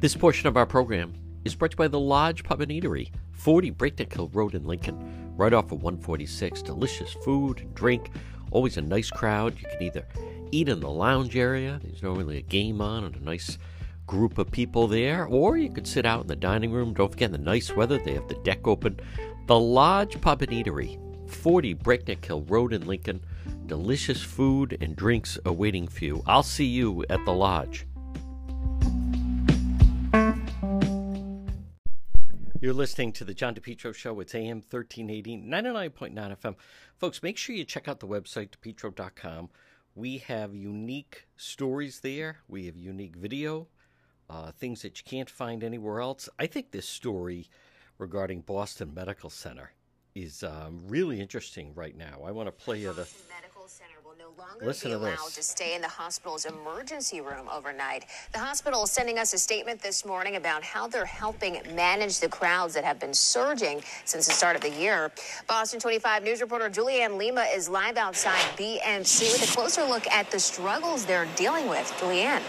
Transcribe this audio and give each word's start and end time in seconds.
This 0.00 0.16
portion 0.16 0.48
of 0.48 0.56
our 0.56 0.64
program 0.64 1.12
is 1.44 1.54
brought 1.54 1.72
to 1.72 1.74
you 1.74 1.76
by 1.76 1.88
the 1.88 2.00
Lodge 2.00 2.42
Pub 2.42 2.62
and 2.62 2.72
Eatery, 2.72 3.10
40 3.32 3.68
Breakneck 3.68 4.14
Hill 4.14 4.30
Road 4.32 4.54
in 4.54 4.64
Lincoln, 4.64 5.34
right 5.36 5.52
off 5.52 5.72
of 5.72 5.82
146. 5.82 6.62
Delicious 6.62 7.12
food 7.22 7.60
and 7.60 7.74
drink, 7.74 8.10
always 8.50 8.78
a 8.78 8.80
nice 8.80 9.10
crowd. 9.10 9.58
You 9.60 9.68
can 9.68 9.82
either 9.82 10.06
eat 10.52 10.70
in 10.70 10.80
the 10.80 10.88
lounge 10.88 11.36
area, 11.36 11.78
there's 11.84 12.02
normally 12.02 12.38
a 12.38 12.42
game 12.42 12.80
on 12.80 13.04
and 13.04 13.14
a 13.14 13.22
nice 13.22 13.58
group 14.06 14.38
of 14.38 14.50
people 14.50 14.88
there, 14.88 15.26
or 15.26 15.58
you 15.58 15.68
could 15.68 15.86
sit 15.86 16.06
out 16.06 16.22
in 16.22 16.28
the 16.28 16.34
dining 16.34 16.72
room. 16.72 16.94
Don't 16.94 17.12
forget, 17.12 17.30
the 17.30 17.36
nice 17.36 17.76
weather, 17.76 17.98
they 17.98 18.14
have 18.14 18.26
the 18.26 18.36
deck 18.36 18.66
open. 18.66 18.98
The 19.48 19.60
Lodge 19.60 20.18
Pub 20.22 20.40
and 20.40 20.50
Eatery, 20.50 20.98
40 21.30 21.74
Breakneck 21.74 22.24
Hill 22.24 22.40
Road 22.48 22.72
in 22.72 22.86
Lincoln. 22.86 23.22
Delicious 23.66 24.22
food 24.22 24.78
and 24.80 24.96
drinks 24.96 25.38
awaiting 25.44 25.86
for 25.88 26.06
you. 26.06 26.22
I'll 26.26 26.42
see 26.42 26.64
you 26.64 27.04
at 27.10 27.22
the 27.26 27.34
Lodge. 27.34 27.86
You're 32.62 32.74
listening 32.74 33.12
to 33.12 33.24
the 33.24 33.32
John 33.32 33.54
DePetro 33.54 33.94
Show. 33.94 34.20
It's 34.20 34.34
AM 34.34 34.58
1380, 34.58 35.38
99.9 35.38 36.12
FM. 36.36 36.56
Folks, 36.98 37.22
make 37.22 37.38
sure 37.38 37.56
you 37.56 37.64
check 37.64 37.88
out 37.88 38.00
the 38.00 38.06
website, 38.06 38.50
depetro.com. 38.50 39.48
We 39.94 40.18
have 40.18 40.54
unique 40.54 41.26
stories 41.38 42.00
there. 42.00 42.40
We 42.48 42.66
have 42.66 42.76
unique 42.76 43.16
video, 43.16 43.68
uh, 44.28 44.52
things 44.52 44.82
that 44.82 44.98
you 44.98 45.04
can't 45.06 45.30
find 45.30 45.64
anywhere 45.64 46.02
else. 46.02 46.28
I 46.38 46.46
think 46.46 46.70
this 46.70 46.86
story 46.86 47.48
regarding 47.96 48.42
Boston 48.42 48.92
Medical 48.92 49.30
Center 49.30 49.72
is 50.14 50.42
um, 50.42 50.82
really 50.86 51.18
interesting 51.18 51.72
right 51.74 51.96
now. 51.96 52.20
I 52.26 52.30
want 52.30 52.48
to 52.48 52.52
play 52.52 52.80
you 52.80 52.92
the. 52.92 53.08
Medical 53.34 53.68
Center 53.68 53.99
no 54.20 54.42
longer 54.42 54.66
Listen 54.66 54.90
be 54.90 54.94
allowed 54.94 55.28
this. 55.28 55.36
to 55.36 55.42
stay 55.42 55.74
in 55.74 55.80
the 55.80 55.88
hospital's 55.88 56.44
emergency 56.44 57.20
room 57.20 57.48
overnight. 57.50 58.04
The 58.32 58.38
hospital 58.38 58.82
is 58.84 58.90
sending 58.90 59.18
us 59.18 59.32
a 59.32 59.38
statement 59.38 59.80
this 59.80 60.04
morning 60.04 60.36
about 60.36 60.62
how 60.62 60.86
they're 60.86 61.06
helping 61.06 61.58
manage 61.74 62.20
the 62.20 62.28
crowds 62.28 62.74
that 62.74 62.84
have 62.84 62.98
been 62.98 63.14
surging 63.14 63.82
since 64.04 64.26
the 64.26 64.32
start 64.32 64.56
of 64.56 64.62
the 64.62 64.70
year. 64.70 65.10
Boston 65.46 65.80
25 65.80 66.22
News 66.22 66.40
reporter 66.42 66.68
Julianne 66.68 67.16
Lima 67.16 67.46
is 67.54 67.68
live 67.68 67.96
outside 67.96 68.42
BMC 68.56 69.32
with 69.32 69.50
a 69.50 69.54
closer 69.54 69.84
look 69.84 70.06
at 70.08 70.30
the 70.30 70.38
struggles 70.38 71.06
they're 71.06 71.28
dealing 71.36 71.66
with. 71.68 71.90
Julianne. 71.98 72.42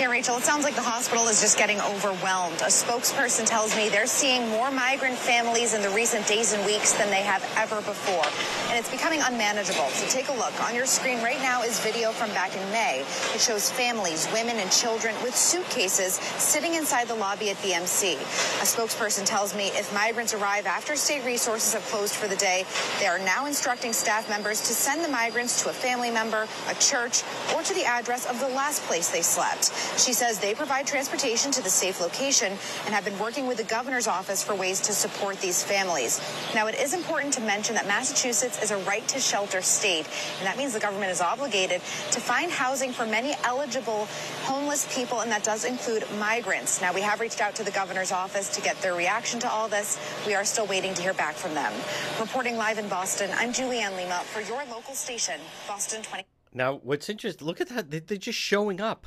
Yeah, 0.00 0.06
Rachel, 0.06 0.38
it 0.38 0.44
sounds 0.44 0.64
like 0.64 0.76
the 0.76 0.80
hospital 0.80 1.28
is 1.28 1.42
just 1.42 1.58
getting 1.58 1.78
overwhelmed. 1.82 2.62
A 2.62 2.72
spokesperson 2.72 3.44
tells 3.44 3.76
me 3.76 3.90
they're 3.90 4.06
seeing 4.06 4.48
more 4.48 4.70
migrant 4.70 5.18
families 5.18 5.74
in 5.74 5.82
the 5.82 5.90
recent 5.90 6.26
days 6.26 6.54
and 6.54 6.64
weeks 6.64 6.94
than 6.94 7.10
they 7.10 7.20
have 7.20 7.44
ever 7.58 7.82
before. 7.82 8.24
And 8.70 8.78
it's 8.78 8.90
becoming 8.90 9.20
unmanageable. 9.20 9.90
So 9.90 10.08
take 10.08 10.30
a 10.30 10.32
look. 10.32 10.58
On 10.64 10.74
your 10.74 10.86
screen 10.86 11.22
right 11.22 11.38
now 11.42 11.60
is 11.64 11.78
video 11.80 12.12
from 12.12 12.30
back 12.30 12.56
in 12.56 12.62
May. 12.70 13.04
It 13.34 13.42
shows 13.42 13.70
families, 13.70 14.26
women, 14.32 14.56
and 14.56 14.72
children 14.72 15.14
with 15.22 15.36
suitcases 15.36 16.14
sitting 16.40 16.72
inside 16.72 17.06
the 17.06 17.14
lobby 17.14 17.50
at 17.50 17.56
BMC. 17.56 18.14
A 18.16 18.64
spokesperson 18.64 19.26
tells 19.26 19.54
me 19.54 19.66
if 19.74 19.92
migrants 19.92 20.32
arrive 20.32 20.64
after 20.64 20.96
state 20.96 21.26
resources 21.26 21.74
have 21.74 21.84
closed 21.92 22.14
for 22.14 22.26
the 22.26 22.36
day, 22.36 22.64
they 23.00 23.06
are 23.06 23.18
now 23.18 23.44
instructing 23.44 23.92
staff 23.92 24.30
members 24.30 24.62
to 24.62 24.72
send 24.72 25.04
the 25.04 25.10
migrants 25.10 25.62
to 25.62 25.68
a 25.68 25.74
family 25.74 26.10
member, 26.10 26.48
a 26.70 26.74
church, 26.76 27.22
or 27.54 27.62
to 27.62 27.74
the 27.74 27.84
address 27.84 28.24
of 28.24 28.40
the 28.40 28.48
last 28.48 28.80
place 28.84 29.10
they 29.10 29.20
slept. 29.20 29.74
She 29.96 30.12
says 30.12 30.38
they 30.38 30.54
provide 30.54 30.86
transportation 30.86 31.50
to 31.52 31.62
the 31.62 31.68
safe 31.68 32.00
location 32.00 32.52
and 32.86 32.94
have 32.94 33.04
been 33.04 33.18
working 33.18 33.46
with 33.46 33.58
the 33.58 33.64
governor's 33.64 34.06
office 34.06 34.42
for 34.42 34.54
ways 34.54 34.80
to 34.80 34.92
support 34.92 35.38
these 35.40 35.62
families. 35.62 36.20
Now, 36.54 36.66
it 36.68 36.74
is 36.74 36.94
important 36.94 37.34
to 37.34 37.40
mention 37.40 37.74
that 37.74 37.86
Massachusetts 37.86 38.62
is 38.62 38.70
a 38.70 38.78
right 38.78 39.06
to 39.08 39.20
shelter 39.20 39.60
state, 39.60 40.06
and 40.38 40.46
that 40.46 40.56
means 40.56 40.72
the 40.72 40.80
government 40.80 41.10
is 41.10 41.20
obligated 41.20 41.80
to 42.12 42.20
find 42.20 42.50
housing 42.50 42.92
for 42.92 43.04
many 43.04 43.34
eligible 43.44 44.06
homeless 44.44 44.86
people, 44.94 45.20
and 45.20 45.30
that 45.30 45.44
does 45.44 45.64
include 45.64 46.04
migrants. 46.18 46.80
Now, 46.80 46.94
we 46.94 47.02
have 47.02 47.20
reached 47.20 47.40
out 47.40 47.54
to 47.56 47.64
the 47.64 47.70
governor's 47.70 48.12
office 48.12 48.48
to 48.50 48.60
get 48.62 48.80
their 48.80 48.94
reaction 48.94 49.38
to 49.40 49.50
all 49.50 49.68
this. 49.68 49.98
We 50.26 50.34
are 50.34 50.44
still 50.44 50.66
waiting 50.66 50.94
to 50.94 51.02
hear 51.02 51.14
back 51.14 51.34
from 51.34 51.54
them. 51.54 51.72
Reporting 52.18 52.56
live 52.56 52.78
in 52.78 52.88
Boston, 52.88 53.30
I'm 53.34 53.52
Julianne 53.52 53.96
Lima 53.96 54.20
for 54.32 54.40
your 54.40 54.64
local 54.66 54.94
station, 54.94 55.38
Boston 55.68 56.02
20. 56.02 56.24
Now, 56.52 56.80
what's 56.82 57.08
interesting, 57.08 57.46
look 57.46 57.60
at 57.60 57.68
that. 57.68 57.90
They- 57.90 58.00
They're 58.00 58.16
just 58.16 58.38
showing 58.38 58.80
up. 58.80 59.06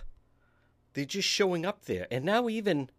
They're 0.93 1.05
just 1.05 1.27
showing 1.27 1.65
up 1.65 1.85
there. 1.85 2.07
And 2.11 2.23
now, 2.23 2.49
even, 2.49 2.89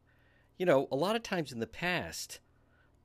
you 0.59 0.66
know, 0.66 0.88
a 0.91 0.97
lot 0.97 1.16
of 1.16 1.22
times 1.22 1.53
in 1.53 1.60
the 1.60 1.66
past, 1.66 2.41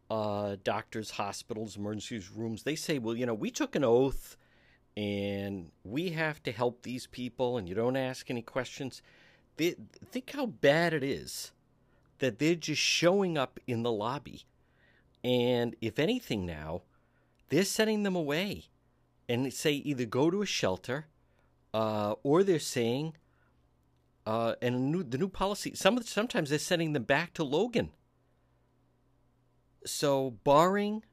uh, 0.10 0.56
doctors, 0.64 1.12
hospitals, 1.12 1.78
emergency 1.78 2.22
rooms, 2.36 2.64
they 2.64 2.76
say, 2.76 2.98
well, 2.98 3.16
you 3.16 3.26
know, 3.26 3.34
we 3.34 3.52
took 3.52 3.76
an 3.76 3.84
oath 3.84 4.38
and 4.98 5.72
we 5.84 6.10
have 6.10 6.42
to 6.44 6.52
help 6.52 6.82
these 6.82 7.08
people 7.08 7.58
and 7.58 7.70
you 7.70 7.76
don't 7.76 7.96
ask 7.96 8.30
any 8.30 8.42
questions. 8.42 9.02
They, 9.58 9.76
think 10.12 10.32
how 10.32 10.48
bad 10.48 10.94
it 10.94 11.04
is 11.04 11.52
that 12.18 12.40
they're 12.40 12.56
just 12.56 12.82
showing 12.82 13.38
up 13.38 13.60
in 13.68 13.84
the 13.84 13.92
lobby. 13.92 14.46
And 15.24 15.76
if 15.82 16.00
anything 16.00 16.46
now, 16.46 16.82
they're 17.50 17.64
sending 17.64 18.04
them 18.04 18.16
away 18.16 18.66
and 19.28 19.46
they 19.46 19.50
say 19.52 19.74
either 19.74 20.06
go 20.06 20.32
to 20.32 20.42
a 20.42 20.46
shelter 20.46 21.08
uh, 21.74 22.16
or 22.24 22.44
they're 22.44 22.60
saying, 22.60 23.14
uh, 24.30 24.54
and 24.62 24.92
new, 24.92 25.02
the 25.02 25.18
new 25.18 25.28
policy, 25.28 25.74
some 25.74 26.00
sometimes 26.04 26.52
they're 26.52 26.60
sending 26.60 26.94
them 26.94 27.02
back 27.02 27.34
to 27.34 27.44
Logan. 27.44 27.90
So, 29.88 30.38
barring 30.44 31.04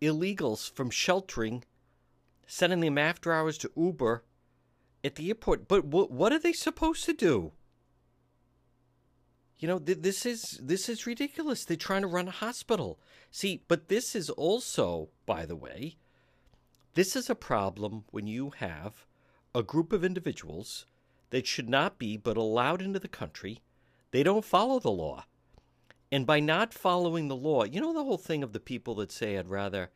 illegals 0.00 0.72
from 0.72 0.88
sheltering, 0.88 1.64
sending 2.46 2.80
them 2.80 2.96
after 2.96 3.30
hours 3.30 3.58
to 3.58 3.70
Uber 3.76 4.24
at 5.04 5.16
the 5.16 5.28
airport. 5.28 5.68
But 5.68 5.84
what 5.84 6.10
what 6.10 6.32
are 6.32 6.38
they 6.38 6.54
supposed 6.54 7.04
to 7.04 7.12
do? 7.12 7.52
You 9.58 9.68
know, 9.68 9.78
th- 9.78 10.00
this 10.00 10.24
is 10.24 10.58
this 10.62 10.88
is 10.88 11.06
ridiculous. 11.06 11.66
They're 11.66 11.76
trying 11.76 12.02
to 12.02 12.08
run 12.08 12.28
a 12.28 12.30
hospital. 12.46 12.98
See, 13.30 13.64
but 13.68 13.88
this 13.88 14.16
is 14.16 14.30
also, 14.30 15.10
by 15.26 15.44
the 15.44 15.56
way, 15.56 15.98
this 16.94 17.16
is 17.16 17.28
a 17.28 17.34
problem 17.34 18.04
when 18.12 18.26
you 18.26 18.54
have 18.60 19.04
a 19.54 19.62
group 19.62 19.92
of 19.92 20.02
individuals 20.02 20.86
that 21.32 21.46
should 21.46 21.68
not 21.68 21.98
be 21.98 22.16
but 22.16 22.36
allowed 22.36 22.80
into 22.80 23.00
the 23.00 23.08
country. 23.08 23.62
They 24.12 24.22
don't 24.22 24.44
follow 24.44 24.78
the 24.78 24.90
law. 24.90 25.24
And 26.12 26.26
by 26.26 26.40
not 26.40 26.74
following 26.74 27.28
the 27.28 27.34
law, 27.36 27.64
you 27.64 27.80
know 27.80 27.94
the 27.94 28.04
whole 28.04 28.18
thing 28.18 28.42
of 28.42 28.52
the 28.52 28.60
people 28.60 28.94
that 28.96 29.10
say 29.10 29.38
I'd 29.38 29.48
rather 29.48 29.90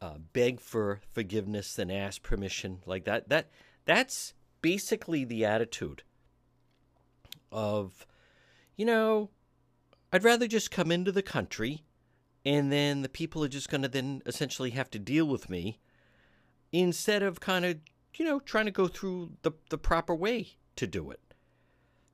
uh, 0.00 0.18
beg 0.32 0.60
for 0.60 1.00
forgiveness 1.12 1.74
than 1.74 1.90
ask 1.90 2.22
permission, 2.22 2.78
like 2.86 3.04
that. 3.04 3.28
That 3.28 3.50
that's 3.84 4.32
basically 4.62 5.24
the 5.24 5.44
attitude 5.44 6.04
of, 7.50 8.06
you 8.76 8.86
know, 8.86 9.30
I'd 10.12 10.22
rather 10.22 10.46
just 10.46 10.70
come 10.70 10.92
into 10.92 11.10
the 11.10 11.22
country, 11.22 11.82
and 12.46 12.70
then 12.70 13.02
the 13.02 13.08
people 13.08 13.42
are 13.42 13.48
just 13.48 13.68
going 13.68 13.82
to 13.82 13.88
then 13.88 14.22
essentially 14.26 14.70
have 14.70 14.90
to 14.90 15.00
deal 15.00 15.26
with 15.26 15.50
me, 15.50 15.80
instead 16.70 17.24
of 17.24 17.40
kind 17.40 17.64
of 17.64 17.78
you 18.18 18.24
know 18.24 18.40
trying 18.40 18.66
to 18.66 18.70
go 18.70 18.88
through 18.88 19.32
the 19.42 19.52
the 19.70 19.78
proper 19.78 20.14
way 20.14 20.56
to 20.76 20.86
do 20.86 21.10
it. 21.10 21.20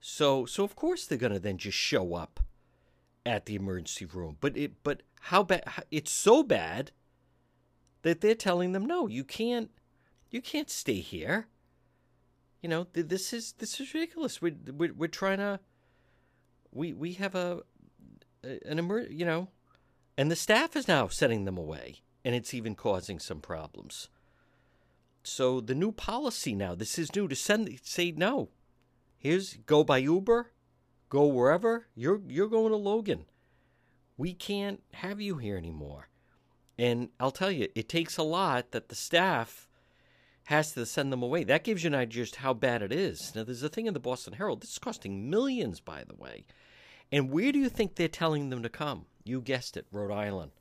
So 0.00 0.47
so 0.47 0.65
of 0.65 0.77
course 0.77 1.06
they're 1.06 1.19
going 1.19 1.33
to 1.33 1.38
then 1.38 1.59
just 1.59 1.77
show 1.77 2.15
up 2.15 2.41
at 3.27 3.47
the 3.47 3.55
emergency 3.55 4.05
room. 4.05 4.37
But 4.41 4.56
it 4.56 4.83
but 4.83 5.03
how 5.21 5.43
bad 5.43 5.65
it's 5.91 6.11
so 6.11 6.43
bad 6.43 6.93
that 8.03 8.21
they're 8.21 8.34
telling 8.34 8.72
them 8.72 8.87
no, 8.87 9.06
you 9.06 9.25
can't 9.25 9.71
you 10.31 10.41
can't 10.41 10.71
stay 10.71 11.00
here. 11.00 11.49
You 12.62 12.69
know, 12.69 12.84
th- 12.84 13.09
this 13.09 13.32
is 13.32 13.53
this 13.53 13.81
is 13.81 13.93
ridiculous. 13.94 14.41
We 14.41 14.55
we're, 14.77 14.93
we're 14.93 15.09
trying 15.09 15.38
to 15.38 15.61
we 16.72 16.93
we 16.93 17.15
have 17.15 17.34
a, 17.34 17.62
an 18.43 18.78
emer 18.78 19.00
you 19.00 19.25
know, 19.25 19.49
and 20.17 20.31
the 20.31 20.37
staff 20.37 20.77
is 20.77 20.88
now 20.88 21.09
sending 21.09 21.44
them 21.44 21.59
away 21.59 22.03
and 22.25 22.34
it's 22.34 22.55
even 22.55 22.75
causing 22.75 23.19
some 23.19 23.41
problems. 23.41 24.09
So 25.22 25.60
the 25.60 25.75
new 25.75 25.92
policy 25.92 26.55
now, 26.55 26.75
this 26.75 26.99
is 26.99 27.14
new 27.14 27.28
to 27.28 27.37
send 27.37 27.78
say 27.82 28.12
no. 28.12 28.49
Here's 29.19 29.55
go 29.67 29.84
by 29.84 29.99
Uber, 29.99 30.52
go 31.08 31.26
wherever. 31.26 31.87
You're 31.94 32.20
you're 32.28 32.49
going 32.49 32.70
to 32.70 32.76
Logan. 32.76 33.26
We 34.17 34.32
can't 34.32 34.82
have 34.94 35.20
you 35.20 35.37
here 35.37 35.56
anymore. 35.56 36.08
And 36.78 37.11
I'll 37.19 37.31
tell 37.31 37.50
you, 37.50 37.69
it 37.75 37.88
takes 37.88 38.17
a 38.17 38.22
lot 38.22 38.70
that 38.70 38.88
the 38.88 38.94
staff 38.94 39.69
has 40.44 40.72
to 40.72 40.87
send 40.87 41.12
them 41.12 41.22
away. 41.22 41.44
That 41.44 41.64
gives 41.64 41.84
you 41.84 41.88
an 41.88 41.94
idea 41.94 42.25
just 42.25 42.37
how 42.37 42.55
bad 42.55 42.82
it 42.82 42.93
is. 42.93 43.34
Now 43.34 43.44
there's 43.44 43.62
a 43.62 43.69
thing 43.69 43.87
in 43.87 43.94
the 43.94 44.00
Boston 44.00 44.32
Herald. 44.34 44.62
This 44.62 44.72
is 44.72 44.78
costing 44.78 45.28
millions, 45.28 45.81
by 45.81 46.05
the 46.05 46.14
way. 46.14 46.46
And 47.12 47.31
where 47.31 47.52
do 47.52 47.58
you 47.58 47.69
think 47.69 47.94
they're 47.94 48.08
telling 48.08 48.49
them 48.49 48.62
to 48.62 48.69
come? 48.69 49.06
You 49.25 49.43
guessed 49.43 49.76
it, 49.76 49.87
Rhode 49.93 50.12
Island. 50.12 50.52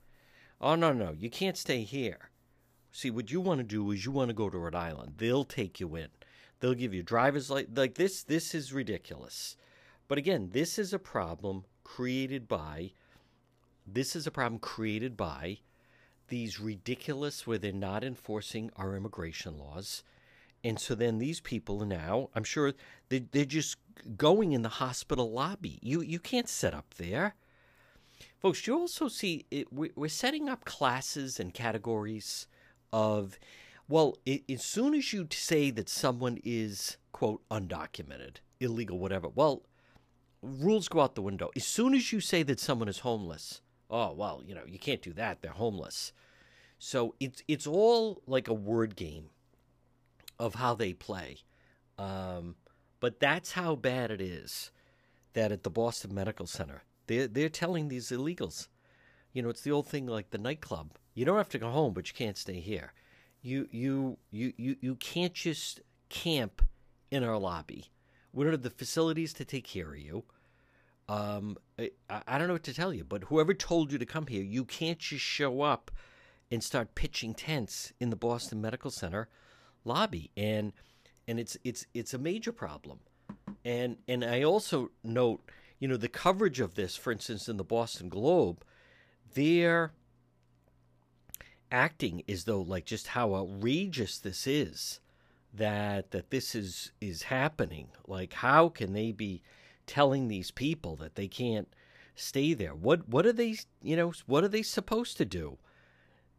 Oh 0.60 0.76
no, 0.76 0.92
no, 0.92 1.16
you 1.18 1.30
can't 1.30 1.58
stay 1.58 1.84
here. 1.84 2.30
See, 2.92 3.12
what 3.12 3.32
you 3.32 3.42
want 3.42 3.60
to 3.60 3.64
do 3.64 3.92
is 3.92 4.06
you 4.06 4.12
want 4.12 4.30
to 4.30 4.34
go 4.34 4.50
to 4.50 4.58
Rhode 4.58 4.76
Island. 4.76 5.14
They'll 5.18 5.44
take 5.46 5.80
you 5.80 5.96
in. 5.96 6.10
They'll 6.60 6.74
give 6.74 6.94
you 6.94 7.04
driver's 7.04 7.50
like 7.50 7.70
like 7.76 7.96
this. 7.96 8.24
This 8.24 8.54
is 8.56 8.74
ridiculous. 8.74 9.56
But 10.08 10.18
again, 10.18 10.50
this 10.52 10.80
is 10.80 10.94
a 10.94 11.00
problem 11.00 11.66
created 11.84 12.48
by. 12.48 12.92
This 13.86 14.16
is 14.16 14.28
a 14.28 14.32
problem 14.32 14.60
created 14.60 15.16
by 15.16 15.60
these 16.28 16.60
ridiculous 16.60 17.48
where 17.48 17.58
they're 17.58 17.72
not 17.72 18.04
enforcing 18.04 18.72
our 18.76 18.96
immigration 18.96 19.58
laws, 19.58 20.04
And 20.64 20.80
so 20.80 20.96
then 20.96 21.20
these 21.20 21.40
people 21.40 21.82
are 21.84 21.88
now, 21.88 22.30
I'm 22.36 22.44
sure 22.44 22.74
they, 23.10 23.20
they're 23.20 23.46
just 23.46 23.78
going 24.18 24.54
in 24.54 24.62
the 24.62 24.70
hospital 24.70 25.32
lobby. 25.32 25.80
You 25.82 26.02
you 26.02 26.20
can't 26.20 26.50
set 26.50 26.74
up 26.74 26.94
there. 26.96 27.36
Folks, 28.40 28.66
you 28.68 28.78
also 28.78 29.08
see 29.08 29.46
it, 29.52 29.72
we're 29.72 30.10
setting 30.10 30.50
up 30.50 30.66
classes 30.66 31.40
and 31.40 31.54
categories 31.54 32.48
of, 32.92 33.40
well, 33.88 34.18
it, 34.26 34.44
as 34.50 34.64
soon 34.64 34.94
as 34.94 35.14
you 35.14 35.28
say 35.32 35.72
that 35.72 35.90
someone 35.90 36.40
is, 36.44 36.98
quote, 37.12 37.42
undocumented, 37.50 38.38
illegal, 38.60 39.00
whatever, 39.00 39.30
well, 39.30 39.64
rules 40.42 40.88
go 40.88 41.02
out 41.02 41.16
the 41.16 41.22
window. 41.22 41.50
As 41.56 41.66
soon 41.66 41.94
as 41.94 42.12
you 42.12 42.20
say 42.20 42.44
that 42.44 42.60
someone 42.60 42.88
is 42.88 43.00
homeless, 43.00 43.62
oh, 43.90 44.14
well, 44.14 44.42
you 44.46 44.56
know, 44.56 44.64
you 44.68 44.80
can't 44.80 45.02
do 45.02 45.14
that. 45.14 45.42
They're 45.42 45.52
homeless. 45.52 46.14
So 46.78 47.16
it's, 47.20 47.44
it's 47.48 47.68
all 47.68 48.22
like 48.26 48.48
a 48.48 48.54
word 48.54 48.96
game 48.96 49.26
of 50.40 50.56
how 50.56 50.76
they 50.76 50.94
play. 50.94 51.38
Um, 51.98 52.56
but 53.00 53.20
that's 53.20 53.52
how 53.52 53.76
bad 53.76 54.12
it 54.12 54.22
is 54.22 54.72
that 55.34 55.52
at 55.52 55.64
the 55.64 55.70
Boston 55.70 56.14
Medical 56.14 56.48
Center, 56.48 56.84
they're, 57.08 57.28
they're 57.28 57.50
telling 57.50 57.90
these 57.90 58.10
illegals, 58.12 58.68
you 59.34 59.42
know, 59.42 59.50
it's 59.50 59.62
the 59.62 59.72
old 59.72 59.88
thing 59.88 60.08
like 60.08 60.30
the 60.30 60.38
nightclub. 60.38 60.92
You 61.20 61.26
don't 61.26 61.36
have 61.36 61.50
to 61.50 61.60
go 61.60 61.70
home, 61.70 61.92
but 61.92 62.08
you 62.08 62.14
can't 62.14 62.38
stay 62.38 62.62
here. 62.62 62.94
You, 63.42 63.68
you, 63.72 64.20
you, 64.32 64.54
you, 64.56 64.78
you 64.80 64.96
can't 64.96 65.34
just 65.34 65.82
camp 66.08 66.62
in 67.12 67.26
our 67.26 67.38
lobby. 67.38 67.92
We 68.32 68.46
don't 68.46 68.54
have 68.54 68.62
the 68.62 68.70
facilities 68.70 69.34
to 69.34 69.44
take 69.44 69.66
care 69.66 69.90
of 69.90 70.00
you. 70.00 70.24
Um, 71.10 71.58
I, 71.78 71.92
I 72.26 72.38
don't 72.38 72.48
know 72.48 72.54
what 72.54 72.64
to 72.64 72.74
tell 72.74 72.94
you, 72.94 73.04
but 73.04 73.26
whoever 73.26 73.54
told 73.54 73.92
you 73.92 73.98
to 73.98 74.06
come 74.06 74.28
here, 74.28 74.42
you 74.42 74.64
can't 74.64 74.98
just 74.98 75.22
show 75.22 75.62
up 75.62 75.92
and 76.50 76.64
start 76.64 76.96
pitching 76.96 77.34
tents 77.34 77.92
in 78.00 78.12
the 78.12 78.16
Boston 78.16 78.62
Medical 78.62 78.90
Center 78.90 79.28
lobby, 79.84 80.32
and 80.38 80.72
and 81.28 81.38
it's 81.38 81.58
it's 81.66 81.86
it's 81.94 82.14
a 82.14 82.18
major 82.18 82.54
problem. 82.54 83.00
And 83.66 83.98
and 84.08 84.24
I 84.24 84.44
also 84.44 84.92
note, 85.04 85.52
you 85.80 85.90
know, 85.90 85.98
the 85.98 86.08
coverage 86.08 86.62
of 86.62 86.76
this, 86.76 86.96
for 86.96 87.12
instance, 87.12 87.50
in 87.50 87.58
the 87.58 87.66
Boston 87.66 88.08
Globe, 88.08 88.64
they're 89.34 89.92
acting 91.72 92.24
as 92.28 92.46
though 92.46 92.62
like 92.62 92.86
just 92.86 93.08
how 93.08 93.36
outrageous 93.36 94.18
this 94.18 94.48
is 94.48 95.00
that 95.54 96.12
that 96.12 96.30
this 96.30 96.56
is 96.56 96.92
is 97.02 97.24
happening. 97.24 97.88
Like 98.08 98.34
how 98.34 98.70
can 98.70 98.94
they 98.94 99.12
be 99.12 99.42
telling 99.86 100.28
these 100.28 100.52
people 100.52 100.96
that 100.98 101.16
they 101.16 101.28
can't 101.28 101.68
stay 102.16 102.54
there? 102.54 102.76
What 102.76 103.08
what 103.08 103.26
are 103.26 103.34
they, 103.34 103.58
you 103.82 103.96
know, 103.96 104.14
what 104.26 104.44
are 104.44 104.50
they 104.50 104.64
supposed 104.64 105.18
to 105.18 105.26
do? 105.26 105.58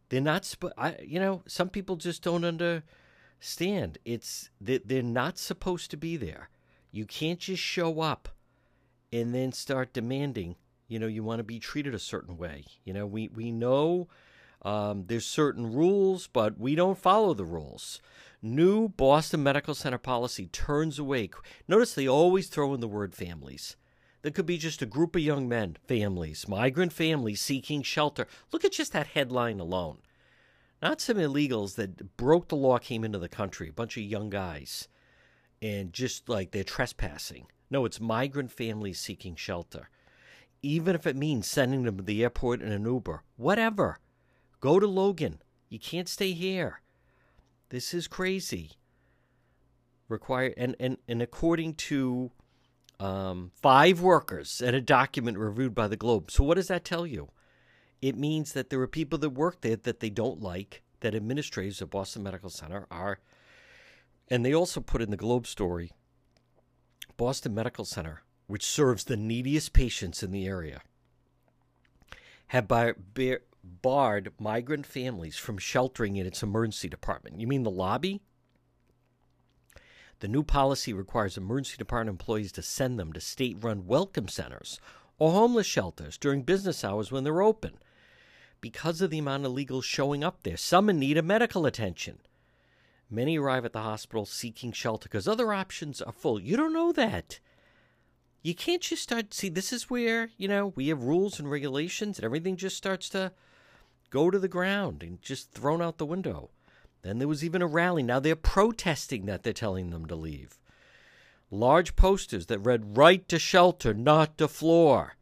They're 0.09 0.21
not 0.21 0.45
sp- 0.47 0.77
I 0.77 0.97
you 1.03 1.19
know, 1.19 1.43
some 1.47 1.69
people 1.69 1.95
just 1.95 2.23
don't 2.23 2.45
understand. 2.45 3.97
It's 4.05 4.49
that 4.59 4.87
they're 4.87 5.03
not 5.03 5.37
supposed 5.37 5.91
to 5.91 5.97
be 5.97 6.17
there. 6.17 6.49
You 6.91 7.05
can't 7.05 7.39
just 7.39 7.63
show 7.63 8.01
up 8.01 8.29
and 9.13 9.33
then 9.33 9.51
start 9.51 9.93
demanding, 9.93 10.55
you 10.87 10.99
know, 10.99 11.07
you 11.07 11.23
want 11.23 11.39
to 11.39 11.43
be 11.43 11.59
treated 11.59 11.93
a 11.93 11.99
certain 11.99 12.37
way. 12.37 12.65
You 12.83 12.93
know, 12.93 13.05
we, 13.05 13.29
we 13.29 13.51
know 13.51 14.07
um, 14.61 15.05
there's 15.07 15.25
certain 15.25 15.73
rules, 15.73 16.27
but 16.27 16.59
we 16.59 16.75
don't 16.75 16.97
follow 16.97 17.33
the 17.33 17.45
rules. 17.45 18.01
New 18.41 18.89
Boston 18.89 19.43
Medical 19.43 19.75
Center 19.75 19.97
policy 19.97 20.47
turns 20.47 20.97
away. 20.97 21.29
Notice 21.67 21.93
they 21.93 22.07
always 22.07 22.47
throw 22.47 22.73
in 22.73 22.79
the 22.79 22.87
word 22.87 23.13
families. 23.13 23.75
There 24.21 24.31
could 24.31 24.45
be 24.45 24.57
just 24.57 24.81
a 24.81 24.87
group 24.87 25.15
of 25.15 25.21
young 25.21 25.47
men, 25.49 25.77
families, 25.87 26.47
migrant 26.47 26.93
families 26.93 27.41
seeking 27.41 27.81
shelter. 27.81 28.27
Look 28.51 28.63
at 28.63 28.71
just 28.71 28.93
that 28.93 29.07
headline 29.07 29.59
alone. 29.59 29.99
Not 30.81 31.01
some 31.01 31.17
illegals 31.17 31.75
that 31.75 32.17
broke 32.17 32.47
the 32.47 32.55
law 32.55 32.77
came 32.77 33.03
into 33.03 33.19
the 33.19 33.29
country, 33.29 33.69
a 33.69 33.73
bunch 33.73 33.97
of 33.97 34.03
young 34.03 34.29
guys, 34.29 34.87
and 35.61 35.93
just 35.93 36.27
like 36.29 36.51
they're 36.51 36.63
trespassing. 36.63 37.47
No, 37.69 37.85
it's 37.85 37.99
migrant 37.99 38.51
families 38.51 38.99
seeking 38.99 39.35
shelter. 39.35 39.89
Even 40.63 40.95
if 40.95 41.07
it 41.07 41.15
means 41.15 41.47
sending 41.47 41.83
them 41.83 41.97
to 41.97 42.03
the 42.03 42.23
airport 42.23 42.61
in 42.61 42.71
an 42.71 42.85
Uber, 42.85 43.23
whatever. 43.37 43.99
Go 44.61 44.79
to 44.79 44.87
Logan. 44.87 45.41
You 45.67 45.79
can't 45.79 46.07
stay 46.07 46.31
here. 46.31 46.79
This 47.69 47.93
is 47.93 48.07
crazy. 48.07 48.71
Require 50.07 50.53
and 50.55 50.75
and, 50.79 50.97
and 51.07 51.21
according 51.21 51.75
to 51.75 52.31
um, 52.99 53.51
five 53.61 53.99
workers 53.99 54.61
and 54.61 54.75
a 54.75 54.81
document 54.81 55.37
reviewed 55.37 55.75
by 55.75 55.87
the 55.87 55.97
Globe. 55.97 56.31
So 56.31 56.43
what 56.43 56.55
does 56.55 56.67
that 56.67 56.85
tell 56.85 57.05
you? 57.05 57.29
it 58.01 58.17
means 58.17 58.53
that 58.53 58.69
there 58.69 58.81
are 58.81 58.87
people 58.87 59.19
that 59.19 59.29
work 59.29 59.61
there 59.61 59.75
that 59.75 59.99
they 59.99 60.09
don't 60.09 60.41
like, 60.41 60.81
that 61.01 61.15
administrators 61.15 61.81
of 61.81 61.91
Boston 61.91 62.23
Medical 62.23 62.49
Center 62.49 62.87
are. 62.89 63.19
And 64.27 64.45
they 64.45 64.53
also 64.53 64.79
put 64.81 65.01
in 65.01 65.11
the 65.11 65.17
Globe 65.17 65.45
story 65.45 65.91
Boston 67.17 67.53
Medical 67.53 67.85
Center, 67.85 68.23
which 68.47 68.65
serves 68.65 69.03
the 69.03 69.17
neediest 69.17 69.73
patients 69.73 70.23
in 70.23 70.31
the 70.31 70.47
area, 70.47 70.81
have 72.47 72.67
bar- 72.67 72.95
bar- 73.13 73.41
barred 73.63 74.31
migrant 74.39 74.85
families 74.85 75.37
from 75.37 75.57
sheltering 75.57 76.15
in 76.15 76.25
its 76.25 76.43
emergency 76.43 76.89
department. 76.89 77.39
You 77.39 77.47
mean 77.47 77.63
the 77.63 77.71
lobby? 77.71 78.21
The 80.19 80.27
new 80.27 80.43
policy 80.43 80.93
requires 80.93 81.37
emergency 81.37 81.77
department 81.77 82.13
employees 82.13 82.51
to 82.53 82.61
send 82.61 82.99
them 82.99 83.11
to 83.13 83.21
state 83.21 83.57
run 83.59 83.87
welcome 83.87 84.27
centers 84.27 84.79
or 85.17 85.31
homeless 85.31 85.67
shelters 85.67 86.17
during 86.17 86.43
business 86.43 86.83
hours 86.83 87.11
when 87.11 87.23
they're 87.23 87.41
open 87.41 87.77
because 88.61 89.01
of 89.01 89.09
the 89.09 89.19
amount 89.19 89.45
of 89.45 89.51
illegals 89.51 89.83
showing 89.83 90.23
up 90.23 90.43
there. 90.43 90.57
Some 90.57 90.89
in 90.89 90.99
need 90.99 91.17
of 91.17 91.25
medical 91.25 91.65
attention. 91.65 92.19
Many 93.09 93.37
arrive 93.37 93.65
at 93.65 93.73
the 93.73 93.81
hospital 93.81 94.25
seeking 94.25 94.71
shelter 94.71 95.09
because 95.09 95.27
other 95.27 95.51
options 95.51 96.01
are 96.01 96.13
full. 96.13 96.39
You 96.39 96.55
don't 96.55 96.73
know 96.73 96.91
that. 96.93 97.39
You 98.43 98.55
can't 98.55 98.81
just 98.81 99.03
start. 99.03 99.33
See, 99.33 99.49
this 99.49 99.73
is 99.73 99.89
where, 99.89 100.29
you 100.37 100.47
know, 100.47 100.73
we 100.75 100.87
have 100.87 101.03
rules 101.03 101.39
and 101.39 101.49
regulations 101.49 102.17
and 102.17 102.25
everything 102.25 102.55
just 102.55 102.77
starts 102.77 103.09
to 103.09 103.31
go 104.11 104.29
to 104.29 104.37
the 104.37 104.47
ground 104.47 105.01
and 105.01 105.21
just 105.21 105.51
thrown 105.51 105.81
out 105.81 105.97
the 105.97 106.05
window. 106.05 106.51
Then 107.01 107.17
there 107.17 107.27
was 107.27 107.43
even 107.43 107.63
a 107.63 107.67
rally. 107.67 108.03
Now 108.03 108.19
they're 108.19 108.35
protesting 108.35 109.25
that 109.25 109.41
they're 109.41 109.53
telling 109.53 109.89
them 109.89 110.05
to 110.05 110.15
leave. 110.15 110.59
Large 111.49 111.95
posters 111.95 112.45
that 112.45 112.59
read, 112.59 112.95
Right 112.95 113.27
to 113.27 113.39
shelter, 113.39 113.93
not 113.93 114.37
to 114.37 114.47
floor. 114.47 115.15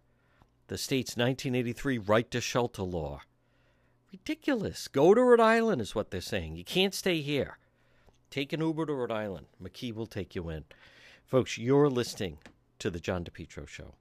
The 0.68 0.78
state's 0.78 1.18
1983 1.18 1.98
Right 1.98 2.30
to 2.30 2.42
Shelter 2.42 2.84
law. 2.84 3.22
Ridiculous. 4.12 4.88
Go 4.88 5.14
to 5.14 5.22
Rhode 5.22 5.40
Island, 5.40 5.82
is 5.82 5.96
what 5.96 6.12
they're 6.12 6.22
saying. 6.22 6.56
You 6.56 6.64
can't 6.64 6.94
stay 6.94 7.22
here. 7.22 7.58
Take 8.30 8.54
an 8.54 8.62
Uber 8.62 8.86
to 8.86 8.94
Rhode 8.94 9.12
Island. 9.12 9.48
McKee 9.62 9.94
will 9.94 10.06
take 10.06 10.36
you 10.36 10.50
in. 10.50 10.66
Folks, 11.26 11.58
you're 11.58 11.90
listening 11.90 12.38
to 12.78 12.92
The 12.92 13.00
John 13.00 13.24
DePetro 13.24 13.68
Show. 13.68 13.96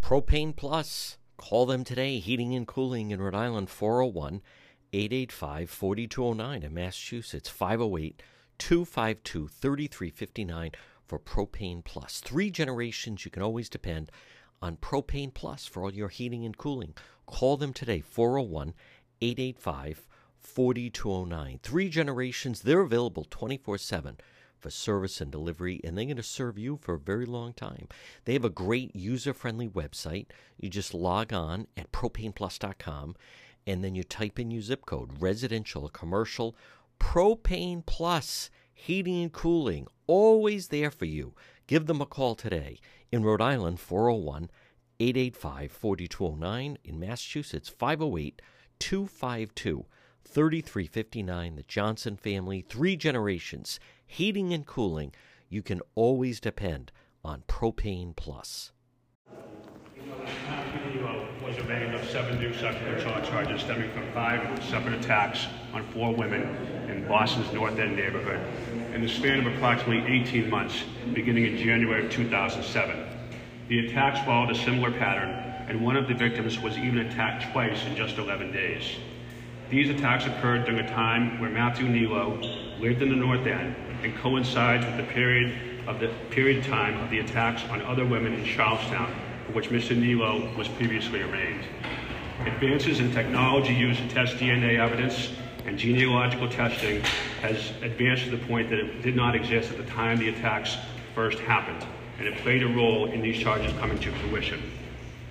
Propane 0.00 0.56
Plus. 0.56 1.18
Call 1.36 1.66
them 1.66 1.84
today. 1.84 2.18
Heating 2.18 2.54
and 2.54 2.66
cooling 2.66 3.10
in 3.10 3.20
Rhode 3.20 3.34
Island, 3.34 3.70
401 3.70 4.40
885 4.92 5.70
4209. 5.70 6.62
In 6.62 6.74
Massachusetts, 6.74 7.48
508 7.48 8.22
252 8.58 9.48
3359 9.48 10.70
for 11.04 11.18
Propane 11.18 11.84
Plus. 11.84 12.20
Three 12.20 12.50
generations 12.50 13.24
you 13.24 13.30
can 13.30 13.42
always 13.42 13.68
depend 13.68 14.10
on 14.62 14.76
Propane 14.76 15.34
Plus 15.34 15.66
for 15.66 15.82
all 15.82 15.92
your 15.92 16.08
heating 16.08 16.44
and 16.44 16.56
cooling. 16.56 16.94
Call 17.26 17.56
them 17.56 17.72
today, 17.72 18.00
401 18.00 18.74
885 19.20 20.06
4209. 20.38 21.60
Three 21.62 21.88
generations, 21.88 22.62
they're 22.62 22.80
available 22.80 23.26
24 23.28 23.78
7 23.78 24.16
for 24.64 24.70
service 24.70 25.20
and 25.20 25.30
delivery, 25.30 25.78
and 25.84 25.94
they're 25.98 26.06
going 26.06 26.16
to 26.16 26.22
serve 26.22 26.56
you 26.58 26.78
for 26.80 26.94
a 26.94 26.98
very 26.98 27.26
long 27.26 27.52
time. 27.52 27.86
They 28.24 28.32
have 28.32 28.46
a 28.46 28.48
great 28.48 28.96
user 28.96 29.34
friendly 29.34 29.68
website. 29.68 30.28
You 30.58 30.70
just 30.70 30.94
log 30.94 31.34
on 31.34 31.66
at 31.76 31.92
propaneplus.com 31.92 33.14
and 33.66 33.84
then 33.84 33.94
you 33.94 34.04
type 34.04 34.38
in 34.38 34.50
your 34.50 34.62
zip 34.62 34.86
code, 34.86 35.20
residential, 35.20 35.90
commercial, 35.90 36.56
propane 36.98 37.84
plus, 37.84 38.48
heating 38.72 39.20
and 39.20 39.32
cooling, 39.32 39.86
always 40.06 40.68
there 40.68 40.90
for 40.90 41.04
you. 41.04 41.34
Give 41.66 41.84
them 41.84 42.00
a 42.00 42.06
call 42.06 42.34
today. 42.34 42.80
In 43.12 43.22
Rhode 43.22 43.42
Island, 43.42 43.80
401 43.80 44.50
885 44.98 45.72
4209. 45.72 46.78
In 46.84 46.98
Massachusetts, 46.98 47.68
508 47.68 48.40
252 48.78 49.84
3359. 50.24 51.56
The 51.56 51.62
Johnson 51.64 52.16
family, 52.16 52.64
three 52.66 52.96
generations, 52.96 53.78
heating 54.06 54.52
and 54.52 54.66
cooling. 54.66 55.12
You 55.48 55.62
can 55.62 55.80
always 55.94 56.40
depend 56.40 56.92
on 57.24 57.42
Propane 57.48 58.14
Plus. 58.16 58.72
was 61.44 61.58
arraigned 61.58 61.94
of 61.94 62.08
seven 62.08 62.38
new 62.38 62.54
sexual 62.54 62.94
assault 62.94 63.24
charges 63.24 63.60
stemming 63.60 63.90
from 63.90 64.10
five 64.12 64.64
separate 64.64 64.94
attacks 64.94 65.46
on 65.74 65.82
four 65.88 66.14
women 66.14 66.42
in 66.88 67.06
Boston's 67.06 67.52
North 67.52 67.78
End 67.78 67.96
neighborhood 67.96 68.40
in 68.94 69.02
the 69.02 69.08
span 69.08 69.40
of 69.40 69.54
approximately 69.54 70.20
18 70.20 70.48
months, 70.48 70.84
beginning 71.12 71.44
in 71.44 71.56
January 71.58 72.06
of 72.06 72.10
2007. 72.10 73.06
The 73.68 73.86
attacks 73.86 74.24
followed 74.24 74.50
a 74.50 74.54
similar 74.54 74.90
pattern, 74.92 75.30
and 75.68 75.84
one 75.84 75.96
of 75.96 76.08
the 76.08 76.14
victims 76.14 76.58
was 76.60 76.78
even 76.78 76.98
attacked 76.98 77.52
twice 77.52 77.84
in 77.86 77.96
just 77.96 78.18
11 78.18 78.52
days. 78.52 78.96
These 79.70 79.90
attacks 79.90 80.26
occurred 80.26 80.66
during 80.66 80.84
a 80.84 80.88
time 80.88 81.40
where 81.40 81.50
Matthew 81.50 81.88
Nilo 81.88 82.38
lived 82.78 83.02
in 83.02 83.08
the 83.08 83.16
North 83.16 83.46
End 83.46 83.74
and 84.02 84.14
coincides 84.18 84.84
with 84.84 84.96
the 84.96 85.12
period 85.12 85.58
of 85.86 86.00
the 86.00 86.08
period 86.30 86.64
time 86.64 87.00
of 87.02 87.10
the 87.10 87.18
attacks 87.18 87.62
on 87.70 87.80
other 87.82 88.04
women 88.04 88.34
in 88.34 88.44
Charlestown, 88.44 89.14
for 89.46 89.52
which 89.52 89.70
Mr. 89.70 89.96
Nilo 89.96 90.54
was 90.56 90.68
previously 90.68 91.22
arraigned. 91.22 91.64
Advances 92.46 93.00
in 93.00 93.10
technology 93.12 93.72
used 93.72 94.00
to 94.00 94.08
test 94.08 94.36
DNA 94.36 94.78
evidence 94.78 95.30
and 95.66 95.78
genealogical 95.78 96.48
testing 96.48 97.00
has 97.40 97.70
advanced 97.82 98.24
to 98.24 98.30
the 98.30 98.46
point 98.46 98.68
that 98.68 98.78
it 98.78 99.02
did 99.02 99.16
not 99.16 99.34
exist 99.34 99.70
at 99.70 99.78
the 99.78 99.84
time 99.84 100.18
the 100.18 100.28
attacks 100.28 100.76
first 101.14 101.38
happened, 101.40 101.84
and 102.18 102.28
it 102.28 102.36
played 102.38 102.62
a 102.62 102.68
role 102.68 103.10
in 103.10 103.22
these 103.22 103.38
charges 103.38 103.72
coming 103.78 103.98
to 103.98 104.12
fruition. 104.12 104.62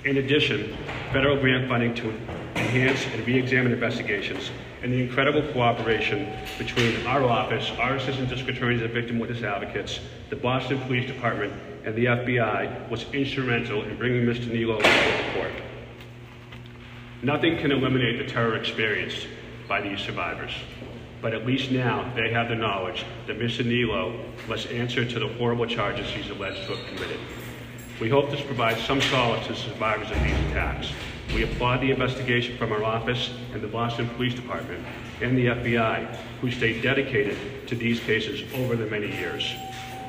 In 0.05 0.17
addition, 0.17 0.75
federal 1.11 1.39
grant 1.39 1.69
funding 1.69 1.93
to 1.95 2.09
enhance 2.55 3.05
and 3.07 3.25
re-examine 3.25 3.72
investigations 3.72 4.51
and 4.83 4.91
the 4.91 5.01
incredible 5.01 5.41
cooperation 5.53 6.31
between 6.57 7.05
our 7.07 7.24
office, 7.24 7.72
our 7.79 7.95
assistant 7.95 8.29
district 8.29 8.57
attorneys 8.57 8.81
and 8.81 8.91
victim 8.91 9.17
witness 9.17 9.41
advocates, 9.41 10.01
the 10.29 10.36
Boston 10.36 10.79
Police 10.81 11.07
Department, 11.07 11.53
and 11.86 11.95
the 11.95 12.05
FBI 12.05 12.89
was 12.89 13.05
instrumental 13.13 13.83
in 13.83 13.98
bringing 13.98 14.25
Mr. 14.25 14.51
Nilo 14.51 14.79
to 14.79 15.31
court. 15.33 15.53
Nothing 17.22 17.57
can 17.57 17.72
eliminate 17.72 18.17
the 18.17 18.31
terror 18.31 18.55
experienced 18.55 19.27
by 19.69 19.79
these 19.79 20.01
survivors, 20.01 20.51
but 21.22 21.33
at 21.33 21.45
least 21.45 21.72
now 21.72 22.12
they 22.15 22.31
have 22.31 22.50
the 22.50 22.55
knowledge 22.55 23.05
that 23.27 23.39
Mr. 23.39 23.65
Nilo 23.65 24.19
must 24.50 24.67
answer 24.67 25.05
to 25.05 25.19
the 25.19 25.27
horrible 25.29 25.65
charges 25.65 26.10
he's 26.10 26.29
alleged 26.29 26.67
to 26.67 26.75
have 26.75 26.86
committed. 26.88 27.19
We 28.01 28.10
hope 28.10 28.29
this 28.29 28.41
provides 28.41 28.83
some 28.83 29.00
solace 29.00 29.48
to 29.48 29.55
survivors 29.55 30.12
of 30.12 30.22
these 30.24 30.38
attacks. 30.51 30.91
We 31.34 31.44
applaud 31.44 31.82
the 31.82 31.92
investigation 31.92 32.58
from 32.58 32.72
our 32.72 32.84
office 32.84 33.32
and 33.53 33.62
the 33.62 33.68
Boston 33.68 34.10
Police 34.10 34.36
Department 34.36 34.86
and 35.22 35.38
the 35.38 35.48
FBI, 35.48 36.15
who 36.42 36.51
stayed 36.51 36.82
dedicated 36.82 37.68
to 37.68 37.75
these 37.75 38.00
cases 38.00 38.44
over 38.56 38.75
the 38.75 38.86
many 38.86 39.08
years. 39.08 39.53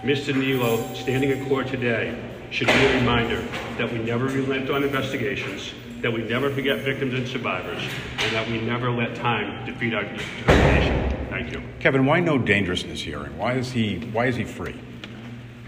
Mr. 0.02 0.36
Nilo, 0.36 0.92
standing 0.94 1.30
in 1.30 1.48
court 1.48 1.66
today, 1.68 2.14
should 2.50 2.66
be 2.66 2.72
a 2.74 2.98
reminder 2.98 3.40
that 3.78 3.90
we 3.90 3.98
never 3.98 4.26
relent 4.26 4.68
on 4.70 4.84
investigations, 4.84 5.72
that 6.02 6.12
we 6.12 6.22
never 6.22 6.50
forget 6.50 6.80
victims 6.80 7.14
and 7.14 7.26
survivors, 7.26 7.82
and 8.18 8.32
that 8.32 8.46
we 8.48 8.60
never 8.60 8.90
let 8.90 9.14
time 9.16 9.64
defeat 9.64 9.94
our 9.94 10.04
determination. 10.04 11.28
Thank 11.30 11.52
you. 11.52 11.62
Kevin, 11.80 12.04
why 12.04 12.20
no 12.20 12.38
dangerousness 12.38 13.00
hearing? 13.00 13.36
Why 13.38 13.54
is 13.54 13.72
he 13.72 13.98
why 14.12 14.26
is 14.26 14.36
he 14.36 14.44
free? 14.44 14.78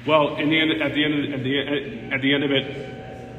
Well, 0.06 0.36
in 0.36 0.48
the 0.48 0.60
end, 0.60 0.82
at 0.82 0.94
the 0.94 1.04
end, 1.04 1.14
of, 1.14 1.32
at 1.32 1.42
the 1.42 2.14
at 2.14 2.20
the 2.20 2.34
end 2.34 2.44
of 2.44 2.50
it, 2.52 2.95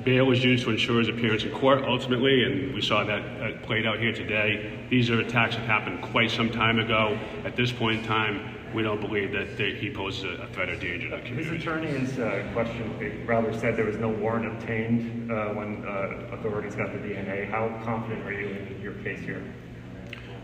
bail 0.07 0.25
was 0.25 0.41
used 0.41 0.63
to 0.63 0.69
ensure 0.69 0.99
his 0.99 1.09
appearance 1.09 1.43
in 1.43 1.51
court 1.51 1.83
ultimately, 1.83 2.45
and 2.45 2.73
we 2.73 2.81
saw 2.81 3.03
that 3.03 3.19
uh, 3.19 3.57
played 3.63 3.85
out 3.85 3.99
here 3.99 4.13
today. 4.13 4.79
These 4.89 5.09
are 5.09 5.19
attacks 5.19 5.57
that 5.57 5.65
happened 5.65 6.01
quite 6.01 6.31
some 6.31 6.49
time 6.49 6.79
ago. 6.79 7.19
At 7.43 7.57
this 7.57 7.73
point 7.73 7.99
in 7.99 8.05
time, 8.05 8.55
we 8.73 8.83
don't 8.83 9.01
believe 9.01 9.33
that 9.33 9.57
they, 9.57 9.73
he 9.73 9.89
poses 9.93 10.23
a, 10.23 10.43
a, 10.43 10.47
threat 10.47 10.69
or 10.69 10.77
danger 10.77 11.09
to 11.09 11.17
the 11.17 11.21
community. 11.23 11.57
His 11.57 11.61
attorney 11.61 11.91
has 11.99 12.19
uh, 12.19 12.47
questioned, 12.53 13.27
rather 13.27 13.51
said 13.51 13.75
there 13.75 13.83
was 13.83 13.97
no 13.97 14.07
warrant 14.07 14.45
obtained 14.45 15.29
uh, 15.29 15.49
when 15.49 15.85
uh, 15.85 16.35
authorities 16.37 16.73
got 16.73 16.93
the 16.93 16.99
DNA. 16.99 17.49
How 17.51 17.67
confident 17.83 18.25
are 18.25 18.31
you 18.31 18.47
in 18.47 18.81
your 18.81 18.93
case 19.03 19.19
here? 19.19 19.43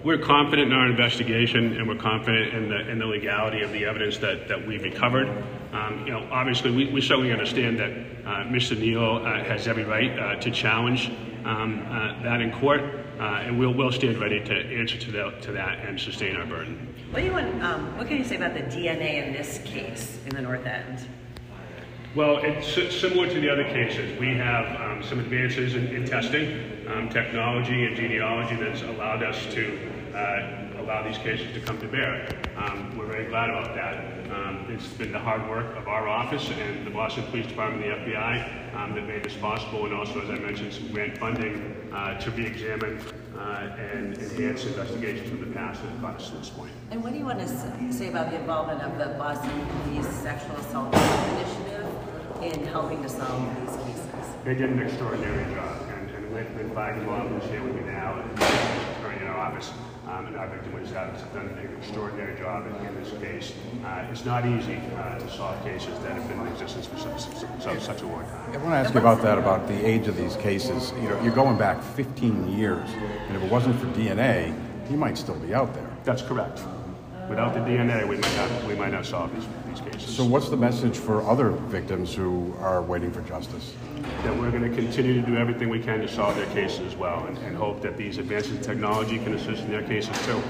We're 0.04 0.18
confident 0.18 0.74
in 0.74 0.78
our 0.78 0.88
investigation, 0.88 1.78
and 1.78 1.88
we're 1.88 1.96
confident 1.96 2.54
in 2.54 2.68
the, 2.68 2.90
in 2.90 3.00
the 3.00 3.06
legality 3.06 3.62
of 3.62 3.72
the 3.72 3.86
evidence 3.86 4.18
that, 4.18 4.50
that 4.50 4.68
we've 4.68 4.84
recovered. 4.84 5.30
Um, 5.72 6.06
you 6.06 6.12
know, 6.12 6.28
obviously, 6.30 6.72
we, 6.72 6.92
we 6.92 7.00
certainly 7.00 7.32
understand 7.32 7.80
that 7.80 7.92
uh, 7.92 8.44
Mr. 8.44 8.78
Nilo 8.78 9.24
uh, 9.24 9.46
has 9.46 9.66
every 9.66 9.86
right 9.86 10.12
uh, 10.20 10.36
to 10.42 10.52
challenge 10.52 11.10
um, 11.46 11.88
uh, 11.90 12.22
that 12.22 12.42
in 12.42 12.52
court, 12.52 12.82
uh, 12.82 13.44
and 13.46 13.58
we'll, 13.58 13.74
we'll 13.74 13.94
stand 13.94 14.18
ready 14.18 14.44
to 14.44 14.54
answer 14.54 14.98
to, 14.98 15.10
the, 15.10 15.34
to 15.40 15.54
that 15.54 15.80
and 15.80 15.98
sustain 15.98 16.36
our 16.36 16.46
burden. 16.46 16.94
What 17.12 17.22
do 17.22 17.26
you 17.26 17.32
want? 17.32 17.64
Um, 17.64 17.98
what 17.98 18.10
can 18.10 18.18
you 18.18 18.26
say 18.26 18.36
about 18.36 18.56
the 18.56 18.64
DNA 18.64 19.26
in 19.26 19.32
this 19.32 19.60
case 19.60 20.20
in 20.26 20.36
the 20.36 20.42
North 20.42 20.66
End? 20.66 21.00
Well, 22.14 22.42
it's 22.44 22.74
similar 22.94 23.28
to 23.28 23.40
the 23.40 23.50
other 23.50 23.64
cases. 23.64 24.20
We 24.20 24.36
have 24.36 24.82
um, 24.82 25.02
some 25.02 25.20
advances 25.20 25.76
in, 25.76 25.88
in 25.88 26.06
testing, 26.06 26.88
um, 26.88 27.10
technology, 27.10 27.86
and 27.86 27.96
genealogy 27.96 28.56
that's 28.58 28.82
allowed 28.84 29.24
us 29.24 29.52
to 29.54 29.93
uh, 30.14 30.82
allow 30.82 31.02
these 31.04 31.18
cases 31.18 31.54
to 31.54 31.62
come 31.62 31.80
to 31.80 31.88
bear. 31.88 32.28
Um, 32.56 32.98
we're 32.98 33.08
very 33.08 33.26
glad 33.26 33.50
about 33.50 33.74
that. 33.76 34.32
Um, 34.32 34.66
it's 34.70 34.88
been 34.88 35.12
the 35.12 35.20
hard 35.20 35.48
work 35.50 35.76
of 35.76 35.88
our 35.88 36.08
office 36.08 36.50
and 36.50 36.86
the 36.86 36.92
Boston 36.92 37.24
Police 37.26 37.48
Department 37.48 37.86
and 37.86 38.06
the 38.06 38.12
FBI 38.12 38.76
um, 38.76 38.96
that 38.96 39.08
made 39.08 39.24
this 39.24 39.36
possible, 39.36 39.86
and 39.86 39.94
also, 39.94 40.22
as 40.22 40.30
I 40.30 40.40
mentioned, 40.40 40.74
some 40.74 40.88
grant 40.92 41.18
funding 41.18 41.90
uh, 41.94 42.20
to 42.20 42.32
re-examine 42.32 43.00
uh, 43.38 43.76
and 43.78 44.18
enhance 44.18 44.66
investigations 44.66 45.30
from 45.30 45.40
the 45.42 45.56
past 45.56 45.82
that 45.84 46.02
got 46.02 46.16
us 46.16 46.30
to 46.30 46.38
this 46.38 46.50
point. 46.50 46.72
And 46.92 47.04
what 47.04 47.14
do 47.14 47.20
you 47.20 47.26
want 47.26 47.40
to 47.40 47.94
say 47.94 48.10
about 48.10 48.32
the 48.32 48.40
involvement 48.40 48.82
of 48.82 48.98
the 48.98 49.16
Boston 49.18 49.66
Police 49.84 50.08
Sexual 50.08 50.56
Assault 50.58 50.94
Initiative 50.94 51.88
in 52.42 52.66
helping 52.68 53.02
to 53.04 53.10
solve 53.10 53.56
these 53.62 53.76
cases? 53.78 54.36
They 54.44 54.56
did 54.56 54.70
an 54.70 54.80
extraordinary 54.80 55.54
job, 55.54 55.88
and, 55.90 56.10
and 56.10 56.34
Lynn, 56.34 56.58
Lynn 56.58 56.70
Feigenbaum, 56.72 57.30
who's 57.30 57.50
here 57.50 57.64
with 57.64 57.76
me 57.76 57.84
now, 57.84 58.20
and 58.20 59.22
in 59.22 59.28
our 59.28 59.38
office, 59.38 59.72
um, 60.14 60.28
and 60.28 60.38
our 60.38 60.48
victim 60.48 60.74
have 60.74 61.34
done 61.34 61.48
an 61.48 61.78
extraordinary 61.78 62.38
job 62.38 62.68
in, 62.68 62.88
in 62.88 63.04
this 63.04 63.12
case. 63.20 63.54
Uh, 63.84 64.06
it's 64.12 64.26
not 64.26 64.46
easy 64.46 64.80
uh, 64.96 65.18
to 65.18 65.30
solve 65.32 65.62
cases 65.64 65.98
that 66.00 66.12
have 66.12 66.28
been 66.28 66.40
in 66.40 66.48
existence 66.48 66.86
for 66.86 66.98
such, 66.98 67.22
such, 67.62 67.80
such 67.80 68.02
a 68.02 68.08
long 68.08 68.24
time. 68.26 68.54
I 68.54 68.58
want 68.58 68.70
to 68.70 68.76
ask 68.76 68.94
you 68.94 69.00
about 69.00 69.22
that, 69.24 69.38
about 69.38 69.68
the 69.68 69.86
age 69.86 70.08
of 70.08 70.16
these 70.18 70.36
cases. 70.38 70.94
You 71.02 71.10
know, 71.10 71.22
you're 71.24 71.34
going 71.34 71.58
back 71.58 71.82
15 71.82 72.58
years, 72.58 72.88
and 73.28 73.36
if 73.36 73.44
it 73.44 73.52
wasn't 73.52 73.80
for 73.80 73.88
DNA, 73.88 74.56
he 74.88 74.96
might 74.96 75.18
still 75.18 75.40
be 75.40 75.54
out 75.54 75.74
there. 75.74 75.90
That's 76.04 76.22
correct. 76.22 76.62
Without 77.30 77.54
the 77.54 77.62
DNA, 77.62 78.08
we 78.08 78.18
might 78.18 78.36
not, 78.36 78.64
we 78.66 78.76
might 78.76 78.92
not 78.92 79.06
solve 79.06 79.34
these, 79.34 79.48
these 79.74 79.94
cases. 79.94 80.16
So, 80.16 80.26
what's 80.26 80.50
the 80.50 80.58
message 80.58 80.98
for 80.98 81.22
other 81.28 81.50
victims 81.50 82.14
who 82.14 82.54
are 82.60 82.82
waiting 82.82 83.12
for 83.12 83.22
justice? 83.22 83.74
That 84.24 84.38
we're 84.38 84.52
going 84.52 84.70
to 84.70 84.76
continue 84.76 85.14
to 85.14 85.26
do 85.26 85.38
everything 85.38 85.70
we 85.70 85.80
can 85.80 86.00
to 86.00 86.08
solve 86.08 86.36
their 86.36 86.46
cases 86.48 86.82
as 86.82 86.96
well, 86.96 87.26
and, 87.26 87.38
and 87.40 87.56
hope 87.56 87.82
that 87.82 87.98
these 87.98 88.18
advances 88.18 88.56
in 88.56 88.62
technology 88.62 89.18
can 89.18 89.34
assist 89.34 89.64
in 89.64 89.72
their 89.72 89.84
cases 89.84 90.18
too. 90.26 90.42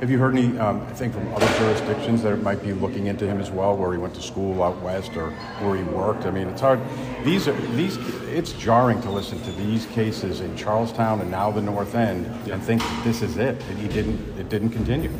Have 0.00 0.10
you 0.10 0.18
heard 0.18 0.36
any, 0.36 0.58
um, 0.58 0.80
I 0.80 0.94
think, 0.94 1.14
from 1.14 1.32
other 1.32 1.46
jurisdictions 1.58 2.24
that 2.24 2.42
might 2.42 2.60
be 2.60 2.72
looking 2.72 3.06
into 3.06 3.24
him 3.24 3.40
as 3.40 3.52
well, 3.52 3.76
where 3.76 3.92
he 3.92 3.98
went 3.98 4.14
to 4.16 4.20
school 4.20 4.60
out 4.60 4.80
west 4.82 5.16
or 5.16 5.30
where 5.60 5.76
he 5.76 5.84
worked? 5.84 6.26
I 6.26 6.32
mean, 6.32 6.48
it's 6.48 6.60
hard. 6.60 6.80
These 7.24 7.46
are 7.46 7.52
these. 7.76 7.96
It's 8.26 8.52
jarring 8.54 9.00
to 9.02 9.10
listen 9.10 9.40
to 9.42 9.52
these 9.52 9.86
cases 9.86 10.40
in 10.40 10.56
Charlestown 10.56 11.20
and 11.20 11.30
now 11.30 11.52
the 11.52 11.62
North 11.62 11.94
End 11.94 12.26
yeah. 12.46 12.54
and 12.54 12.62
think 12.62 12.82
this 13.04 13.22
is 13.22 13.36
it, 13.36 13.62
and 13.68 13.78
he 13.78 13.86
didn't. 13.86 14.38
It 14.38 14.48
didn't 14.48 14.70
continue. 14.70 15.12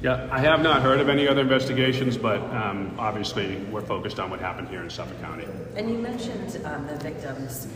Yeah, 0.00 0.28
I 0.30 0.38
have 0.38 0.62
not 0.62 0.82
heard 0.82 1.00
of 1.00 1.08
any 1.08 1.26
other 1.26 1.40
investigations, 1.40 2.16
but 2.16 2.40
um, 2.54 2.94
obviously 2.98 3.56
we're 3.64 3.82
focused 3.82 4.20
on 4.20 4.30
what 4.30 4.38
happened 4.38 4.68
here 4.68 4.80
in 4.80 4.88
Suffolk 4.88 5.20
County. 5.20 5.44
And 5.74 5.90
you 5.90 5.98
mentioned 5.98 6.60
um, 6.64 6.86
the 6.86 6.94
victims. 6.96 7.66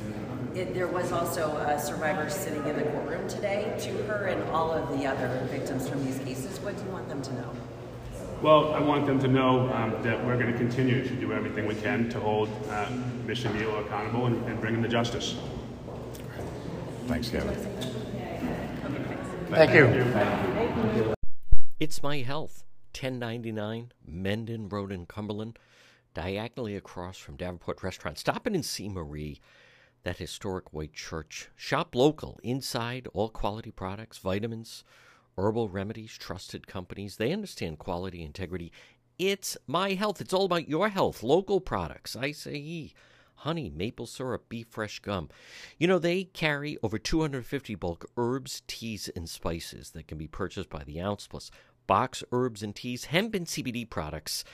It, 0.55 0.73
there 0.73 0.87
was 0.87 1.11
also 1.11 1.57
a 1.57 1.81
survivor 1.81 2.31
sitting 2.31 2.65
in 2.65 2.77
the 2.77 2.85
courtroom 2.85 3.27
today 3.29 3.75
to 3.81 3.91
her 4.05 4.27
and 4.27 4.41
all 4.51 4.71
of 4.71 4.97
the 4.97 5.05
other 5.05 5.45
victims 5.51 5.89
from 5.89 6.05
these 6.05 6.19
cases. 6.21 6.61
What 6.61 6.77
do 6.77 6.85
you 6.85 6.91
want 6.91 7.09
them 7.09 7.23
to 7.23 7.33
know? 7.35 7.51
Well, 8.41 8.73
I 8.73 8.81
want 8.81 9.07
them 9.07 9.19
to 9.21 9.29
know 9.29 9.73
um, 9.73 10.01
that 10.03 10.25
we're 10.25 10.39
going 10.39 10.53
to 10.53 10.59
continue 10.59 11.03
to 11.07 11.15
do 11.15 11.33
everything 11.33 11.67
we 11.67 11.75
can 11.77 12.09
to 12.11 12.21
hold 12.21 12.49
uh, 12.71 12.87
Mr. 13.27 13.53
Nilo 13.53 13.85
accountable 13.85 14.27
and, 14.27 14.45
and, 14.47 14.61
bring 14.61 14.75
him 14.75 14.83
to 14.83 14.89
justice. 14.89 15.37
Thanks, 17.07 17.31
Kevin. 17.31 17.55
Thank 19.51 19.75
you. 19.75 19.87
Thank 20.13 20.97
you. 20.97 21.15
It's 21.83 22.01
My 22.01 22.19
Health, 22.19 22.63
1099 22.95 23.91
Mendon 24.07 24.69
Road 24.69 24.93
in 24.93 25.05
Cumberland, 25.05 25.59
diagonally 26.15 26.77
across 26.77 27.19
from 27.19 27.35
Davenport 27.35 27.83
Restaurant. 27.83 28.19
Stop 28.19 28.47
in 28.47 28.55
and 28.55 28.65
see 28.65 28.89
Marie, 28.89 29.41
that 30.05 30.19
historic 30.19 30.73
white 30.73 30.93
church. 30.93 31.49
Shop 31.57 31.97
local, 31.97 32.39
inside, 32.45 33.09
all 33.13 33.31
quality 33.31 33.73
products, 33.73 34.19
vitamins, 34.19 34.85
herbal 35.37 35.71
remedies, 35.71 36.17
trusted 36.17 36.69
companies. 36.69 37.17
They 37.17 37.33
understand 37.33 37.81
quality, 37.81 38.23
integrity. 38.23 38.71
It's 39.19 39.57
My 39.67 39.95
Health. 39.95 40.21
It's 40.21 40.33
all 40.33 40.45
about 40.45 40.69
your 40.69 40.89
health. 40.89 41.25
Local 41.25 41.61
products, 41.61 42.15
acai, 42.15 42.93
honey, 43.43 43.73
maple 43.75 44.07
syrup, 44.07 44.49
beef 44.49 44.69
fresh 44.71 45.01
gum. 45.01 45.29
You 45.77 45.89
know, 45.89 45.99
they 45.99 46.25
carry 46.25 46.79
over 46.83 46.97
250 46.97 47.75
bulk 47.75 48.07
herbs, 48.17 48.63
teas, 48.69 49.11
and 49.17 49.29
spices 49.29 49.91
that 49.91 50.07
can 50.07 50.17
be 50.17 50.29
purchased 50.29 50.71
by 50.71 50.85
the 50.85 51.01
ounce 51.01 51.27
plus 51.27 51.51
box 51.93 52.25
herbs 52.33 52.63
and 52.63 52.75
teas, 52.75 53.05
hemp 53.05 53.35
and 53.35 53.47
CBD 53.47 53.87
products, 53.87 54.45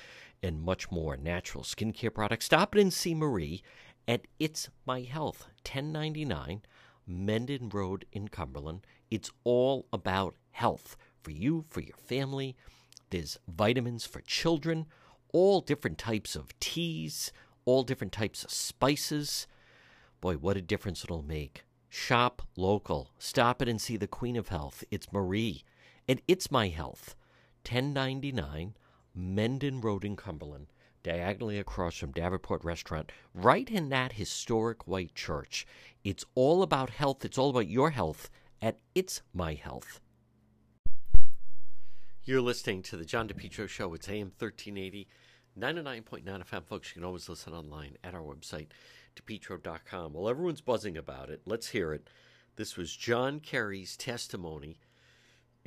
and 0.43 0.61
much 0.61 0.91
more. 0.91 1.17
Natural 1.17 1.63
skincare 1.63 2.13
products. 2.13 2.47
Stop 2.47 2.75
in 2.75 2.81
and 2.81 2.93
see 2.93 3.15
Marie 3.15 3.63
at 4.09 4.27
It's 4.41 4.71
My 4.85 5.03
Health, 5.03 5.47
1099 5.65 6.63
Mendon 7.07 7.69
Road 7.69 8.07
in 8.11 8.27
Cumberland. 8.27 8.85
It's 9.09 9.31
all 9.45 9.87
about 9.93 10.35
health 10.51 10.97
for 11.23 11.31
you, 11.31 11.65
for 11.69 11.81
your 11.81 11.95
family. 11.95 12.57
There's 13.11 13.39
vitamins 13.47 14.05
for 14.05 14.21
children, 14.23 14.87
all 15.33 15.61
different 15.61 15.97
types 15.97 16.35
of 16.35 16.59
teas, 16.59 17.31
all 17.65 17.85
different 17.85 18.13
types 18.13 18.43
of 18.43 18.51
spices. 18.51 19.47
Boy, 20.21 20.35
what 20.39 20.57
a 20.57 20.61
difference 20.61 21.05
it'll 21.05 21.23
make 21.23 21.63
Shop 21.89 22.43
local. 22.57 23.11
Stop 23.17 23.63
it 23.63 23.69
and 23.69 23.81
see 23.81 23.97
the 23.97 24.09
Queen 24.09 24.35
of 24.35 24.49
Health. 24.49 24.83
It's 24.91 25.13
Marie. 25.13 25.63
And 26.09 26.21
it's 26.27 26.51
my 26.51 26.67
health. 26.67 27.15
1099 27.71 28.75
Mendon 29.15 29.81
Road 29.81 30.05
in 30.05 30.17
Cumberland, 30.17 30.69
diagonally 31.03 31.59
across 31.59 31.97
from 31.97 32.13
Davenport 32.13 32.65
Restaurant, 32.65 33.13
right 33.35 33.69
in 33.69 33.91
that 33.91 34.13
historic 34.13 34.87
white 34.87 35.15
church. 35.15 35.67
It's 36.03 36.25
all 36.35 36.63
about 36.63 36.91
health. 36.91 37.25
It's 37.25 37.37
all 37.37 37.51
about 37.51 37.69
your 37.69 37.91
health 37.91 38.31
at 38.63 38.79
It's 38.95 39.23
My 39.35 39.55
Health. 39.55 40.01
You're 42.25 42.41
listening 42.41 42.83
to 42.83 42.97
the 42.97 43.05
John 43.05 43.29
DePetro 43.29 43.69
Show. 43.69 43.93
It's 43.95 44.09
AM 44.09 44.33
1380, 44.39 45.09
99.9 45.59 46.25
FM. 46.25 46.65
Folks, 46.65 46.89
you 46.89 46.95
can 46.95 47.05
always 47.05 47.29
listen 47.29 47.53
online 47.53 47.97
at 48.03 48.15
our 48.15 48.23
website, 48.23 48.69
depetro.com. 49.15 50.13
Well, 50.13 50.29
everyone's 50.29 50.61
buzzing 50.61 50.97
about 50.97 51.31
it. 51.31 51.43
Let's 51.45 51.69
hear 51.69 51.93
it. 51.93 52.09
This 52.57 52.77
was 52.77 52.95
John 52.95 53.41
Kerry's 53.41 53.97
testimony, 53.97 54.79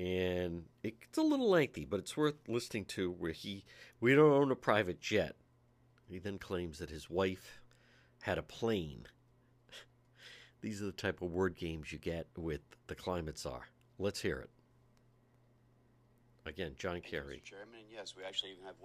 and 0.02 0.64
it's 0.82 1.18
a 1.20 1.22
little 1.22 1.50
lengthy, 1.50 1.86
but 1.86 2.00
it's 2.00 2.18
worth 2.18 2.36
listening 2.48 2.86
to. 2.86 3.12
Where 3.12 3.32
he, 3.32 3.64
we 4.00 4.16
don't 4.16 4.34
own 4.34 4.52
a 4.52 4.56
private 4.56 5.00
jet. 5.00 5.36
He 6.10 6.18
then 6.18 6.40
claims 6.40 6.80
that 6.80 6.90
his 6.90 7.08
wife 7.08 7.62
had 8.24 8.40
a 8.40 8.44
plane. 8.44 9.06
These 10.62 10.82
are 10.82 10.86
the 10.86 10.92
type 10.92 11.22
of 11.22 11.32
word 11.32 11.56
games 11.56 11.92
you 11.92 12.00
get 12.00 12.28
with 12.36 12.62
the 12.88 12.96
climate 12.96 13.38
czar. 13.38 13.68
Let's 14.00 14.22
hear 14.22 14.40
it. 14.40 14.50
Again, 16.48 16.74
John 16.80 16.94
Thank 16.94 17.06
Kerry. 17.06 17.38
Mr. 17.38 17.52
Chairman, 17.52 17.76
and 17.82 17.92
yes, 17.94 18.16
we 18.18 18.24
actually 18.24 18.54
even 18.54 18.66
have 18.66 18.82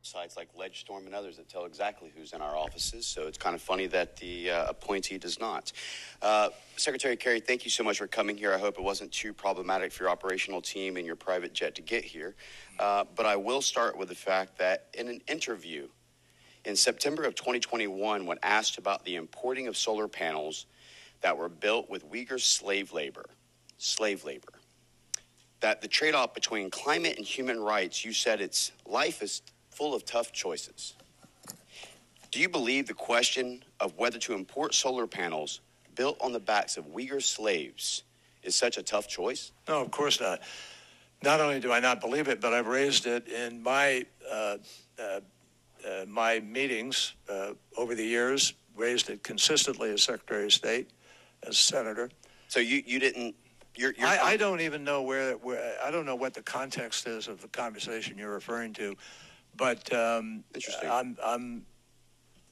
websites 0.00 0.36
like 0.36 0.48
LegiStorm 0.54 1.06
and 1.06 1.14
others 1.14 1.36
that 1.36 1.48
tell 1.48 1.64
exactly 1.64 2.12
who's 2.16 2.32
in 2.32 2.40
our 2.40 2.56
offices. 2.56 3.06
So 3.06 3.26
it's 3.26 3.38
kind 3.38 3.54
of 3.54 3.62
funny 3.62 3.86
that 3.88 4.16
the 4.16 4.50
uh, 4.50 4.66
appointee 4.68 5.18
does 5.18 5.38
not. 5.38 5.72
Uh, 6.22 6.50
Secretary 6.76 7.16
Kerry, 7.16 7.40
thank 7.40 7.64
you 7.64 7.70
so 7.70 7.84
much 7.84 7.98
for 7.98 8.06
coming 8.06 8.36
here. 8.36 8.52
I 8.52 8.58
hope 8.58 8.78
it 8.78 8.82
wasn't 8.82 9.12
too 9.12 9.32
problematic 9.32 9.92
for 9.92 10.04
your 10.04 10.10
operational 10.10 10.62
team 10.62 10.96
and 10.96 11.06
your 11.06 11.16
private 11.16 11.52
jet 11.52 11.74
to 11.76 11.82
get 11.82 12.04
here. 12.04 12.34
Uh, 12.78 13.04
but 13.14 13.26
I 13.26 13.36
will 13.36 13.62
start 13.62 13.96
with 13.96 14.08
the 14.08 14.14
fact 14.14 14.58
that 14.58 14.86
in 14.94 15.08
an 15.08 15.20
interview 15.28 15.88
in 16.64 16.76
September 16.76 17.24
of 17.24 17.34
2021, 17.34 18.26
when 18.26 18.38
asked 18.42 18.78
about 18.78 19.04
the 19.04 19.16
importing 19.16 19.66
of 19.66 19.76
solar 19.76 20.08
panels 20.08 20.66
that 21.20 21.36
were 21.36 21.48
built 21.48 21.90
with 21.90 22.10
Uyghur 22.10 22.40
slave 22.40 22.92
labor, 22.92 23.26
slave 23.78 24.24
labor 24.24 24.52
that 25.60 25.82
the 25.82 25.88
trade 25.88 26.14
off 26.14 26.32
between 26.32 26.70
climate 26.70 27.18
and 27.18 27.26
human 27.26 27.60
rights, 27.60 28.02
you 28.02 28.14
said 28.14 28.40
it's 28.40 28.72
life 28.86 29.22
is 29.22 29.42
full 29.80 29.94
of 29.94 30.04
tough 30.04 30.30
choices. 30.30 30.92
Do 32.30 32.38
you 32.38 32.50
believe 32.50 32.86
the 32.86 32.92
question 32.92 33.64
of 33.80 33.96
whether 33.96 34.18
to 34.18 34.34
import 34.34 34.74
solar 34.74 35.06
panels 35.06 35.62
built 35.94 36.18
on 36.20 36.32
the 36.32 36.38
backs 36.38 36.76
of 36.76 36.84
Uyghur 36.88 37.22
slaves 37.22 38.02
is 38.42 38.54
such 38.54 38.76
a 38.76 38.82
tough 38.82 39.08
choice? 39.08 39.52
No, 39.66 39.80
of 39.80 39.90
course 39.90 40.20
not. 40.20 40.42
Not 41.22 41.40
only 41.40 41.60
do 41.60 41.72
I 41.72 41.80
not 41.80 41.98
believe 41.98 42.28
it, 42.28 42.42
but 42.42 42.52
I've 42.52 42.66
raised 42.66 43.06
it 43.06 43.26
in 43.28 43.62
my 43.62 44.04
uh, 44.30 44.58
uh, 44.98 45.02
uh, 45.02 46.04
my 46.06 46.40
meetings 46.40 47.14
uh, 47.30 47.52
over 47.78 47.94
the 47.94 48.04
years. 48.04 48.52
Raised 48.76 49.08
it 49.08 49.22
consistently 49.22 49.90
as 49.92 50.02
Secretary 50.02 50.44
of 50.44 50.52
State, 50.52 50.90
as 51.42 51.56
Senator. 51.56 52.10
So 52.48 52.60
you, 52.60 52.82
you 52.84 52.98
didn't. 52.98 53.34
You're, 53.76 53.94
you're 53.96 54.06
I, 54.06 54.32
I 54.32 54.36
don't 54.36 54.60
even 54.60 54.84
know 54.84 55.02
where, 55.02 55.34
where 55.38 55.74
I 55.82 55.90
don't 55.90 56.04
know 56.04 56.16
what 56.16 56.34
the 56.34 56.42
context 56.42 57.06
is 57.06 57.28
of 57.28 57.40
the 57.40 57.48
conversation 57.48 58.18
you're 58.18 58.32
referring 58.32 58.74
to, 58.74 58.94
but 59.56 59.92
um, 59.92 60.44
Interesting. 60.54 60.90
I'm 60.90 61.16
I'm 61.24 61.66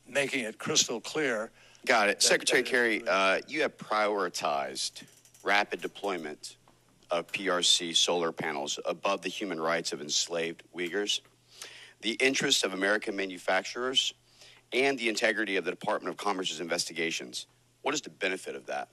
making 0.07 0.45
it 0.45 0.59
crystal 0.59 1.01
clear. 1.01 1.51
Got 1.87 2.09
it. 2.09 2.17
That- 2.19 2.23
Secretary 2.23 2.63
that 2.63 2.71
Kerry, 2.71 3.03
uh, 3.09 3.41
you 3.47 3.63
have 3.63 3.77
prioritized 3.77 5.03
rapid 5.43 5.81
deployment 5.81 6.57
of 7.11 7.27
PRC 7.33 7.97
solar 7.97 8.33
panels 8.33 8.79
above 8.85 9.23
the 9.23 9.29
human 9.29 9.61
rights 9.61 9.93
of 9.93 10.01
enslaved 10.03 10.63
Uyghurs, 10.77 11.21
the 12.03 12.13
interests 12.13 12.65
of 12.65 12.75
American 12.75 13.17
manufacturers, 13.17 14.13
and 14.73 14.99
the 14.99 15.09
integrity 15.09 15.57
of 15.57 15.65
the 15.65 15.71
Department 15.71 16.11
of 16.13 16.19
Commerce's 16.19 16.61
investigations. 16.61 17.47
What 17.83 17.95
is 17.95 18.03
the 18.03 18.11
benefit 18.11 18.55
of 18.55 18.67
that? 18.67 18.89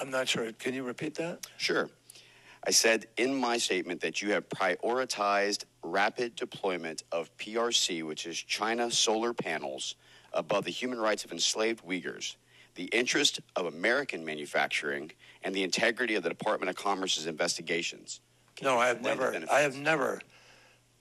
I'm 0.00 0.10
not 0.10 0.28
sure. 0.28 0.50
Can 0.52 0.72
you 0.72 0.82
repeat 0.82 1.14
that? 1.16 1.46
Sure. 1.58 1.90
I 2.64 2.70
said 2.70 3.06
in 3.16 3.34
my 3.34 3.56
statement 3.58 4.00
that 4.00 4.20
you 4.20 4.32
have 4.32 4.48
prioritized 4.48 5.64
rapid 5.82 6.34
deployment 6.36 7.04
of 7.12 7.34
PRC, 7.38 8.02
which 8.02 8.26
is 8.26 8.36
China 8.36 8.90
solar 8.90 9.32
panels, 9.32 9.94
above 10.32 10.64
the 10.64 10.70
human 10.70 10.98
rights 10.98 11.24
of 11.24 11.32
enslaved 11.32 11.84
Uyghurs, 11.86 12.36
the 12.74 12.84
interest 12.84 13.40
of 13.56 13.66
American 13.66 14.24
manufacturing, 14.24 15.10
and 15.42 15.54
the 15.54 15.62
integrity 15.62 16.14
of 16.14 16.22
the 16.22 16.28
Department 16.28 16.68
of 16.68 16.76
Commerce's 16.76 17.26
investigations. 17.26 18.20
Can 18.56 18.66
No, 18.66 18.78
I 18.78 18.88
have 18.88 19.02
never. 19.02 19.34
I 19.50 19.60
have 19.60 19.76
never, 19.76 20.20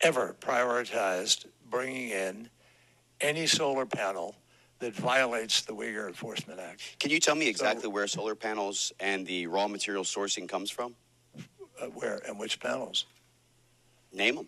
ever 0.01 0.35
prioritized 0.39 1.45
bringing 1.69 2.09
in 2.09 2.49
any 3.19 3.47
solar 3.47 3.85
panel 3.85 4.35
that 4.79 4.93
violates 4.93 5.61
the 5.61 5.73
Uyghur 5.73 6.07
Enforcement 6.07 6.59
Act. 6.59 6.99
Can 6.99 7.09
you 7.09 7.19
tell 7.19 7.35
me 7.35 7.47
exactly 7.47 7.89
where 7.89 8.07
solar 8.07 8.35
panels 8.35 8.93
and 8.99 9.25
the 9.25 9.47
raw 9.47 9.67
material 9.67 10.03
sourcing 10.03 10.47
comes 10.47 10.69
from? 10.69 10.95
Uh, 11.79 11.85
where 11.87 12.21
and 12.27 12.39
which 12.39 12.59
panels? 12.59 13.05
Name 14.11 14.35
them. 14.35 14.47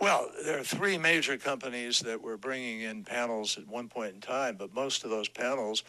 Well, 0.00 0.30
there 0.44 0.58
are 0.58 0.64
three 0.64 0.96
major 0.96 1.36
companies 1.36 2.00
that 2.00 2.20
were 2.20 2.38
bringing 2.38 2.80
in 2.80 3.04
panels 3.04 3.58
at 3.58 3.68
one 3.68 3.88
point 3.88 4.14
in 4.14 4.20
time, 4.20 4.56
but 4.56 4.72
most 4.72 5.04
of 5.04 5.10
those 5.10 5.28
panels, 5.28 5.84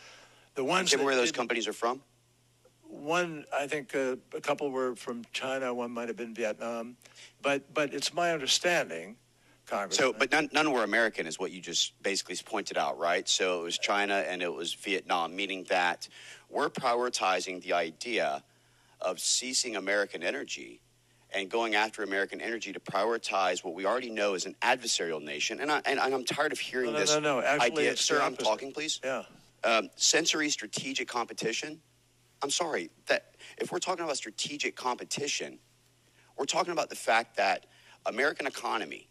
the 0.56 0.66
ones 0.66 0.92
that 0.92 1.02
where 1.02 1.16
those 1.16 1.32
companies 1.32 1.66
are 1.68 1.74
from. 1.74 2.02
One, 2.84 3.46
I 3.58 3.68
think 3.68 3.96
uh, 3.96 4.18
a 4.36 4.42
couple 4.42 4.70
were 4.70 4.98
from 4.98 5.24
China. 5.32 5.74
One 5.74 5.92
might 5.92 6.10
have 6.10 6.18
been 6.18 6.34
Vietnam, 6.34 6.98
but 7.42 7.74
but 7.74 7.94
it's 7.94 8.14
my 8.14 8.34
understanding, 8.34 9.16
Congressman. 9.66 10.12
So, 10.12 10.20
but 10.20 10.30
none, 10.30 10.50
none 10.52 10.70
were 10.74 10.84
American, 10.84 11.26
is 11.26 11.40
what 11.40 11.52
you 11.52 11.62
just 11.62 11.94
basically 12.04 12.36
pointed 12.46 12.78
out, 12.78 13.00
right? 13.00 13.30
So 13.30 13.62
it 13.62 13.64
was 13.64 13.78
China 13.78 14.26
and 14.28 14.42
it 14.42 14.54
was 14.54 14.74
Vietnam, 14.74 15.34
meaning 15.34 15.66
that 15.70 16.10
we're 16.50 16.70
prioritizing 16.70 17.62
the 17.64 17.72
idea 17.72 18.44
of 19.02 19.20
ceasing 19.20 19.76
American 19.76 20.24
energy 20.24 20.82
and 21.34 21.50
going 21.50 21.76
after 21.76 22.04
American 22.04 22.42
energy 22.42 22.74
to 22.74 22.80
prioritize 22.80 23.64
what 23.64 23.74
we 23.74 23.86
already 23.86 24.10
know 24.10 24.34
is 24.34 24.46
an 24.46 24.56
adversarial 24.62 25.22
nation. 25.24 25.60
And, 25.62 25.72
I, 25.72 25.82
and 25.86 26.00
I'm 26.00 26.26
tired 26.26 26.52
of 26.52 26.60
hearing 26.60 26.88
No, 26.88 26.94
no, 26.94 27.00
this 27.00 27.14
no, 27.14 27.20
no. 27.20 27.42
Actually, 27.42 27.72
idea. 27.88 27.98
Sir, 27.98 28.22
I'm 28.22 28.36
talking, 28.36 28.72
please. 28.72 29.00
yeah. 29.04 29.24
Um, 29.64 29.90
sensory 29.96 30.50
strategic 30.50 31.08
competition. 31.08 31.80
I'm 32.42 32.50
sorry 32.50 32.90
that 33.08 33.36
if 33.60 33.72
we're 33.72 33.80
talking 33.80 34.04
about 34.04 34.18
strategic 34.18 34.76
competition, 34.76 35.60
we're 36.38 36.46
talking 36.46 36.74
about 36.74 36.90
the 36.90 36.96
fact 36.96 37.38
that 37.38 37.68
American 38.08 38.48
economy, 38.48 39.08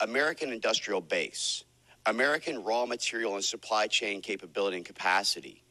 American 0.00 0.52
industrial 0.52 1.00
base, 1.00 1.64
American 2.06 2.64
raw 2.64 2.84
material 2.84 3.36
and 3.36 3.44
supply 3.44 3.86
chain 3.86 4.20
capability 4.20 4.76
and 4.76 4.84
capacity, 4.84 5.62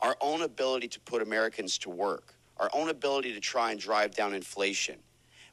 our 0.00 0.16
own 0.20 0.42
ability 0.42 0.88
to 0.88 1.00
put 1.00 1.22
Americans 1.22 1.78
to 1.78 1.90
work, 1.90 2.34
our 2.58 2.70
own 2.72 2.88
ability 2.88 3.32
to 3.34 3.40
try 3.40 3.70
and 3.70 3.80
drive 3.80 4.14
down 4.14 4.34
inflation. 4.34 4.96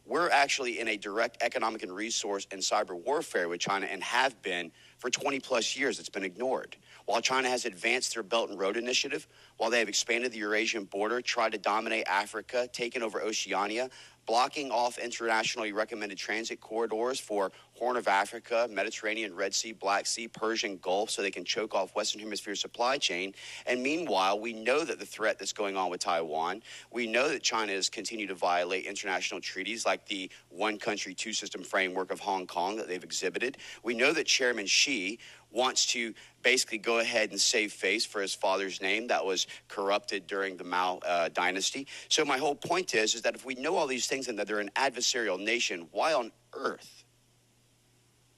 We're 0.08 0.30
actually 0.30 0.80
in 0.80 0.88
a 0.88 0.98
direct 0.98 1.42
economic 1.42 1.82
and 1.82 1.92
resource 1.92 2.46
and 2.52 2.62
cyber 2.62 2.94
warfare 2.94 3.50
with 3.50 3.60
China 3.60 3.88
and 3.88 4.04
have 4.04 4.40
been 4.44 4.72
for 5.00 5.10
20 5.10 5.40
plus 5.40 5.76
years. 5.76 6.00
It's 6.00 6.10
been 6.10 6.24
ignored. 6.24 6.78
While 7.06 7.22
China 7.22 7.50
has 7.50 7.66
advanced 7.66 8.14
their 8.14 8.22
Belt 8.22 8.52
and 8.52 8.60
Road 8.60 8.78
Initiative, 8.78 9.28
while 9.58 9.72
they 9.72 9.80
have 9.80 9.90
expanded 9.90 10.32
the 10.32 10.38
Eurasian 10.38 10.84
border, 10.84 11.22
tried 11.22 11.54
to 11.54 11.58
dominate 11.58 12.06
Africa, 12.08 12.70
taken 12.72 13.02
over 13.02 13.20
Oceania, 13.20 13.90
blocking 14.26 14.72
off 14.72 14.98
internationally 14.98 15.72
recommended 15.72 16.18
transit 16.18 16.60
corridors 16.60 17.20
for 17.20 17.52
Horn 17.74 17.98
of 17.98 18.08
Africa, 18.08 18.68
Mediterranean, 18.72 19.36
Red 19.36 19.54
Sea, 19.54 19.74
Black 19.74 20.06
Sea, 20.06 20.28
Persian 20.28 20.78
Gulf, 20.78 21.10
so 21.10 21.22
they 21.22 21.32
can 21.32 21.44
choke 21.44 21.76
off 21.76 21.96
Western 21.96 22.22
Hemisphere 22.22 22.56
supply 22.56 22.98
chain. 22.98 23.34
And 23.66 23.84
meanwhile, 23.84 24.40
we 24.40 24.54
know 24.54 24.84
that 24.86 24.98
the 24.98 25.06
threat 25.06 25.38
that's 25.38 25.54
going 25.54 25.76
on 25.76 25.90
with 25.90 26.00
Taiwan, 26.00 26.64
we 26.92 27.06
know 27.06 27.28
that 27.30 27.44
China 27.44 27.74
has 27.74 27.90
continued 27.90 28.30
to 28.30 28.36
violate 28.36 28.86
international 28.86 29.42
treaties 29.42 29.86
like 29.86 30.06
the 30.08 30.32
one 30.50 30.78
country, 30.78 31.14
two 31.14 31.34
system 31.34 31.64
framework 31.64 32.12
of 32.12 32.20
Hong 32.22 32.48
Kong 32.48 32.78
that 32.78 32.88
they've 32.88 33.04
exhibited. 33.04 33.58
We 33.84 33.94
know 33.94 34.14
that 34.14 34.26
Chairman 34.26 34.66
Xi 34.68 35.20
wants 35.56 35.86
to 35.88 36.14
basically 36.44 36.78
go 36.78 37.00
ahead 37.00 37.32
and 37.32 37.40
save 37.40 37.72
face 37.72 38.06
for 38.06 38.22
his 38.22 38.36
father's 38.36 38.82
name 38.82 39.08
that 39.08 39.26
was 39.26 39.48
corrupted 39.68 40.28
during 40.28 40.58
the 40.58 40.64
Mao 40.64 41.00
uh, 41.00 41.30
dynasty. 41.30 41.88
So 42.10 42.24
my 42.26 42.38
whole 42.38 42.56
point 42.56 42.94
is, 42.94 43.16
is 43.16 43.22
that 43.24 43.34
if 43.34 43.46
we 43.46 43.56
know 43.56 43.76
all 43.76 43.88
these 43.88 44.06
things 44.06 44.28
and 44.28 44.38
that 44.38 44.48
they're 44.48 44.60
an 44.60 44.72
adversarial 44.76 45.40
nation, 45.40 45.88
why 45.92 46.14
on 46.14 46.32
earth 46.54 47.06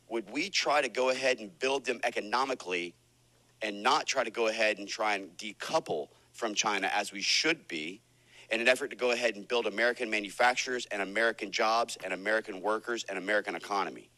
would 0.10 0.32
we 0.32 0.50
try 0.50 0.82
to 0.82 0.88
go 0.88 1.10
ahead 1.10 1.40
and 1.40 1.58
build 1.60 1.86
them 1.86 2.00
economically 2.04 2.94
and 3.62 3.82
not 3.84 4.06
try 4.06 4.24
to 4.24 4.32
go 4.32 4.48
ahead 4.48 4.78
and 4.78 4.88
try 4.88 5.16
and 5.16 5.36
decouple 5.38 6.10
from 6.32 6.54
China 6.54 6.90
as 6.94 7.12
we 7.12 7.22
should 7.22 7.68
be 7.68 8.02
in 8.52 8.62
an 8.62 8.68
effort 8.68 8.90
to 8.90 8.96
go 8.96 9.12
ahead 9.12 9.36
and 9.36 9.48
build 9.48 9.66
American 9.66 10.10
manufacturers 10.10 10.86
and 10.92 11.02
American 11.02 11.52
jobs 11.52 11.98
and 12.04 12.14
American 12.14 12.62
workers 12.62 13.04
and 13.10 13.18
American 13.18 13.56
economy? 13.56 14.10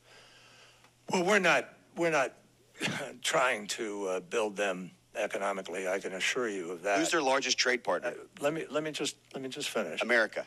Well, 1.11 1.23
we're 1.23 1.39
not 1.39 1.73
we're 1.95 2.11
not 2.11 2.33
trying 3.21 3.67
to 3.67 4.07
uh, 4.07 4.19
build 4.19 4.55
them 4.55 4.91
economically. 5.15 5.87
I 5.87 5.99
can 5.99 6.13
assure 6.13 6.49
you 6.49 6.71
of 6.71 6.83
that. 6.83 6.99
Who's 6.99 7.11
their 7.11 7.21
largest 7.21 7.57
trade 7.57 7.83
partner? 7.83 8.13
let 8.39 8.53
me 8.53 8.65
let 8.69 8.83
me 8.83 8.91
just 8.91 9.15
let 9.33 9.41
me 9.41 9.49
just 9.49 9.69
finish. 9.69 10.01
America. 10.01 10.45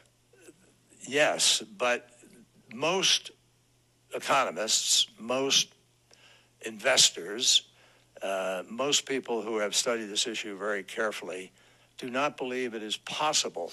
Yes, 1.07 1.62
but 1.77 2.09
most 2.73 3.33
economists, 4.14 5.09
most 5.18 5.75
investors, 6.64 7.62
uh, 8.23 8.62
most 8.68 9.07
people 9.07 9.42
who 9.42 9.59
have 9.59 9.75
studied 9.75 10.07
this 10.07 10.27
issue 10.27 10.57
very 10.57 10.83
carefully 10.83 11.51
do 11.99 12.09
not 12.09 12.37
believe 12.37 12.75
it 12.75 12.83
is 12.83 12.97
possible 12.97 13.73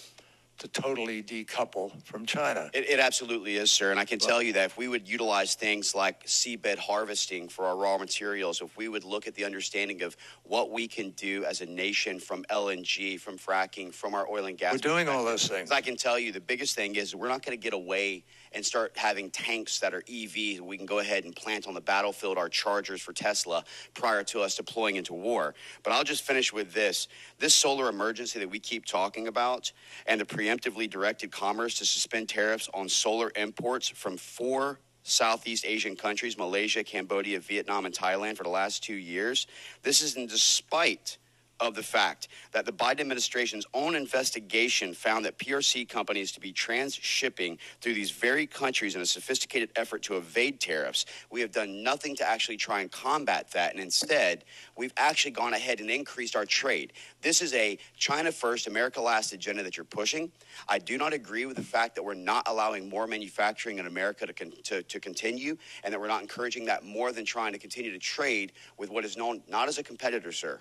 to 0.59 0.67
totally 0.67 1.23
decouple 1.23 2.03
from 2.03 2.25
China. 2.25 2.69
It, 2.73 2.89
it 2.89 2.99
absolutely 2.99 3.55
is, 3.55 3.71
sir. 3.71 3.91
And 3.91 3.99
I 3.99 4.05
can 4.05 4.19
tell 4.19 4.41
you 4.41 4.53
that 4.53 4.65
if 4.65 4.77
we 4.77 4.87
would 4.87 5.07
utilize 5.07 5.55
things 5.55 5.95
like 5.95 6.25
seabed 6.25 6.77
harvesting 6.77 7.47
for 7.47 7.65
our 7.65 7.77
raw 7.77 7.97
materials, 7.97 8.61
if 8.61 8.75
we 8.77 8.89
would 8.89 9.05
look 9.05 9.25
at 9.25 9.35
the 9.35 9.45
understanding 9.45 10.03
of 10.03 10.17
what 10.43 10.69
we 10.69 10.87
can 10.87 11.11
do 11.11 11.45
as 11.45 11.61
a 11.61 11.65
nation 11.65 12.19
from 12.19 12.43
LNG, 12.51 13.19
from 13.19 13.37
fracking, 13.37 13.93
from 13.93 14.13
our 14.13 14.29
oil 14.29 14.45
and 14.45 14.57
gas. 14.57 14.73
We're 14.73 14.79
doing 14.79 15.07
all 15.07 15.23
those 15.23 15.47
things. 15.47 15.71
I 15.71 15.81
can 15.81 15.95
tell 15.95 16.19
you 16.19 16.31
the 16.33 16.41
biggest 16.41 16.75
thing 16.75 16.95
is 16.95 17.15
we're 17.15 17.29
not 17.29 17.43
going 17.43 17.57
to 17.57 17.61
get 17.61 17.73
away 17.73 18.25
and 18.53 18.65
start 18.65 18.91
having 18.95 19.29
tanks 19.29 19.79
that 19.79 19.93
are 19.93 20.01
EVs. 20.01 20.59
We 20.59 20.77
can 20.77 20.85
go 20.85 20.99
ahead 20.99 21.23
and 21.25 21.35
plant 21.35 21.67
on 21.67 21.73
the 21.73 21.81
battlefield 21.81 22.37
our 22.37 22.49
chargers 22.49 23.01
for 23.01 23.13
Tesla 23.13 23.63
prior 23.93 24.23
to 24.25 24.41
us 24.41 24.55
deploying 24.55 24.95
into 24.95 25.13
war. 25.13 25.53
But 25.83 25.93
I'll 25.93 26.03
just 26.03 26.23
finish 26.23 26.51
with 26.51 26.73
this. 26.73 27.07
This 27.37 27.53
solar 27.53 27.89
emergency 27.89 28.39
that 28.39 28.49
we 28.49 28.59
keep 28.59 28.85
talking 28.85 29.27
about 29.27 29.71
and 30.05 30.19
the 30.19 30.25
preemptively 30.25 30.89
directed 30.89 31.31
commerce 31.31 31.75
to 31.75 31.85
suspend 31.85 32.29
tariffs 32.29 32.69
on 32.73 32.89
solar 32.89 33.31
imports 33.35 33.87
from 33.87 34.17
four 34.17 34.79
Southeast 35.03 35.65
Asian 35.65 35.95
countries, 35.95 36.37
Malaysia, 36.37 36.83
Cambodia, 36.83 37.39
Vietnam, 37.39 37.85
and 37.85 37.95
Thailand 37.95 38.35
for 38.35 38.43
the 38.43 38.49
last 38.49 38.83
two 38.83 38.95
years. 38.95 39.47
This 39.81 40.01
is 40.01 40.15
in 40.15 40.27
despite 40.27 41.17
of 41.59 41.75
the 41.75 41.83
fact 41.83 42.29
that 42.51 42.65
the 42.65 42.71
Biden 42.71 43.01
administration's 43.01 43.65
own 43.73 43.95
investigation 43.95 44.93
found 44.93 45.25
that 45.25 45.37
PRC 45.37 45.87
companies 45.87 46.31
to 46.31 46.39
be 46.39 46.53
transshipping 46.53 47.57
through 47.81 47.93
these 47.93 48.11
very 48.11 48.47
countries 48.47 48.95
in 48.95 49.01
a 49.01 49.05
sophisticated 49.05 49.69
effort 49.75 50.01
to 50.03 50.17
evade 50.17 50.59
tariffs. 50.59 51.05
We 51.31 51.41
have 51.41 51.51
done 51.51 51.83
nothing 51.83 52.15
to 52.17 52.27
actually 52.27 52.57
try 52.57 52.81
and 52.81 52.91
combat 52.91 53.51
that, 53.51 53.73
and 53.73 53.81
instead, 53.81 54.45
we've 54.77 54.93
actually 54.97 55.31
gone 55.31 55.53
ahead 55.53 55.79
and 55.79 55.89
increased 55.89 56.35
our 56.35 56.45
trade. 56.45 56.93
This 57.21 57.41
is 57.41 57.53
a 57.53 57.77
China 57.97 58.31
first, 58.31 58.67
America 58.67 59.01
last 59.01 59.33
agenda 59.33 59.63
that 59.63 59.75
you're 59.75 59.83
pushing. 59.83 60.31
I 60.67 60.79
do 60.79 60.97
not 60.97 61.13
agree 61.13 61.45
with 61.45 61.57
the 61.57 61.63
fact 61.63 61.95
that 61.95 62.03
we're 62.03 62.13
not 62.13 62.47
allowing 62.47 62.89
more 62.89 63.07
manufacturing 63.07 63.79
in 63.79 63.87
America 63.87 64.25
to, 64.25 64.33
con- 64.33 64.53
to, 64.63 64.83
to 64.83 64.99
continue 64.99 65.57
and 65.83 65.93
that 65.93 65.99
we're 65.99 66.07
not 66.07 66.21
encouraging 66.21 66.65
that 66.65 66.83
more 66.83 67.11
than 67.11 67.25
trying 67.25 67.53
to 67.53 67.59
continue 67.59 67.91
to 67.91 67.99
trade 67.99 68.53
with 68.77 68.89
what 68.89 69.03
is 69.05 69.17
known 69.17 69.41
not 69.47 69.67
as 69.67 69.77
a 69.77 69.83
competitor, 69.83 70.31
sir, 70.31 70.59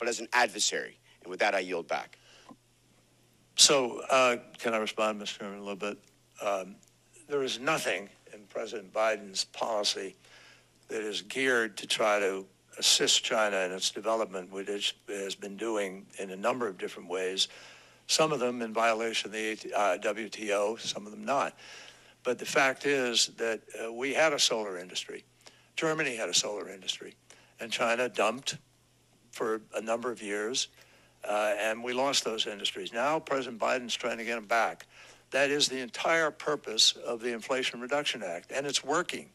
but 0.00 0.08
as 0.08 0.18
an 0.18 0.26
adversary. 0.32 0.98
And 1.22 1.30
with 1.30 1.38
that, 1.38 1.54
I 1.54 1.60
yield 1.60 1.86
back. 1.86 2.18
So, 3.54 4.00
uh, 4.10 4.38
can 4.58 4.74
I 4.74 4.78
respond, 4.78 5.20
Mr. 5.20 5.38
Chairman, 5.38 5.58
a 5.58 5.62
little 5.62 5.76
bit? 5.76 5.98
Um, 6.42 6.74
there 7.28 7.42
is 7.42 7.60
nothing 7.60 8.08
in 8.32 8.40
President 8.48 8.92
Biden's 8.92 9.44
policy 9.44 10.16
that 10.88 11.02
is 11.02 11.22
geared 11.22 11.76
to 11.76 11.86
try 11.86 12.18
to 12.18 12.46
assist 12.78 13.22
China 13.22 13.58
in 13.58 13.72
its 13.72 13.90
development, 13.90 14.50
which 14.50 14.68
it 14.68 14.94
has 15.22 15.34
been 15.34 15.56
doing 15.56 16.06
in 16.18 16.30
a 16.30 16.36
number 16.36 16.66
of 16.66 16.78
different 16.78 17.08
ways, 17.08 17.48
some 18.06 18.32
of 18.32 18.40
them 18.40 18.62
in 18.62 18.72
violation 18.72 19.28
of 19.28 19.34
the 19.34 19.58
uh, 19.76 19.98
WTO, 19.98 20.80
some 20.80 21.04
of 21.04 21.12
them 21.12 21.24
not. 21.24 21.56
But 22.24 22.38
the 22.38 22.46
fact 22.46 22.86
is 22.86 23.28
that 23.36 23.60
uh, 23.84 23.92
we 23.92 24.14
had 24.14 24.32
a 24.32 24.38
solar 24.38 24.78
industry. 24.78 25.24
Germany 25.76 26.16
had 26.16 26.28
a 26.28 26.34
solar 26.34 26.68
industry, 26.68 27.14
and 27.60 27.70
China 27.70 28.08
dumped 28.08 28.56
for 29.30 29.60
a 29.74 29.80
number 29.80 30.10
of 30.10 30.22
years, 30.22 30.68
uh, 31.28 31.54
and 31.58 31.82
we 31.82 31.92
lost 31.92 32.24
those 32.24 32.46
industries. 32.46 32.92
Now 32.92 33.18
President 33.18 33.60
Biden's 33.60 33.94
trying 33.94 34.18
to 34.18 34.24
get 34.24 34.36
them 34.36 34.46
back. 34.46 34.86
That 35.30 35.50
is 35.50 35.68
the 35.68 35.80
entire 35.80 36.30
purpose 36.30 36.92
of 36.92 37.20
the 37.20 37.32
Inflation 37.32 37.80
Reduction 37.80 38.22
Act, 38.22 38.50
and 38.50 38.66
it's 38.66 38.82
working. 38.82 39.30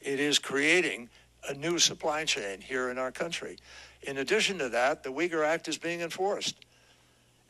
It 0.00 0.20
is 0.20 0.38
creating 0.38 1.08
a 1.48 1.54
new 1.54 1.78
supply 1.78 2.24
chain 2.24 2.60
here 2.60 2.90
in 2.90 2.98
our 2.98 3.10
country. 3.10 3.56
In 4.02 4.18
addition 4.18 4.58
to 4.58 4.68
that, 4.68 5.02
the 5.02 5.10
Uyghur 5.10 5.44
Act 5.44 5.68
is 5.68 5.78
being 5.78 6.00
enforced. 6.00 6.56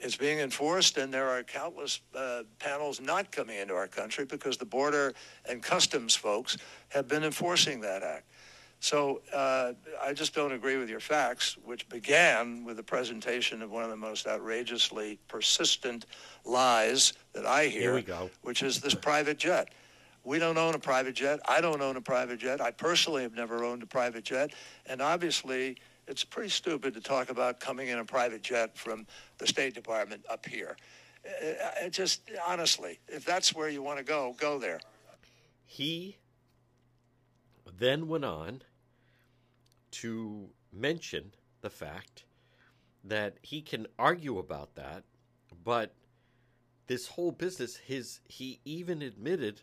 It's 0.00 0.16
being 0.16 0.38
enforced, 0.38 0.96
and 0.96 1.12
there 1.12 1.28
are 1.28 1.42
countless 1.42 2.00
uh, 2.14 2.42
panels 2.60 3.00
not 3.00 3.32
coming 3.32 3.58
into 3.58 3.74
our 3.74 3.88
country 3.88 4.24
because 4.24 4.56
the 4.56 4.64
border 4.64 5.12
and 5.48 5.60
customs 5.60 6.14
folks 6.14 6.56
have 6.90 7.08
been 7.08 7.24
enforcing 7.24 7.80
that 7.80 8.04
act. 8.04 8.24
So 8.80 9.22
uh, 9.34 9.72
I 10.00 10.12
just 10.12 10.34
don't 10.34 10.52
agree 10.52 10.76
with 10.76 10.88
your 10.88 11.00
facts, 11.00 11.56
which 11.64 11.88
began 11.88 12.64
with 12.64 12.76
the 12.76 12.82
presentation 12.82 13.60
of 13.60 13.70
one 13.70 13.82
of 13.82 13.90
the 13.90 13.96
most 13.96 14.26
outrageously 14.26 15.18
persistent 15.26 16.06
lies 16.44 17.12
that 17.32 17.44
I 17.44 17.66
hear, 17.66 17.80
Here 17.82 17.94
we 17.94 18.02
go. 18.02 18.30
which 18.42 18.62
is 18.62 18.80
this 18.80 18.94
private 18.94 19.38
jet. 19.38 19.70
We 20.24 20.38
don't 20.38 20.58
own 20.58 20.74
a 20.74 20.78
private 20.78 21.14
jet. 21.14 21.40
I 21.48 21.60
don't 21.60 21.80
own 21.80 21.96
a 21.96 22.00
private 22.00 22.38
jet. 22.38 22.60
I 22.60 22.70
personally 22.70 23.22
have 23.22 23.34
never 23.34 23.64
owned 23.64 23.82
a 23.82 23.86
private 23.86 24.24
jet. 24.24 24.52
And 24.86 25.00
obviously, 25.02 25.78
it's 26.06 26.22
pretty 26.22 26.50
stupid 26.50 26.94
to 26.94 27.00
talk 27.00 27.30
about 27.30 27.60
coming 27.60 27.88
in 27.88 27.98
a 27.98 28.04
private 28.04 28.42
jet 28.42 28.76
from 28.76 29.06
the 29.38 29.46
State 29.46 29.74
Department 29.74 30.24
up 30.30 30.46
here. 30.46 30.76
Uh, 31.26 31.84
It 31.84 31.90
just, 31.92 32.22
honestly, 32.46 33.00
if 33.08 33.24
that's 33.24 33.54
where 33.54 33.68
you 33.68 33.82
want 33.82 33.98
to 33.98 34.04
go, 34.04 34.36
go 34.38 34.58
there. 34.58 34.80
He 35.66 36.16
then 37.78 38.08
went 38.08 38.24
on 38.24 38.62
to 39.92 40.48
mention 40.72 41.32
the 41.60 41.70
fact 41.70 42.24
that 43.04 43.38
he 43.42 43.60
can 43.62 43.86
argue 43.98 44.38
about 44.38 44.74
that, 44.74 45.04
but 45.64 45.94
this 46.86 47.08
whole 47.08 47.32
business, 47.32 47.76
his 47.76 48.20
he 48.24 48.60
even 48.64 49.02
admitted 49.02 49.62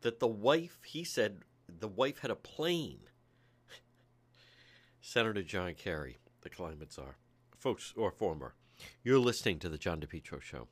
that 0.00 0.20
the 0.20 0.26
wife, 0.26 0.78
he 0.84 1.04
said 1.04 1.38
the 1.68 1.88
wife 1.88 2.18
had 2.18 2.30
a 2.30 2.36
plane. 2.36 3.00
Senator 5.00 5.42
John 5.42 5.74
Kerry, 5.74 6.18
the 6.42 6.50
climate 6.50 6.92
czar, 6.92 7.16
folks, 7.56 7.92
or 7.96 8.10
former. 8.10 8.54
You're 9.02 9.18
listening 9.18 9.58
to 9.60 9.68
the 9.68 9.78
John 9.78 10.00
DePetro 10.00 10.40
Show. 10.40 10.68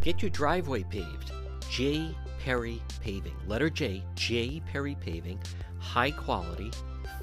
Get 0.00 0.22
your 0.22 0.30
driveway 0.30 0.84
paved. 0.84 1.32
J. 1.70 2.14
Perry 2.40 2.80
Paving. 3.02 3.36
Letter 3.46 3.70
J, 3.70 4.02
J. 4.14 4.62
Perry 4.70 4.96
Paving. 5.00 5.38
High 5.78 6.10
quality, 6.10 6.70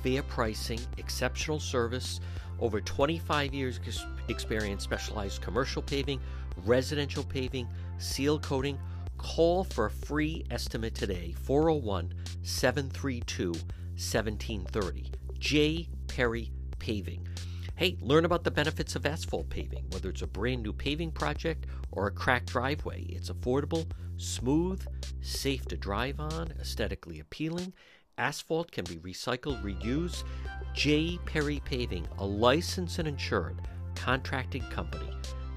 fair 0.02 0.24
pricing, 0.24 0.80
exceptional 0.98 1.60
service. 1.60 2.20
Over 2.60 2.82
25 2.82 3.54
years 3.54 3.80
experience, 4.28 4.84
specialized 4.84 5.42
commercial 5.42 5.82
paving, 5.82 6.20
residential 6.66 7.24
paving, 7.24 7.68
seal 7.98 8.40
coating. 8.40 8.78
Call 9.18 9.64
for 9.64 9.86
a 9.86 9.92
free 9.92 10.46
estimate 10.52 10.96
today, 10.96 11.34
401 11.44 12.14
732 12.44 13.52
1730. 13.52 15.12
J. 15.40 15.88
Perry 16.08 16.52
Paving. 16.80 17.28
Hey, 17.76 17.98
learn 18.02 18.26
about 18.26 18.44
the 18.44 18.52
benefits 18.52 18.96
of 18.96 19.06
asphalt 19.06 19.50
paving, 19.50 19.86
whether 19.92 20.10
it's 20.10 20.22
a 20.22 20.28
brand 20.28 20.64
new 20.64 20.74
paving 20.74 21.12
project 21.12 21.66
or 21.94 22.08
a 22.08 22.12
cracked 22.12 22.52
driveway. 22.52 23.04
It's 23.10 23.30
affordable, 23.30 23.90
smooth, 24.18 24.86
safe 25.22 25.66
to 25.66 25.78
drive 25.78 26.20
on, 26.20 26.54
aesthetically 26.60 27.20
appealing. 27.20 27.74
Asphalt 28.18 28.72
can 28.72 28.86
be 28.86 28.98
recycled, 28.98 29.64
reused. 29.64 30.24
J. 30.74 31.20
Perry 31.26 31.62
Paving, 31.66 32.08
a 32.18 32.26
licensed 32.26 33.00
and 33.00 33.08
insured 33.08 33.62
contracting 33.96 34.64
company 34.64 35.10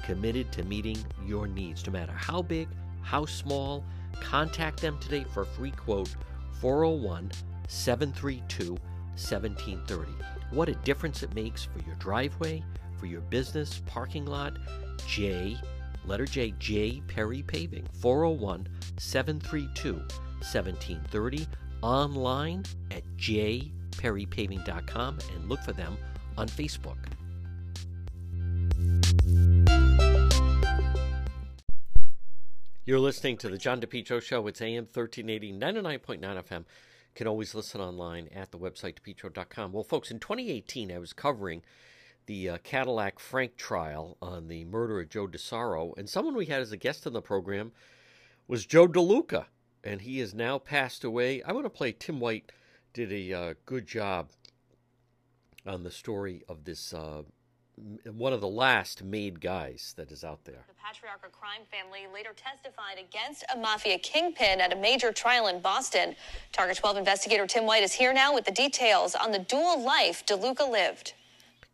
committed 0.02 0.52
to 0.52 0.62
meeting 0.64 0.96
your 1.24 1.48
needs, 1.48 1.84
no 1.86 1.92
matter 1.92 2.12
how 2.12 2.40
big, 2.40 2.68
how 3.02 3.24
small. 3.24 3.84
Contact 4.20 4.80
them 4.80 4.98
today 4.98 5.24
for 5.24 5.42
a 5.42 5.46
free 5.46 5.72
quote 5.72 6.14
401 6.60 7.32
732 7.68 8.70
1730. 8.70 10.12
What 10.52 10.68
a 10.68 10.74
difference 10.76 11.22
it 11.22 11.34
makes 11.34 11.64
for 11.64 11.80
your 11.86 11.96
driveway, 11.96 12.62
for 12.98 13.06
your 13.06 13.20
business, 13.22 13.82
parking 13.86 14.26
lot. 14.26 14.56
J, 15.08 15.58
letter 16.06 16.26
J, 16.26 16.52
J 16.58 17.02
Perry 17.06 17.42
Paving, 17.42 17.86
401 18.00 18.68
732 18.98 19.94
1730. 19.94 21.46
Online 21.82 22.64
at 22.90 23.04
jperrypaving.com 23.16 25.18
and 25.34 25.48
look 25.48 25.60
for 25.60 25.72
them 25.72 25.96
on 26.36 26.48
Facebook. 26.48 26.98
You're 32.86 33.00
listening 33.00 33.36
to 33.38 33.48
the 33.48 33.58
John 33.58 33.80
DePetro 33.80 34.22
Show. 34.22 34.46
It's 34.46 34.62
AM 34.62 34.84
1380, 34.84 35.54
99.9 35.54 36.20
FM. 36.20 36.64
Can 37.16 37.26
always 37.26 37.52
listen 37.52 37.80
online 37.80 38.28
at 38.32 38.52
the 38.52 38.58
website, 38.58 38.94
depetro.com. 39.00 39.72
Well, 39.72 39.82
folks, 39.82 40.12
in 40.12 40.20
2018, 40.20 40.92
I 40.92 40.98
was 40.98 41.12
covering 41.12 41.62
the 42.26 42.50
uh, 42.50 42.58
Cadillac 42.62 43.18
Frank 43.18 43.56
trial 43.56 44.16
on 44.20 44.48
the 44.48 44.64
murder 44.64 45.00
of 45.00 45.08
Joe 45.08 45.26
DiSarro, 45.26 45.96
and 45.96 46.08
someone 46.08 46.34
we 46.34 46.46
had 46.46 46.60
as 46.60 46.72
a 46.72 46.76
guest 46.76 47.06
on 47.06 47.12
the 47.12 47.22
program 47.22 47.72
was 48.48 48.66
Joe 48.66 48.86
DeLuca, 48.86 49.46
and 49.82 50.00
he 50.00 50.18
has 50.18 50.34
now 50.34 50.58
passed 50.58 51.04
away. 51.04 51.42
I 51.42 51.52
want 51.52 51.64
to 51.64 51.70
play 51.70 51.92
Tim 51.92 52.20
White 52.20 52.52
did 52.92 53.12
a 53.12 53.32
uh, 53.32 53.54
good 53.64 53.86
job 53.86 54.30
on 55.66 55.82
the 55.82 55.90
story 55.90 56.42
of 56.48 56.64
this 56.64 56.94
uh, 56.94 57.22
one 58.10 58.32
of 58.32 58.40
the 58.40 58.48
last 58.48 59.04
made 59.04 59.40
guys 59.40 59.92
that 59.96 60.10
is 60.10 60.24
out 60.24 60.44
there. 60.44 60.64
The 60.66 60.74
Patriarca 60.74 61.30
crime 61.30 61.60
family 61.70 62.06
later 62.12 62.30
testified 62.34 62.96
against 62.98 63.44
a 63.54 63.58
mafia 63.58 63.98
kingpin 63.98 64.60
at 64.60 64.72
a 64.72 64.76
major 64.76 65.12
trial 65.12 65.48
in 65.48 65.60
Boston. 65.60 66.16
Target 66.52 66.78
12 66.78 66.96
investigator 66.96 67.46
Tim 67.46 67.66
White 67.66 67.82
is 67.82 67.92
here 67.92 68.14
now 68.14 68.32
with 68.34 68.46
the 68.46 68.52
details 68.52 69.14
on 69.14 69.30
the 69.30 69.40
dual 69.40 69.84
life 69.84 70.24
DeLuca 70.24 70.68
lived. 70.70 71.12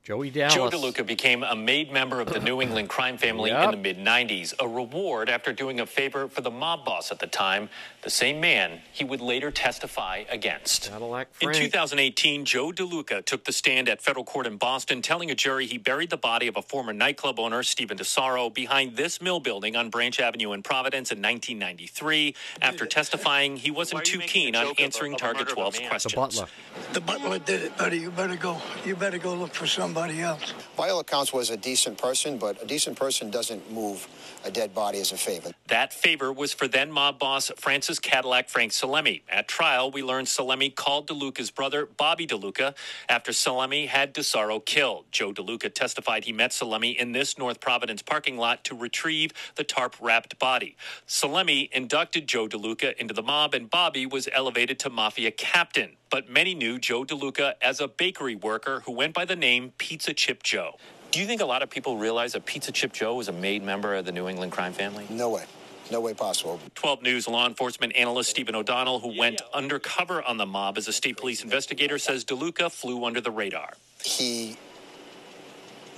Joey 0.04 0.30
Dallas. 0.30 0.54
Joe 0.54 0.68
DeLuca 0.68 1.06
became 1.06 1.44
a 1.44 1.54
made 1.54 1.92
member 1.92 2.20
of 2.20 2.32
the 2.32 2.40
New 2.40 2.60
England 2.60 2.88
crime 2.88 3.16
family 3.16 3.50
Yep. 3.50 3.64
in 3.66 3.70
the 3.70 3.76
mid 3.76 3.98
90s, 3.98 4.52
a 4.58 4.66
reward 4.66 5.30
after 5.30 5.52
doing 5.52 5.78
a 5.78 5.86
favor 5.86 6.26
for 6.26 6.40
the 6.40 6.50
mob 6.50 6.84
boss 6.84 7.12
at 7.12 7.20
the 7.20 7.28
time, 7.28 7.70
the 8.02 8.10
same 8.10 8.40
man 8.40 8.80
he 8.92 9.04
would 9.04 9.20
later 9.20 9.52
testify 9.52 10.24
against. 10.28 10.90
Cadillac 10.90 11.28
In 11.40 11.52
2018, 11.52 12.44
Joe 12.44 12.72
DeLuca 12.72 13.24
took 13.24 13.44
the 13.44 13.52
stand 13.52 13.88
at 13.88 14.02
federal 14.02 14.24
court 14.24 14.44
in 14.48 14.56
Boston, 14.56 15.02
telling 15.02 15.30
a 15.30 15.36
jury 15.36 15.66
he 15.66 15.78
buried 15.78 16.10
the 16.10 16.16
body 16.16 16.48
of 16.48 16.56
a 16.56 16.62
former 16.62 16.92
nightclub 16.92 17.38
owner, 17.38 17.62
Stephen 17.62 17.96
DiSarro, 17.96 18.52
behind 18.52 18.96
this 18.96 19.22
mill 19.22 19.38
building 19.38 19.76
on 19.76 19.88
Branch 19.88 20.18
Avenue 20.18 20.52
in 20.52 20.64
Providence 20.64 21.12
in 21.12 21.18
1993. 21.18 22.34
After 22.60 22.86
testifying, 22.86 23.56
he 23.56 23.70
wasn't 23.70 24.04
too 24.04 24.18
keen 24.18 24.56
on 24.56 24.74
answering 24.80 25.14
Target 25.16 25.46
12's 25.46 25.78
questions. 25.88 26.12
The 26.12 26.16
butler. 26.16 26.46
The 26.92 27.00
butler 27.00 27.38
did 27.38 27.62
it, 27.62 27.78
buddy. 27.78 27.98
You 27.98 28.10
better 28.10 28.34
go. 28.34 28.60
You 28.84 28.96
better 28.96 29.18
go 29.18 29.34
look 29.34 29.54
for 29.54 29.68
somebody 29.92 30.22
else. 30.22 30.54
By 30.74 30.88
all 30.88 31.00
accounts, 31.00 31.34
was 31.34 31.50
a 31.50 31.56
decent 31.56 31.98
person, 31.98 32.38
but 32.38 32.62
a 32.62 32.66
decent 32.66 32.98
person 32.98 33.30
doesn't 33.30 33.70
move 33.70 34.08
a 34.42 34.50
dead 34.50 34.74
body 34.74 34.98
as 35.00 35.12
a 35.12 35.18
favor. 35.18 35.50
That 35.68 35.92
favor 35.92 36.32
was 36.32 36.54
for 36.54 36.66
then 36.66 36.90
mob 36.90 37.18
boss 37.18 37.50
Francis 37.56 37.98
Cadillac 37.98 38.48
Frank 38.48 38.72
Salemme. 38.72 39.20
At 39.28 39.48
trial, 39.48 39.90
we 39.90 40.02
learned 40.02 40.28
Salemme 40.28 40.74
called 40.74 41.08
DeLuca's 41.08 41.50
brother, 41.50 41.84
Bobby 41.84 42.26
DeLuca, 42.26 42.74
after 43.10 43.32
Salemme 43.32 43.86
had 43.86 44.14
DiSarro 44.14 44.64
killed. 44.64 45.04
Joe 45.12 45.30
DeLuca 45.30 45.72
testified 45.72 46.24
he 46.24 46.32
met 46.32 46.52
Salemme 46.52 46.96
in 46.96 47.12
this 47.12 47.36
North 47.36 47.60
Providence 47.60 48.00
parking 48.00 48.38
lot 48.38 48.64
to 48.64 48.74
retrieve 48.74 49.32
the 49.56 49.64
tarp 49.64 49.94
wrapped 50.00 50.38
body. 50.38 50.74
Salemme 51.06 51.70
inducted 51.70 52.26
Joe 52.26 52.48
DeLuca 52.48 52.96
into 52.96 53.12
the 53.12 53.22
mob, 53.22 53.52
and 53.52 53.68
Bobby 53.68 54.06
was 54.06 54.26
elevated 54.32 54.78
to 54.80 54.88
mafia 54.90 55.30
captain. 55.30 55.98
But 56.12 56.28
many 56.28 56.54
knew 56.54 56.78
Joe 56.78 57.06
DeLuca 57.06 57.54
as 57.62 57.80
a 57.80 57.88
bakery 57.88 58.36
worker 58.36 58.82
who 58.84 58.92
went 58.92 59.14
by 59.14 59.24
the 59.24 59.34
name 59.34 59.72
Pizza 59.78 60.12
Chip 60.12 60.42
Joe. 60.42 60.72
Do 61.10 61.18
you 61.18 61.26
think 61.26 61.40
a 61.40 61.46
lot 61.46 61.62
of 61.62 61.70
people 61.70 61.96
realize 61.96 62.34
that 62.34 62.44
Pizza 62.44 62.70
Chip 62.70 62.92
Joe 62.92 63.14
was 63.14 63.28
a 63.28 63.32
made 63.32 63.62
member 63.62 63.94
of 63.94 64.04
the 64.04 64.12
New 64.12 64.28
England 64.28 64.52
crime 64.52 64.74
family? 64.74 65.06
No 65.08 65.30
way. 65.30 65.44
No 65.90 66.02
way 66.02 66.12
possible. 66.12 66.60
12 66.74 67.02
News 67.02 67.28
law 67.28 67.46
enforcement 67.46 67.96
analyst 67.96 68.28
Stephen 68.28 68.54
O'Donnell, 68.54 69.00
who 69.00 69.18
went 69.18 69.40
undercover 69.54 70.22
on 70.22 70.36
the 70.36 70.44
mob 70.44 70.76
as 70.76 70.86
a 70.86 70.92
state 70.92 71.16
police 71.16 71.42
investigator, 71.42 71.96
says 71.96 72.26
DeLuca 72.26 72.70
flew 72.70 73.06
under 73.06 73.22
the 73.22 73.30
radar. 73.30 73.72
He 74.04 74.58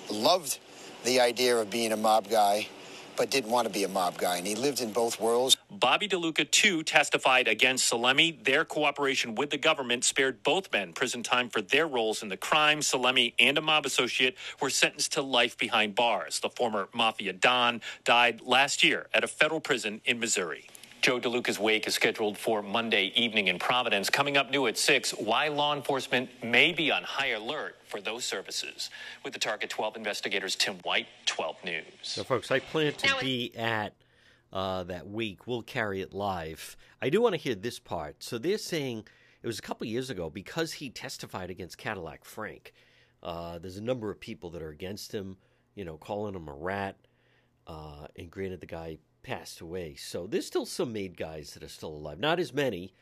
loved 0.09 0.61
the 1.03 1.21
idea 1.21 1.57
of 1.57 1.71
being 1.71 1.91
a 1.91 1.97
mob 1.97 2.31
guy, 2.31 2.69
but 3.17 3.31
didn't 3.31 3.51
want 3.51 3.67
to 3.67 3.73
be 3.73 3.85
a 3.85 3.89
mob 3.89 4.17
guy. 4.19 4.37
And 4.37 4.47
he 4.47 4.55
lived 4.55 4.81
in 4.81 4.93
both 4.93 5.21
worlds. 5.21 5.57
Bobby 5.71 6.09
DeLuca, 6.09 6.51
too, 6.51 6.83
testified 6.83 7.49
against 7.49 7.91
Salemme. 7.91 8.43
Their 8.45 8.65
cooperation 8.65 9.35
with 9.35 9.51
the 9.51 9.59
government 9.59 10.05
spared 10.05 10.43
both 10.43 10.73
men 10.73 10.93
prison 10.93 11.23
time 11.23 11.49
for 11.49 11.61
their 11.61 11.87
roles 11.87 12.23
in 12.23 12.29
the 12.29 12.37
crime. 12.37 12.81
Salemme 12.81 13.35
and 13.39 13.59
a 13.59 13.61
mob 13.61 13.87
associate 13.87 14.37
were 14.61 14.71
sentenced 14.71 15.13
to 15.15 15.23
life 15.23 15.57
behind 15.59 15.95
bars. 15.95 16.41
The 16.41 16.51
former 16.51 16.89
mafia 16.93 17.33
Don 17.33 17.81
died 18.05 18.41
last 18.43 18.85
year 18.85 19.07
at 19.15 19.25
a 19.25 19.29
federal 19.29 19.61
prison 19.61 20.01
in 20.05 20.19
Missouri. 20.19 20.67
Joe 21.05 21.21
DeLuca's 21.21 21.59
wake 21.59 21.87
is 21.87 21.93
scheduled 21.93 22.39
for 22.39 22.63
Monday 22.63 23.13
evening 23.15 23.49
in 23.49 23.59
Providence. 23.59 24.09
Coming 24.09 24.39
up 24.39 24.51
new 24.51 24.67
at 24.69 24.79
6, 24.79 25.11
why 25.11 25.49
law 25.49 25.77
enforcement 25.77 26.31
may 26.43 26.73
be 26.73 26.91
on 26.91 27.03
high 27.03 27.33
alert 27.33 27.77
for 27.85 28.01
those 28.01 28.25
services. 28.25 28.89
With 29.23 29.35
the 29.35 29.39
Target 29.39 29.69
12 29.69 29.97
investigators, 29.97 30.57
Tim 30.57 30.77
White, 30.77 31.07
12 31.27 31.57
News. 31.63 31.85
So, 32.01 32.25
folks, 32.25 32.51
I 32.51 32.59
plan 32.59 32.95
to 32.95 33.17
be 33.21 33.55
at 33.55 33.93
uh, 34.51 34.85
that 34.85 35.07
week. 35.07 35.47
We'll 35.47 35.61
carry 35.61 36.01
it 36.01 36.15
live. 36.15 36.75
I 37.03 37.11
do 37.11 37.21
want 37.21 37.35
to 37.35 37.39
hear 37.39 37.55
this 37.55 37.79
part. 37.79 38.23
So 38.23 38.39
they're 38.39 38.57
saying 38.57 39.05
it 39.43 39.47
was 39.47 39.59
a 39.59 39.63
couple 39.63 39.87
years 39.87 40.09
ago 40.09 40.31
because 40.31 40.73
he 40.73 40.89
testified 40.89 41.51
against 41.51 41.77
Cadillac 41.77 42.25
Frank. 42.25 42.73
Uh, 43.23 43.59
there's 43.59 43.77
a 43.77 43.85
number 43.85 44.11
of 44.11 44.19
people 44.21 44.49
that 44.53 44.63
are 44.63 44.71
against 44.71 45.13
him, 45.13 45.37
you 45.75 45.85
know, 45.85 45.99
calling 45.99 46.35
him 46.35 46.49
a 46.49 46.55
rat. 46.55 46.97
Uh, 47.67 48.07
and 48.17 48.31
granted, 48.31 48.61
the 48.61 48.67
guy 48.67 48.97
passed 49.25 49.61
away. 49.61 49.97
So 49.97 50.29
there's 50.29 50.47
still 50.47 50.67
some 50.67 50.93
made 50.93 51.17
guys 51.17 51.55
that 51.55 51.65
are 51.65 51.69
still 51.69 51.91
alive. 51.91 52.21
Not 52.21 52.39
as 52.39 52.55
many. 52.55 52.95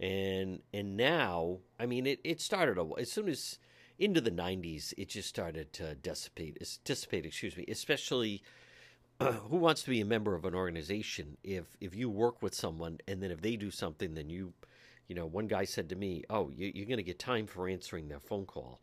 And 0.00 0.62
and 0.74 0.96
now, 0.96 1.58
I 1.78 1.86
mean, 1.86 2.06
it, 2.06 2.20
it 2.24 2.40
started 2.40 2.78
a, 2.78 3.00
as 3.00 3.12
soon 3.12 3.28
as 3.28 3.58
into 3.98 4.20
the 4.20 4.30
90s, 4.30 4.92
it 4.98 5.08
just 5.08 5.28
started 5.28 5.72
to 5.74 5.94
dissipate. 5.94 6.58
Dissipate, 6.84 7.24
excuse 7.24 7.56
me, 7.56 7.64
especially 7.68 8.42
who 9.20 9.56
wants 9.56 9.82
to 9.82 9.90
be 9.90 10.00
a 10.00 10.04
member 10.04 10.34
of 10.34 10.44
an 10.44 10.54
organization 10.54 11.38
if 11.42 11.64
if 11.80 11.94
you 11.94 12.10
work 12.10 12.42
with 12.42 12.54
someone 12.54 12.98
and 13.08 13.22
then 13.22 13.30
if 13.30 13.40
they 13.40 13.56
do 13.56 13.70
something 13.70 14.14
then 14.14 14.28
you 14.28 14.52
you 15.08 15.14
know 15.14 15.24
one 15.24 15.46
guy 15.46 15.64
said 15.64 15.88
to 15.88 15.96
me 15.96 16.22
oh 16.28 16.50
you, 16.50 16.70
you're 16.74 16.86
going 16.86 16.98
to 16.98 17.02
get 17.02 17.18
time 17.18 17.46
for 17.46 17.66
answering 17.66 18.08
their 18.08 18.20
phone 18.20 18.44
call 18.44 18.82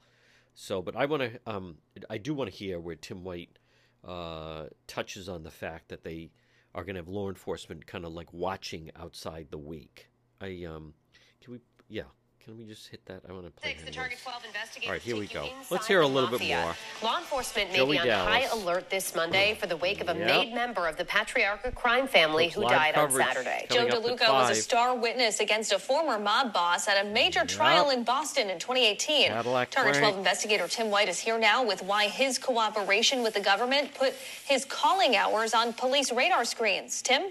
so 0.55 0.81
but 0.81 0.95
i 0.95 1.05
want 1.05 1.21
to 1.21 1.39
um 1.45 1.75
i 2.09 2.17
do 2.17 2.33
want 2.33 2.49
to 2.49 2.55
hear 2.55 2.79
where 2.79 2.95
tim 2.95 3.23
white 3.23 3.59
uh 4.07 4.63
touches 4.87 5.29
on 5.29 5.43
the 5.43 5.51
fact 5.51 5.89
that 5.89 6.03
they 6.03 6.31
are 6.75 6.83
going 6.83 6.95
to 6.95 6.99
have 6.99 7.07
law 7.07 7.29
enforcement 7.29 7.85
kind 7.85 8.05
of 8.05 8.13
like 8.13 8.31
watching 8.33 8.89
outside 8.95 9.47
the 9.51 9.57
wake. 9.57 10.09
I 10.41 10.65
um 10.65 10.93
can 11.41 11.53
we 11.53 11.59
yeah 11.87 12.03
can 12.45 12.57
we 12.57 12.65
just 12.65 12.87
hit 12.89 13.05
that 13.05 13.21
i 13.29 13.31
want 13.31 13.45
to 13.45 13.51
play 13.51 13.71
Six, 13.71 13.83
the 13.83 13.91
Target 13.91 14.17
12 14.21 14.45
investigators 14.45 14.87
all 14.89 14.93
right 14.93 15.01
here 15.01 15.15
we 15.15 15.27
go 15.27 15.47
let's 15.71 15.87
hear 15.87 16.01
a 16.01 16.03
the 16.03 16.09
little 16.13 16.29
bit 16.29 16.39
mafia. 16.41 16.61
more 16.61 16.75
Law 17.01 17.17
enforcement 17.19 17.71
may 17.71 17.77
Joey 17.77 17.91
be 17.93 17.99
on 17.99 18.07
Dallas. 18.07 18.27
high 18.51 18.57
alert 18.61 18.89
this 18.89 19.15
Monday 19.15 19.55
for 19.59 19.67
the 19.67 19.77
wake 19.77 20.01
of 20.01 20.09
a 20.09 20.13
Yep. 20.17 20.27
made 20.27 20.53
member 20.53 20.87
of 20.87 20.97
the 20.97 21.05
Patriarca 21.05 21.73
crime 21.73 22.07
family 22.07 22.45
Folks, 22.45 22.55
who 22.55 22.61
died 22.63 22.95
on 22.95 23.11
Saturday. 23.11 23.65
Joe 23.69 23.87
coming 23.87 23.93
up 23.93 24.03
at 24.03 24.03
DeLuca 24.19 24.33
was 24.33 24.57
a 24.57 24.61
star 24.61 24.95
witness 24.95 25.39
against 25.39 25.71
a 25.73 25.79
former 25.79 26.19
mob 26.19 26.53
boss 26.53 26.87
at 26.87 27.03
a 27.05 27.09
major 27.09 27.45
trial 27.45 27.89
in 27.89 28.03
Boston 28.03 28.49
in 28.49 28.59
2018. 28.59 29.27
Cadillac 29.29 29.71
Target 29.71 29.95
Frank. 29.95 30.03
12 30.13 30.17
investigator 30.17 30.67
Tim 30.67 30.89
White 30.91 31.09
is 31.09 31.19
here 31.19 31.37
now 31.39 31.63
with 31.65 31.81
why 31.83 32.07
his 32.07 32.37
cooperation 32.37 33.23
with 33.23 33.33
the 33.33 33.39
government 33.41 33.93
put 33.95 34.13
his 34.45 34.65
calling 34.65 35.15
hours 35.15 35.53
on 35.53 35.73
police 35.73 36.11
radar 36.11 36.45
screens. 36.45 37.01
Tim? 37.01 37.23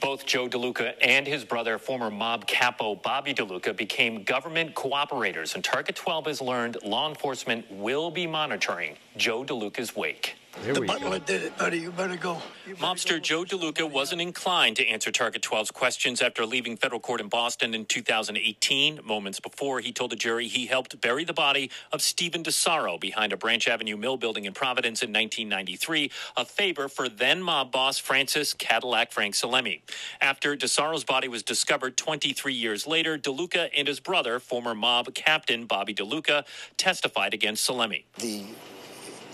Both 0.00 0.26
Joe 0.26 0.48
DeLuca 0.48 0.94
and 1.00 1.26
his 1.26 1.44
brother, 1.44 1.78
former 1.78 2.10
mob 2.10 2.46
capo 2.46 2.94
Bobby 2.94 3.32
DeLuca, 3.34 3.76
became 3.76 4.22
government 4.24 4.74
cooperators, 4.74 5.54
and 5.54 5.64
Target 5.64 5.96
12 5.96 6.26
has 6.26 6.40
learned 6.40 6.76
law 6.84 7.08
enforcement 7.08 7.64
will 7.70 8.10
be 8.10 8.26
monitoring 8.26 8.96
Joe 9.16 9.42
DeLuca's 9.44 9.96
wake. 9.96 10.36
The 10.62 10.80
butler 10.80 11.18
did 11.20 11.42
it, 11.42 11.58
buddy. 11.58 11.78
You 11.78 11.92
better 11.92 12.16
go. 12.16 12.42
Mobster 12.78 13.22
Joe 13.22 13.44
DeLuca 13.44 13.88
wasn't 13.88 14.20
inclined 14.20 14.76
to 14.76 14.86
answer 14.86 15.12
Target 15.12 15.42
12's 15.42 15.70
questions 15.70 16.20
after 16.20 16.44
leaving 16.44 16.76
federal 16.76 17.00
court 17.00 17.20
in 17.20 17.28
Boston 17.28 17.74
in 17.74 17.84
2018. 17.84 19.00
Moments 19.04 19.38
before, 19.38 19.80
he 19.80 19.92
told 19.92 20.10
the 20.10 20.16
jury 20.16 20.48
he 20.48 20.66
helped 20.66 21.00
bury 21.00 21.24
the 21.24 21.32
body 21.32 21.70
of 21.92 22.02
Stephen 22.02 22.42
DiSarro 22.42 22.98
behind 22.98 23.32
a 23.32 23.36
Branch 23.36 23.68
Avenue 23.68 23.96
mill 23.96 24.16
building 24.16 24.44
in 24.44 24.54
Providence 24.54 25.02
in 25.02 25.10
1993, 25.10 26.10
a 26.36 26.44
favor 26.44 26.88
for 26.88 27.08
then 27.08 27.42
mob 27.42 27.70
boss 27.70 27.98
Francis 27.98 28.52
Cadillac 28.52 29.12
Frank 29.12 29.34
Salemme. 29.34 29.82
After 30.20 30.56
DiSarro's 30.56 31.04
body 31.04 31.28
was 31.28 31.42
discovered 31.42 31.96
23 31.96 32.54
years 32.54 32.86
later, 32.86 33.16
DeLuca 33.18 33.70
and 33.76 33.86
his 33.86 34.00
brother, 34.00 34.40
former 34.40 34.74
mob 34.74 35.14
captain 35.14 35.66
Bobby 35.66 35.94
DeLuca, 35.94 36.44
testified 36.76 37.34
against 37.34 37.68
Salemme. 37.68 38.04
The 38.18 38.44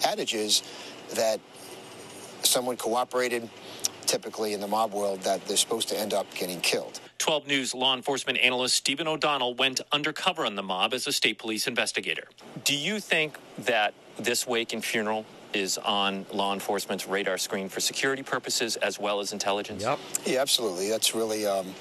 adage 0.05 0.35
is 0.35 0.63
that 1.15 1.41
someone 2.43 2.77
cooperated, 2.77 3.49
typically 4.07 4.53
in 4.53 4.61
the 4.61 4.67
mob 4.67 4.93
world, 4.93 5.21
that 5.23 5.45
they're 5.47 5.57
supposed 5.57 5.89
to 5.89 5.99
end 5.99 6.13
up 6.13 6.33
getting 6.35 6.61
killed. 6.61 7.01
12 7.19 7.47
News 7.47 7.75
law 7.75 7.95
enforcement 7.95 8.39
analyst 8.39 8.75
Stephen 8.75 9.07
O'Donnell 9.07 9.55
went 9.55 9.81
undercover 9.93 10.45
on 10.45 10.57
the 10.57 10.63
mob 10.63 10.93
as 10.93 11.07
a 11.07 11.13
state 11.13 11.39
police 11.39 11.67
investigator. 11.67 12.29
Do 12.65 12.77
you 12.77 12.99
think 12.99 13.39
that 13.59 13.95
this 14.19 14.47
wake 14.47 14.73
and 14.73 14.85
funeral 14.85 15.25
is 15.55 15.79
on 15.79 16.27
law 16.33 16.53
enforcement's 16.53 17.07
radar 17.07 17.39
screen 17.39 17.69
for 17.69 17.81
security 17.81 18.23
purposes 18.23 18.77
as 18.77 18.99
well 18.99 19.21
as 19.21 19.33
intelligence? 19.33 19.83
Yep. 19.83 19.99
Yeah, 20.25 20.41
absolutely. 20.41 20.89
That's 20.89 21.15
really 21.15 21.47
um, 21.47 21.75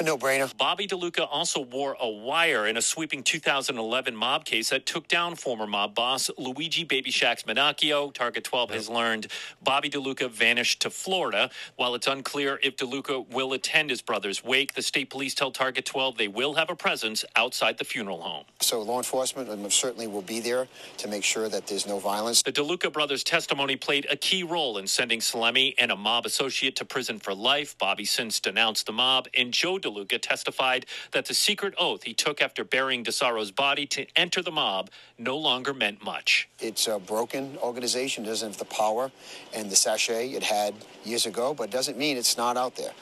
a 0.00 0.04
no-brainer. 0.04 0.54
Bobby 0.56 0.86
DeLuca 0.86 1.26
also 1.30 1.60
wore 1.60 1.96
a 2.00 2.08
wire 2.08 2.66
in 2.66 2.76
a 2.76 2.82
sweeping 2.82 3.22
2011 3.22 4.14
mob 4.14 4.44
case 4.44 4.70
that 4.70 4.84
took 4.84 5.08
down 5.08 5.34
former 5.36 5.66
mob 5.66 5.94
boss 5.94 6.30
Luigi 6.36 6.84
Baby 6.84 7.10
Shacks 7.10 7.44
Manocchio. 7.44 8.12
Target 8.12 8.44
12 8.44 8.70
has 8.70 8.88
learned 8.88 9.28
Bobby 9.62 9.88
DeLuca 9.88 10.30
vanished 10.30 10.80
to 10.82 10.90
Florida. 10.90 11.50
While 11.76 11.94
it's 11.94 12.06
unclear 12.06 12.58
if 12.62 12.76
DeLuca 12.76 13.28
will 13.30 13.52
attend 13.52 13.90
his 13.90 14.02
brother's 14.02 14.44
wake, 14.44 14.74
the 14.74 14.82
state 14.82 15.08
police 15.08 15.34
tell 15.34 15.50
Target 15.50 15.86
12 15.86 16.18
they 16.18 16.28
will 16.28 16.54
have 16.54 16.68
a 16.68 16.76
presence 16.76 17.24
outside 17.34 17.78
the 17.78 17.84
funeral 17.84 18.20
home. 18.20 18.44
So 18.60 18.82
law 18.82 18.98
enforcement 18.98 19.48
um, 19.48 19.70
certainly 19.70 20.06
will 20.06 20.22
be 20.22 20.40
there 20.40 20.68
to 20.98 21.08
make 21.08 21.24
sure 21.24 21.48
that 21.48 21.66
there's 21.66 21.86
no 21.86 21.98
violence. 21.98 22.42
The 22.42 22.52
DeLuca 22.52 22.92
brothers' 22.92 23.24
testimony 23.24 23.76
played 23.76 24.06
a 24.10 24.16
key 24.16 24.42
role 24.42 24.78
in 24.78 24.86
sending 24.86 25.20
Salemme 25.20 25.74
and 25.78 25.90
a 25.90 25.96
mob 25.96 26.26
associate 26.26 26.76
to 26.76 26.84
prison 26.84 27.18
for 27.18 27.34
life. 27.34 27.78
Bobby 27.78 28.04
since 28.04 28.40
denounced 28.40 28.86
the 28.86 28.92
mob, 28.92 29.28
and 29.34 29.52
Joe 29.52 29.78
DeLuca 29.86 30.20
testified 30.20 30.86
that 31.12 31.26
the 31.26 31.34
secret 31.34 31.74
oath 31.78 32.02
he 32.02 32.14
took 32.14 32.42
after 32.42 32.64
burying 32.64 33.04
DiSarro's 33.04 33.50
body 33.50 33.86
to 33.86 34.06
enter 34.16 34.42
the 34.42 34.50
mob 34.50 34.90
no 35.18 35.36
longer 35.36 35.72
meant 35.72 36.04
much. 36.04 36.48
It's 36.60 36.88
a 36.88 36.98
broken 36.98 37.56
organization, 37.62 38.24
it 38.24 38.28
doesn't 38.28 38.50
have 38.50 38.58
the 38.58 38.64
power 38.64 39.10
and 39.54 39.70
the 39.70 39.76
sachet 39.76 40.30
it 40.30 40.42
had 40.42 40.74
years 41.04 41.26
ago, 41.26 41.54
but 41.54 41.64
it 41.64 41.70
doesn't 41.70 41.96
mean 41.96 42.16
it's 42.16 42.36
not 42.36 42.56
out 42.56 42.74
there. 42.76 42.92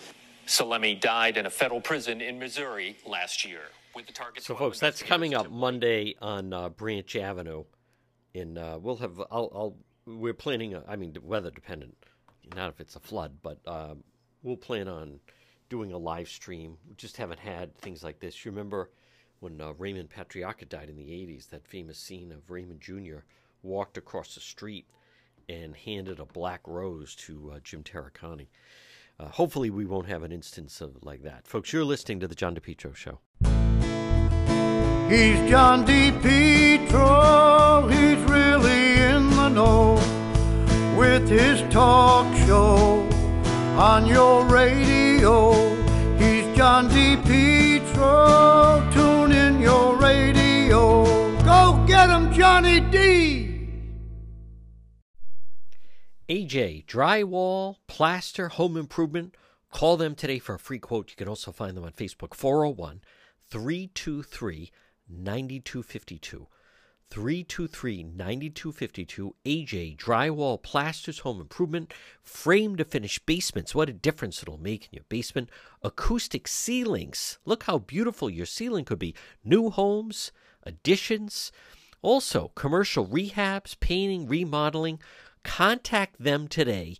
Salemme 0.46 1.00
died 1.00 1.36
in 1.36 1.46
a 1.46 1.50
federal 1.50 1.80
prison 1.80 2.20
in 2.20 2.38
Missouri 2.38 2.96
last 3.06 3.44
year. 3.44 3.62
With 3.94 4.06
the 4.06 4.12
target 4.12 4.42
So, 4.42 4.56
folks, 4.56 4.80
that's 4.80 5.02
coming 5.02 5.34
up 5.34 5.50
Monday 5.50 6.16
on 6.20 6.52
uh, 6.52 6.68
Branch 6.68 7.14
Avenue. 7.16 7.64
In 8.34 8.58
uh, 8.58 8.76
we'll 8.80 8.96
have 8.96 9.20
I'll, 9.30 9.50
I'll 9.54 9.76
we're 10.04 10.34
planning. 10.34 10.76
I 10.88 10.96
mean, 10.96 11.16
weather 11.22 11.52
dependent. 11.52 11.96
Not 12.56 12.70
if 12.70 12.80
it's 12.80 12.96
a 12.96 13.00
flood, 13.00 13.36
but 13.40 13.58
um, 13.66 14.02
we'll 14.42 14.56
plan 14.56 14.88
on 14.88 15.20
doing 15.68 15.92
a 15.92 15.98
live 15.98 16.29
stream. 16.29 16.77
We 16.88 16.94
just 16.94 17.16
haven't 17.16 17.40
had 17.40 17.77
things 17.77 18.03
like 18.03 18.20
this. 18.20 18.44
You 18.44 18.50
remember 18.50 18.90
when 19.40 19.61
uh, 19.61 19.72
Raymond 19.79 20.11
Patriarca 20.11 20.68
died 20.68 20.88
in 20.88 20.96
the 20.96 21.11
'80s? 21.11 21.48
That 21.50 21.66
famous 21.66 21.98
scene 21.98 22.33
of 22.33 22.50
Raymond 22.50 22.81
Jr. 22.81 23.18
walked 23.62 23.98
across 23.98 24.35
the 24.35 24.40
street 24.40 24.87
and 25.48 25.77
handed 25.77 26.20
a 26.20 26.24
black 26.24 26.61
rose 26.66 27.14
to 27.14 27.53
uh, 27.55 27.59
Jim 27.62 27.83
Taricani. 27.83 28.46
Uh, 29.18 29.29
hopefully, 29.29 29.70
we 29.70 29.85
won't 29.85 30.09
have 30.09 30.22
an 30.22 30.33
instance 30.33 30.81
of 30.81 31.05
like 31.05 31.22
that, 31.22 31.46
folks. 31.46 31.72
You're 31.72 31.85
listening 31.85 32.20
to 32.20 32.29
the 32.29 32.35
John 32.35 32.55
DePetro 32.55 32.94
Show. 32.94 33.20
He's 35.09 35.38
John 35.50 35.87
DePetro. 35.87 37.90
He's 37.92 38.18
really 38.31 38.94
in 39.00 39.31
the 39.31 39.48
know 39.50 39.94
with 40.96 41.29
his 41.29 41.61
talk 41.72 42.35
show 42.46 43.03
on 43.76 44.06
your 44.06 44.44
radio. 44.46 45.52
He's 46.16 46.56
John 46.56 46.88
DePetro. 46.88 48.92
Tune 48.92 49.32
in 49.32 49.60
your 49.60 49.96
radio. 49.96 51.04
Go 51.42 51.84
get 51.87 52.08
him, 52.08 52.32
Johnny 52.32 52.80
D. 52.80 53.68
AJ 56.28 56.87
Drywall, 56.87 57.76
Plaster, 57.88 58.48
Home 58.50 58.76
Improvement. 58.76 59.34
Call 59.72 59.96
them 59.96 60.14
today 60.14 60.38
for 60.38 60.54
a 60.54 60.58
free 60.58 60.78
quote. 60.78 61.10
You 61.10 61.16
can 61.16 61.28
also 61.28 61.50
find 61.50 61.76
them 61.76 61.84
on 61.84 61.90
Facebook 61.90 62.34
401 62.34 63.00
323 63.50 64.70
9252. 65.08 66.46
323 67.14 68.03
9252. 68.03 69.37
AJ 69.46 69.96
Drywall, 69.96 70.61
Plasters, 70.61 71.20
Home 71.20 71.40
Improvement, 71.40 71.94
frame 72.24 72.74
to 72.74 72.85
finish 72.85 73.20
basements. 73.20 73.72
What 73.72 73.88
a 73.88 73.92
difference 73.92 74.42
it'll 74.42 74.59
make 74.59 74.87
in 74.87 74.96
your 74.96 75.05
basement. 75.09 75.48
Acoustic 75.85 76.48
ceilings. 76.48 77.38
Look 77.44 77.62
how 77.62 77.79
beautiful 77.79 78.29
your 78.29 78.46
ceiling 78.46 78.85
could 78.85 78.98
be. 78.98 79.14
New 79.44 79.70
homes, 79.70 80.33
additions. 80.64 81.53
Also, 82.03 82.50
commercial 82.57 83.07
rehabs, 83.07 83.79
painting, 83.79 84.27
remodeling. 84.27 84.98
Contact 85.44 86.20
them 86.20 86.48
today. 86.48 86.96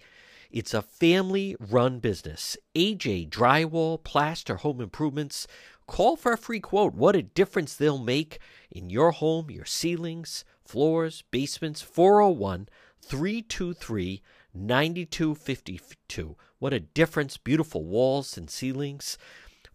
It's 0.49 0.73
a 0.73 0.83
family 0.83 1.57
run 1.59 1.99
business. 1.99 2.57
AJ 2.77 3.31
Drywall, 3.31 4.01
Plaster, 4.05 4.59
Home 4.59 4.81
Improvements. 4.81 5.49
Call 5.87 6.17
for 6.17 6.33
a 6.33 6.39
free 6.39 6.61
quote. 6.61 6.95
What 6.95 7.17
a 7.17 7.23
difference 7.23 7.75
they'll 7.75 7.99
make 7.99 8.39
in 8.75 8.91
your 8.91 9.13
home, 9.13 9.51
your 9.51 9.65
ceilings, 9.65 10.45
floors, 10.65 11.23
basements. 11.31 11.81
401 11.81 12.69
323 13.01 14.23
9252. 14.53 16.37
What 16.59 16.73
a 16.73 16.81
difference. 16.81 17.37
Beautiful 17.37 17.85
walls 17.85 18.37
and 18.37 18.51
ceilings. 18.51 19.17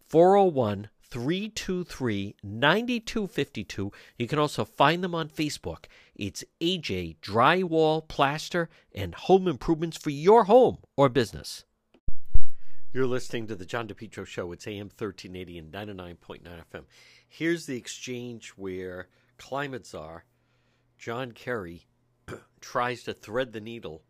401 0.08 0.90
323 1.10 2.36
9252. 2.44 3.92
You 4.18 4.28
can 4.28 4.40
also 4.40 4.66
find 4.66 5.04
them 5.04 5.16
on 5.16 5.30
Facebook. 5.30 5.86
It's 6.16 6.44
AJ 6.62 7.18
Drywall, 7.22 8.08
Plaster, 8.08 8.70
and 8.94 9.16
Home 9.16 9.48
Improvements 9.48 9.98
for 9.98 10.10
your 10.12 10.44
home 10.44 10.80
or 10.96 11.10
business. 11.10 11.64
You're 12.92 13.06
listening 13.06 13.46
to 13.48 13.56
the 13.56 13.68
John 13.68 13.88
DePetro 13.88 14.26
Show. 14.26 14.52
It's 14.52 14.66
AM 14.66 14.88
1380 14.88 15.60
and 15.60 15.72
99.9 15.72 16.42
FM. 16.74 16.86
Here's 17.28 17.68
the 17.68 17.78
exchange 17.78 18.50
where 18.56 19.10
climate 19.38 19.86
czar 19.86 20.26
John 20.98 21.34
Kerry 21.34 21.86
tries 22.62 23.04
to 23.04 23.14
thread 23.14 23.54
the 23.54 23.62
needle, 23.62 24.02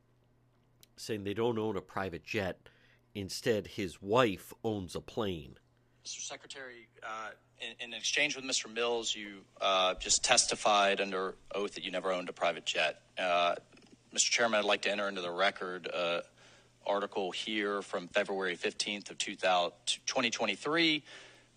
saying 0.96 1.26
they 1.26 1.34
don't 1.34 1.60
own 1.60 1.76
a 1.76 1.82
private 1.82 2.24
jet. 2.24 2.70
Instead, 3.13 3.68
his 3.68 4.02
wife 4.02 4.54
owns 4.63 4.96
a 4.96 5.02
plane. 5.02 5.58
Mr. 6.06 6.22
Secretary, 6.22 6.88
uh, 7.04 7.32
in, 7.60 7.89
in, 7.89 7.94
exchange 7.94 8.38
with 8.38 8.46
Mr. 8.46 8.74
Mills, 8.74 9.13
you 9.13 9.39
uh, 9.60 9.96
just 9.96 10.24
testified 10.24 11.02
under 11.02 11.36
oath 11.54 11.74
that 11.74 11.84
you 11.84 11.92
never 11.92 12.13
owned 12.13 12.30
a 12.30 12.34
private 12.34 12.65
jet. 12.65 13.02
Uh, 13.18 13.56
Mr. 14.15 14.30
Chairman, 14.30 14.60
I'd 14.60 14.63
like 14.63 14.84
to 14.84 14.89
enter 14.89 15.10
into 15.10 15.20
the 15.20 15.32
record 15.32 15.89
uh, 15.94 16.22
article 16.86 17.32
here 17.32 17.82
from 17.82 18.08
February 18.08 18.56
15th 18.56 19.12
of 19.12 19.18
2023 19.18 21.04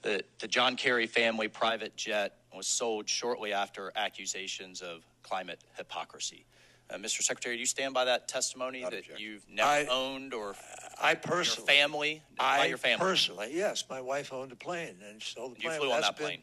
that 0.03 0.25
the 0.41 0.49
John 0.49 0.77
Kerry 0.77 1.07
family 1.07 1.49
private 1.49 1.97
jet 1.97 2.37
was 2.55 2.67
sold 2.67 3.09
shortly 3.09 3.53
after 3.53 3.93
accusations 3.97 4.83
of 4.83 5.05
climate 5.23 5.63
hypocrisy. 5.77 6.45
Uh, 6.91 6.97
Mr. 6.97 7.23
Secretary, 7.23 7.57
do 7.57 7.61
you 7.61 7.67
stand 7.67 7.95
by 7.95 8.05
that 8.05 8.29
testimony 8.29 8.83
Not 8.83 8.91
that 8.91 8.99
object. 8.99 9.21
you've 9.21 9.49
never 9.49 9.69
I, 9.69 9.87
owned 9.91 10.35
or 10.35 10.55
I 11.01 11.15
personally, 11.15 11.73
your 11.75 11.79
family, 11.79 12.23
I 12.39 12.67
your 12.67 12.77
family? 12.77 13.05
personally, 13.05 13.51
yes, 13.53 13.85
my 13.89 14.01
wife 14.01 14.33
owned 14.33 14.53
a 14.53 14.57
plane 14.57 14.97
and 15.09 15.23
sold 15.23 15.57
the 15.57 15.63
you 15.63 15.69
plane. 15.69 15.81
flew 15.81 15.93
on 15.93 16.01
that 16.03 16.17
been, 16.17 16.27
plane. 16.27 16.41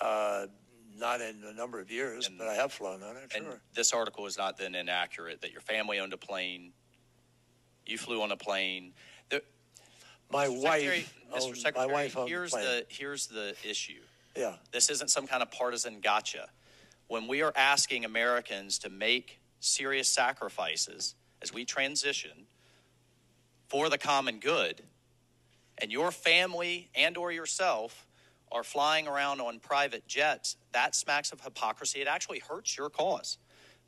Uh, 0.00 0.46
not 0.98 1.20
in 1.20 1.36
a 1.44 1.52
number 1.54 1.80
of 1.80 1.90
years, 1.90 2.26
and, 2.26 2.36
but 2.38 2.48
I 2.48 2.54
have 2.54 2.72
flown 2.72 3.02
on 3.02 3.16
it. 3.16 3.32
And 3.34 3.44
sure. 3.44 3.60
this 3.74 3.92
article 3.92 4.26
is 4.26 4.36
not 4.36 4.58
then 4.58 4.74
inaccurate. 4.74 5.40
That 5.40 5.52
your 5.52 5.60
family 5.60 6.00
owned 6.00 6.12
a 6.12 6.16
plane, 6.16 6.72
you 7.88 7.98
flew 7.98 8.22
on 8.22 8.32
a 8.32 8.36
plane. 8.36 8.92
The, 9.30 9.42
my 10.30 10.46
Mr. 10.46 10.62
wife, 10.62 10.82
Secretary, 10.82 11.06
Mr. 11.34 11.56
Secretary, 11.56 11.86
my 11.86 11.92
wife 11.92 12.16
here's 12.26 12.52
the, 12.52 12.58
the 12.58 12.86
here's 12.88 13.26
the 13.26 13.54
issue. 13.64 14.00
Yeah. 14.36 14.54
This 14.72 14.90
isn't 14.90 15.10
some 15.10 15.26
kind 15.26 15.42
of 15.42 15.50
partisan 15.50 16.00
gotcha. 16.00 16.48
When 17.08 17.26
we 17.26 17.42
are 17.42 17.52
asking 17.56 18.04
Americans 18.04 18.78
to 18.80 18.90
make 18.90 19.40
serious 19.60 20.08
sacrifices 20.08 21.14
as 21.42 21.52
we 21.52 21.64
transition 21.64 22.46
for 23.68 23.88
the 23.88 23.98
common 23.98 24.38
good, 24.38 24.82
and 25.78 25.90
your 25.90 26.10
family 26.10 26.90
and 26.94 27.16
or 27.16 27.32
yourself 27.32 28.06
are 28.50 28.62
flying 28.62 29.06
around 29.06 29.40
on 29.40 29.58
private 29.58 30.06
jets, 30.06 30.56
that 30.72 30.94
smacks 30.94 31.32
of 31.32 31.40
hypocrisy. 31.40 32.00
It 32.00 32.08
actually 32.08 32.40
hurts 32.40 32.76
your 32.76 32.90
cause. 32.90 33.38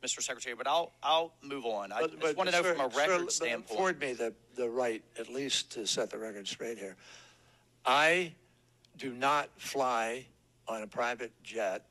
Mr. 0.03 0.21
Secretary, 0.21 0.55
but 0.55 0.67
I'll 0.67 0.91
I'll 1.03 1.33
move 1.41 1.65
on. 1.65 1.91
I 1.91 2.01
But- 2.01 2.19
just 2.19 2.37
want 2.37 2.49
to 2.49 2.55
know 2.55 2.63
sir- 2.63 2.73
from 2.75 2.85
a 2.91 2.97
record 2.97 3.25
but 3.25 3.31
standpoint. 3.33 3.71
Afford 3.71 3.99
me 3.99 4.13
the, 4.13 4.33
the 4.55 4.69
right, 4.69 5.03
at 5.19 5.29
least, 5.29 5.71
to 5.73 5.85
set 5.85 6.09
the 6.09 6.17
record 6.17 6.47
straight 6.47 6.77
here. 6.77 6.95
I 7.85 8.33
do 8.97 9.13
not 9.13 9.49
fly 9.57 10.25
on 10.67 10.81
a 10.81 10.87
private 10.87 11.31
jet. 11.43 11.85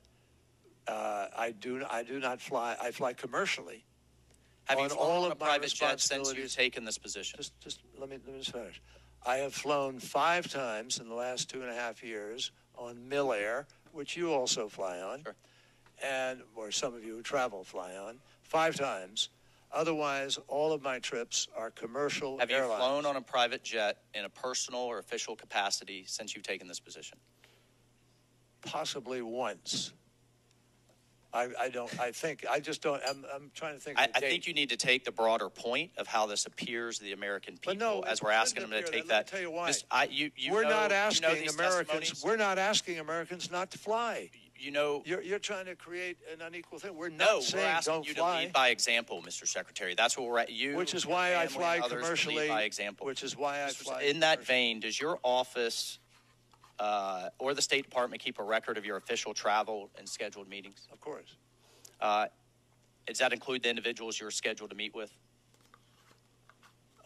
Uh, 0.87 1.27
I 1.37 1.51
do 1.51 1.85
I 1.89 2.03
do 2.03 2.19
not 2.19 2.41
fly. 2.41 2.75
I 2.81 2.91
fly 2.91 3.13
commercially. 3.13 3.85
Have 4.65 4.79
you 4.79 4.89
flown 4.89 4.99
all 4.99 5.19
on 5.25 5.31
of 5.31 5.31
a 5.33 5.35
private 5.35 5.73
jet 5.73 5.99
since 5.99 6.33
you've 6.33 6.53
taken 6.53 6.83
this 6.85 6.97
position? 6.97 7.37
Just 7.37 7.57
just 7.61 7.79
let 7.97 8.09
me 8.09 8.17
let 8.25 8.33
me 8.33 8.39
just 8.39 8.51
finish. 8.51 8.81
I 9.25 9.37
have 9.37 9.53
flown 9.53 9.99
five 9.99 10.49
times 10.51 10.99
in 10.99 11.07
the 11.07 11.13
last 11.15 11.49
two 11.49 11.61
and 11.61 11.69
a 11.69 11.75
half 11.75 12.03
years 12.03 12.51
on 12.75 12.95
MilAir, 13.07 13.65
which 13.91 14.17
you 14.17 14.33
also 14.33 14.67
fly 14.67 14.99
on, 14.99 15.23
and 16.03 16.41
or 16.55 16.71
some 16.71 16.93
of 16.93 17.03
you 17.03 17.15
who 17.15 17.21
travel 17.21 17.63
fly 17.63 17.95
on 17.95 18.17
five 18.43 18.75
times. 18.75 19.29
Otherwise, 19.73 20.37
all 20.49 20.73
of 20.73 20.81
my 20.81 20.99
trips 20.99 21.47
are 21.55 21.71
commercial 21.71 22.37
Have 22.39 22.51
you 22.51 22.57
flown 22.57 23.05
on 23.05 23.15
a 23.15 23.21
private 23.21 23.63
jet 23.63 23.99
in 24.13 24.25
a 24.25 24.29
personal 24.29 24.81
or 24.81 24.99
official 24.99 25.35
capacity 25.35 26.03
since 26.07 26.35
you've 26.35 26.43
taken 26.43 26.67
this 26.67 26.79
position? 26.79 27.17
Possibly 28.61 29.21
once. 29.21 29.93
I, 31.33 31.47
I 31.59 31.69
don't. 31.69 31.99
I 31.99 32.11
think. 32.11 32.45
I 32.49 32.59
just 32.59 32.81
don't. 32.81 33.01
I'm, 33.07 33.25
I'm 33.33 33.51
trying 33.55 33.75
to 33.75 33.79
think. 33.79 33.97
I, 33.97 34.09
I 34.13 34.19
think 34.19 34.47
you 34.47 34.53
need 34.53 34.69
to 34.69 34.77
take 34.77 35.05
the 35.05 35.13
broader 35.13 35.49
point 35.49 35.91
of 35.97 36.05
how 36.05 36.25
this 36.25 36.45
appears 36.45 36.97
to 36.97 37.05
the 37.05 37.13
American 37.13 37.57
people 37.57 37.75
no, 37.75 38.01
as 38.01 38.21
we're 38.21 38.31
asking 38.31 38.63
them 38.63 38.71
to 38.71 38.83
take 38.83 39.07
that. 39.07 39.27
Tell 39.27 39.39
you 39.39 39.49
why. 39.49 39.67
Just- 39.67 39.85
I, 39.89 40.09
you, 40.11 40.31
you 40.35 40.51
we're 40.51 40.63
know, 40.63 40.69
not 40.69 40.83
you 40.83 41.21
know 41.21 41.29
asking 41.29 41.47
Americans. 41.47 42.21
We're 42.23 42.35
not 42.35 42.57
asking 42.57 42.99
Americans 42.99 43.49
not 43.49 43.71
to 43.71 43.77
fly. 43.77 44.29
You 44.61 44.69
know, 44.69 45.01
You're, 45.05 45.23
you're 45.23 45.39
trying 45.39 45.65
to 45.65 45.75
create 45.75 46.17
an 46.31 46.45
unequal 46.45 46.77
thing. 46.77 46.95
We're 46.95 47.09
not 47.09 47.17
no, 47.19 47.41
we're 47.51 47.65
asking 47.65 48.03
you 48.03 48.13
fly. 48.13 48.41
to 48.41 48.45
lead 48.45 48.53
by 48.53 48.69
example, 48.69 49.23
Mr. 49.27 49.47
Secretary. 49.47 49.95
That's 49.95 50.15
what 50.15 50.27
we're 50.27 50.37
at. 50.37 50.51
You, 50.51 50.75
Which 50.75 50.93
is 50.93 51.03
why 51.03 51.35
I 51.35 51.47
fly 51.47 51.77
and 51.77 51.83
others 51.85 51.89
to 51.91 51.95
lead 51.95 52.03
commercially, 52.03 52.47
by 52.47 52.61
example. 52.61 53.07
which 53.07 53.23
is 53.23 53.35
why 53.35 53.63
I 53.63 53.69
fly 53.69 54.03
In 54.03 54.19
that 54.19 54.45
vein, 54.45 54.79
does 54.79 55.01
your 55.01 55.19
office 55.23 55.97
uh, 56.79 57.29
or 57.39 57.55
the 57.55 57.61
State 57.61 57.85
Department 57.85 58.21
keep 58.21 58.37
a 58.37 58.43
record 58.43 58.77
of 58.77 58.85
your 58.85 58.97
official 58.97 59.33
travel 59.33 59.89
and 59.97 60.07
scheduled 60.07 60.47
meetings? 60.47 60.87
Of 60.91 61.01
course. 61.01 61.37
Uh, 61.99 62.27
does 63.07 63.17
that 63.17 63.33
include 63.33 63.63
the 63.63 63.69
individuals 63.69 64.19
you're 64.19 64.29
scheduled 64.29 64.69
to 64.69 64.75
meet 64.75 64.93
with? 64.93 65.11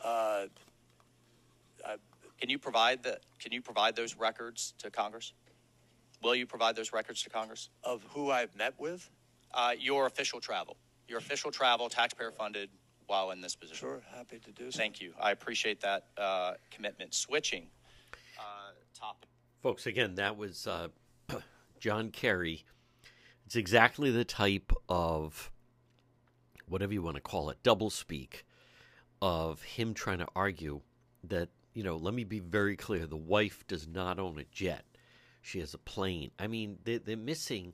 Uh, 0.04 0.48
I, 1.86 1.96
Can 2.42 2.50
you 2.50 2.60
provide 2.60 3.02
the? 3.02 3.18
Can 3.40 3.54
you 3.54 3.62
provide 3.62 3.96
those 3.96 4.18
records 4.18 4.74
to 4.80 4.92
Congress? 4.92 5.32
Will 6.24 6.36
you 6.36 6.46
provide 6.46 6.76
those 6.76 6.94
records 6.94 7.22
to 7.24 7.30
Congress 7.30 7.70
of 7.84 8.04
who 8.10 8.32
I've 8.32 8.56
met 8.56 8.74
with? 8.80 9.10
Uh, 9.54 9.74
your 9.80 10.06
official 10.06 10.40
travel, 10.40 10.76
your 11.08 11.20
official 11.20 11.52
travel, 11.52 11.88
taxpayer 11.88 12.32
funded, 12.32 12.70
while 13.08 13.32
in 13.32 13.42
this 13.42 13.56
position. 13.56 13.78
Sure, 13.78 14.02
happy 14.14 14.40
to 14.40 14.52
do 14.52 14.72
so. 14.72 14.78
Thank 14.78 15.00
you. 15.00 15.14
I 15.20 15.32
appreciate 15.32 15.82
that 15.82 16.08
uh, 16.18 16.54
commitment. 16.72 17.14
Switching 17.14 17.68
uh, 18.38 18.72
topic. 18.98 19.30
Folks, 19.62 19.86
again, 19.86 20.16
that 20.16 20.38
was 20.38 20.68
uh, 20.68 20.90
John 21.80 22.12
Kerry. 22.12 22.66
It's 23.46 23.56
exactly 23.56 24.12
the 24.12 24.26
type 24.26 24.72
of 24.90 25.52
whatever 26.68 26.94
you 26.94 27.02
want 27.02 27.16
to 27.16 27.22
call 27.22 27.50
it, 27.50 27.58
double 27.64 27.90
speak 27.90 28.46
of 29.22 29.62
him 29.62 29.94
trying 29.94 30.20
to 30.20 30.28
argue 30.36 30.82
that, 31.24 31.50
you 31.74 31.84
know, 31.84 31.96
let 31.96 32.14
me 32.14 32.24
be 32.24 32.40
very 32.40 32.76
clear 32.76 33.06
the 33.06 33.16
wife 33.16 33.66
does 33.68 33.88
not 33.88 34.20
own 34.20 34.40
a 34.40 34.44
jet. 34.52 34.86
She 35.46 35.60
has 35.60 35.76
a 35.76 35.78
plane. 35.78 36.32
I 36.40 36.48
mean, 36.48 36.80
they're, 36.86 36.98
they're 36.98 37.16
missing 37.16 37.74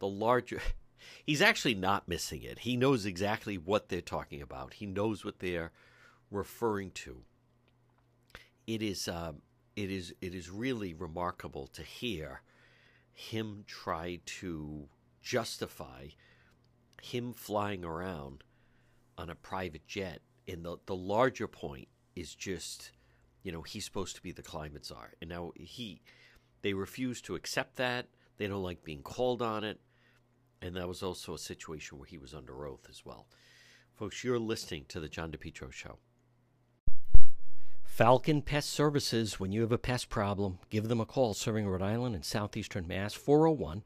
the 0.00 0.08
larger. 0.08 0.60
He's 1.24 1.40
actually 1.40 1.76
not 1.76 2.08
missing 2.08 2.42
it. 2.42 2.58
He 2.58 2.76
knows 2.76 3.06
exactly 3.06 3.56
what 3.56 3.88
they're 3.88 4.00
talking 4.00 4.42
about, 4.42 4.74
he 4.74 4.86
knows 4.86 5.24
what 5.24 5.38
they're 5.38 5.70
referring 6.28 6.90
to. 6.90 7.18
It 8.66 8.82
is, 8.82 9.06
uh, 9.06 9.34
it 9.76 9.92
is, 9.92 10.12
it 10.20 10.34
is 10.34 10.50
really 10.50 10.92
remarkable 10.92 11.68
to 11.68 11.82
hear 11.82 12.42
him 13.12 13.62
try 13.68 14.18
to 14.24 14.88
justify 15.22 16.08
him 17.00 17.32
flying 17.32 17.84
around 17.84 18.42
on 19.16 19.30
a 19.30 19.36
private 19.36 19.86
jet. 19.86 20.20
And 20.48 20.64
the, 20.64 20.78
the 20.86 20.96
larger 20.96 21.46
point 21.46 21.86
is 22.16 22.34
just, 22.34 22.90
you 23.44 23.52
know, 23.52 23.62
he's 23.62 23.84
supposed 23.84 24.16
to 24.16 24.22
be 24.22 24.32
the 24.32 24.42
climate 24.42 24.84
czar. 24.84 25.12
And 25.20 25.30
now 25.30 25.52
he, 25.54 26.02
they 26.62 26.74
refuse 26.74 27.20
to 27.22 27.34
accept 27.34 27.76
that. 27.76 28.06
They 28.38 28.46
don't 28.46 28.62
like 28.62 28.84
being 28.84 29.02
called 29.02 29.42
on 29.42 29.64
it. 29.64 29.80
And 30.60 30.76
that 30.76 30.88
was 30.88 31.02
also 31.02 31.34
a 31.34 31.38
situation 31.38 31.98
where 31.98 32.06
he 32.06 32.18
was 32.18 32.34
under 32.34 32.66
oath 32.66 32.86
as 32.88 33.04
well. 33.04 33.26
Folks, 33.94 34.24
you're 34.24 34.38
listening 34.38 34.84
to 34.88 35.00
the 35.00 35.08
John 35.08 35.32
DePetro 35.32 35.72
Show. 35.72 35.98
Falcon 37.84 38.40
Pest 38.40 38.70
Services, 38.70 39.38
when 39.38 39.52
you 39.52 39.60
have 39.60 39.72
a 39.72 39.76
pest 39.76 40.08
problem, 40.08 40.58
give 40.70 40.88
them 40.88 41.00
a 41.00 41.04
call 41.04 41.34
serving 41.34 41.68
Rhode 41.68 41.82
Island 41.82 42.14
and 42.14 42.24
southeastern 42.24 42.88
Mass, 42.88 43.12
401 43.12 43.82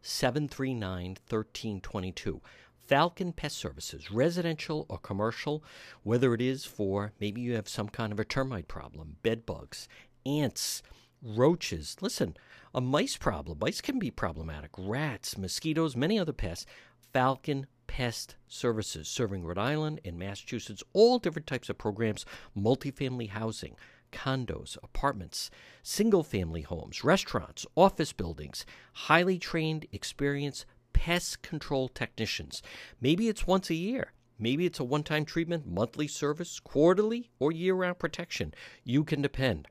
739 0.00 1.08
1322. 1.28 2.40
Falcon 2.78 3.32
Pest 3.32 3.58
Services, 3.58 4.10
residential 4.10 4.86
or 4.88 4.98
commercial, 4.98 5.62
whether 6.02 6.32
it 6.32 6.40
is 6.40 6.64
for 6.64 7.12
maybe 7.20 7.40
you 7.40 7.54
have 7.54 7.68
some 7.68 7.88
kind 7.88 8.12
of 8.12 8.18
a 8.18 8.24
termite 8.24 8.66
problem, 8.66 9.16
bed 9.22 9.44
bugs, 9.44 9.88
ants, 10.24 10.82
roaches. 11.22 11.96
Listen, 12.00 12.36
a 12.74 12.80
mice 12.80 13.16
problem. 13.16 13.58
Mice 13.60 13.80
can 13.80 13.98
be 13.98 14.10
problematic. 14.10 14.70
Rats, 14.78 15.36
mosquitoes, 15.36 15.96
many 15.96 16.18
other 16.18 16.32
pests. 16.32 16.66
Falcon 17.12 17.66
Pest 17.86 18.36
Services, 18.46 19.08
serving 19.08 19.42
Rhode 19.42 19.58
Island 19.58 20.00
and 20.04 20.16
Massachusetts, 20.16 20.84
all 20.92 21.18
different 21.18 21.48
types 21.48 21.68
of 21.68 21.76
programs, 21.76 22.24
multifamily 22.56 23.30
housing, 23.30 23.74
condos, 24.12 24.76
apartments, 24.82 25.50
single 25.82 26.22
family 26.22 26.62
homes, 26.62 27.02
restaurants, 27.02 27.66
office 27.74 28.12
buildings, 28.12 28.64
highly 28.92 29.38
trained, 29.38 29.86
experienced 29.90 30.66
pest 30.92 31.42
control 31.42 31.88
technicians. 31.88 32.62
Maybe 33.00 33.28
it's 33.28 33.46
once 33.46 33.70
a 33.70 33.74
year. 33.74 34.12
Maybe 34.38 34.66
it's 34.66 34.78
a 34.78 34.84
one 34.84 35.02
time 35.02 35.24
treatment, 35.24 35.66
monthly 35.66 36.06
service, 36.06 36.60
quarterly, 36.60 37.30
or 37.40 37.50
year 37.50 37.74
round 37.74 37.98
protection. 37.98 38.54
You 38.84 39.02
can 39.02 39.20
depend. 39.20 39.68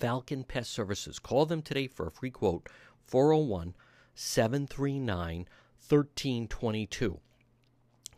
Falcon 0.00 0.44
Pest 0.44 0.70
Services. 0.70 1.18
Call 1.18 1.44
them 1.44 1.60
today 1.60 1.86
for 1.86 2.06
a 2.06 2.10
free 2.10 2.30
quote 2.30 2.68
401 3.04 3.74
739 4.14 5.46
1322. 5.88 7.20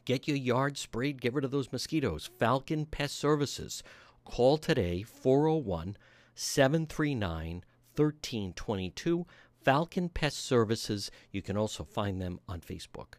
Get 0.05 0.29
your 0.29 0.37
yard 0.37 0.79
sprayed, 0.79 1.21
get 1.21 1.35
rid 1.35 1.45
of 1.45 1.51
those 1.51 1.73
mosquitoes. 1.73 2.31
Falcon 2.39 2.87
Pest 2.87 3.17
Services. 3.17 3.83
Call 4.25 4.59
today 4.59 5.03
401 5.03 5.97
739 6.35 7.65
1322. 7.97 9.27
Falcon 9.61 10.09
Pest 10.09 10.39
Services. 10.39 11.11
You 11.33 11.43
can 11.43 11.57
also 11.57 11.85
find 11.85 12.21
them 12.21 12.39
on 12.49 12.61
Facebook. 12.61 13.15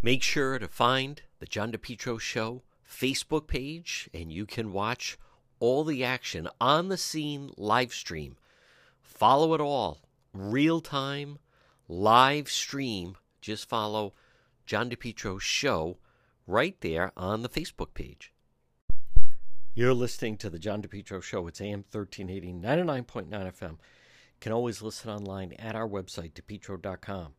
Make 0.00 0.22
sure 0.22 0.58
to 0.58 0.68
find 0.68 1.22
the 1.38 1.46
John 1.46 1.70
DePetro 1.70 2.18
Show 2.18 2.62
Facebook 2.88 3.46
page, 3.46 4.10
and 4.12 4.32
you 4.32 4.46
can 4.46 4.72
watch 4.72 5.18
all 5.62 5.84
the 5.84 6.02
action 6.02 6.48
on 6.60 6.88
the 6.88 6.96
scene 6.96 7.48
live 7.56 7.94
stream. 7.94 8.36
Follow 9.00 9.54
it 9.54 9.60
all, 9.60 10.00
real 10.34 10.80
time, 10.80 11.38
live 11.86 12.50
stream. 12.50 13.16
Just 13.40 13.68
follow 13.68 14.12
John 14.66 14.90
DePetro 14.90 15.40
Show 15.40 15.98
right 16.48 16.74
there 16.80 17.12
on 17.16 17.42
the 17.42 17.48
Facebook 17.48 17.94
page. 17.94 18.32
You're 19.72 19.94
listening 19.94 20.36
to 20.38 20.50
the 20.50 20.58
John 20.58 20.82
DePetro 20.82 21.22
Show. 21.22 21.46
It's 21.46 21.60
AM 21.60 21.84
1380, 21.88 22.54
99.9 22.54 23.30
FM. 23.30 23.70
You 23.70 23.78
Can 24.40 24.50
always 24.50 24.82
listen 24.82 25.10
online 25.10 25.52
at 25.60 25.76
our 25.76 25.88
website, 25.88 26.32
depetro.com. 26.32 27.34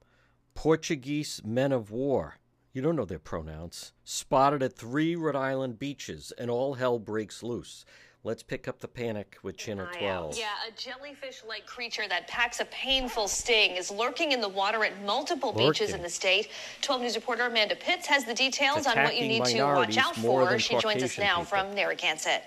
Portuguese 0.56 1.42
men 1.44 1.74
of 1.74 1.92
war. 1.92 2.38
You 2.72 2.82
don't 2.82 2.96
know 2.96 3.06
their 3.06 3.20
pronouns. 3.20 3.92
Spotted 4.06 4.64
at 4.64 4.78
three 4.78 5.14
Rhode 5.14 5.36
Island 5.36 5.78
beaches, 5.78 6.32
and 6.38 6.50
all 6.50 6.76
hell 6.76 7.00
breaks 7.00 7.44
loose. 7.44 7.84
Let's 8.26 8.42
pick 8.42 8.70
up 8.70 8.80
the 8.80 8.88
panic 8.88 9.36
with 9.44 9.58
Channel 9.58 9.86
12. 10.00 10.38
Yeah, 10.38 10.46
a 10.66 10.72
jellyfish 10.80 11.44
like 11.46 11.66
creature 11.66 12.08
that 12.08 12.26
packs 12.30 12.62
a 12.62 12.66
painful 12.66 13.28
sting 13.28 13.72
is 13.72 13.92
lurking 13.92 14.32
in 14.32 14.40
the 14.40 14.48
water 14.48 14.86
at 14.86 15.04
multiple 15.04 15.52
beaches 15.52 15.94
in 15.94 16.02
the 16.02 16.10
state. 16.10 16.48
12 16.82 17.02
News 17.02 17.16
reporter 17.16 17.46
Amanda 17.48 17.76
Pitts 17.76 18.08
has 18.08 18.24
the 18.24 18.34
details 18.34 18.88
on 18.88 18.96
what 18.96 19.18
you 19.18 19.28
need 19.28 19.44
to 19.44 19.64
watch 19.64 19.98
out 19.98 20.16
for. 20.16 20.46
than 20.46 20.58
She 20.58 20.78
joins 20.78 21.04
us 21.04 21.18
now 21.18 21.40
people. 21.40 21.46
from 21.46 21.76
Narragansett. 21.76 22.44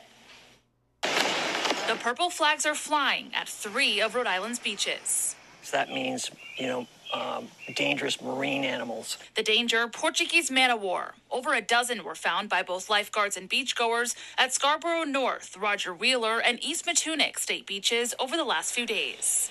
The 1.03 1.97
purple 2.01 2.31
flags 2.31 2.65
are 2.65 2.75
flying 2.75 3.31
at 3.35 3.47
three 3.47 4.01
of 4.01 4.15
Rhode 4.15 4.27
Island's 4.27 4.59
beaches. 4.59 5.37
So 5.63 5.77
that 5.77 5.91
means, 5.91 6.31
you 6.57 6.69
know, 6.69 6.87
um, 7.13 7.49
dangerous 7.75 8.21
marine 8.21 8.65
animals. 8.65 9.19
The 9.35 9.43
danger 9.43 9.89
Portuguese 9.89 10.51
man 10.51 10.71
o' 10.71 10.77
war. 10.77 11.15
Over 11.31 11.55
a 11.55 11.61
dozen 11.61 12.05
were 12.05 12.15
found 12.15 12.49
by 12.49 12.63
both 12.63 12.89
lifeguards 12.89 13.37
and 13.37 13.49
beachgoers 13.49 14.15
at 14.39 14.53
Scarborough 14.53 15.05
North, 15.05 15.57
Roger 15.57 15.95
Wheeler, 15.95 16.41
and 16.41 16.63
East 16.63 16.87
Matunuck 16.87 17.39
state 17.39 17.67
beaches 17.67 18.15
over 18.19 18.37
the 18.37 18.45
last 18.45 18.73
few 18.73 18.87
days. 18.87 19.51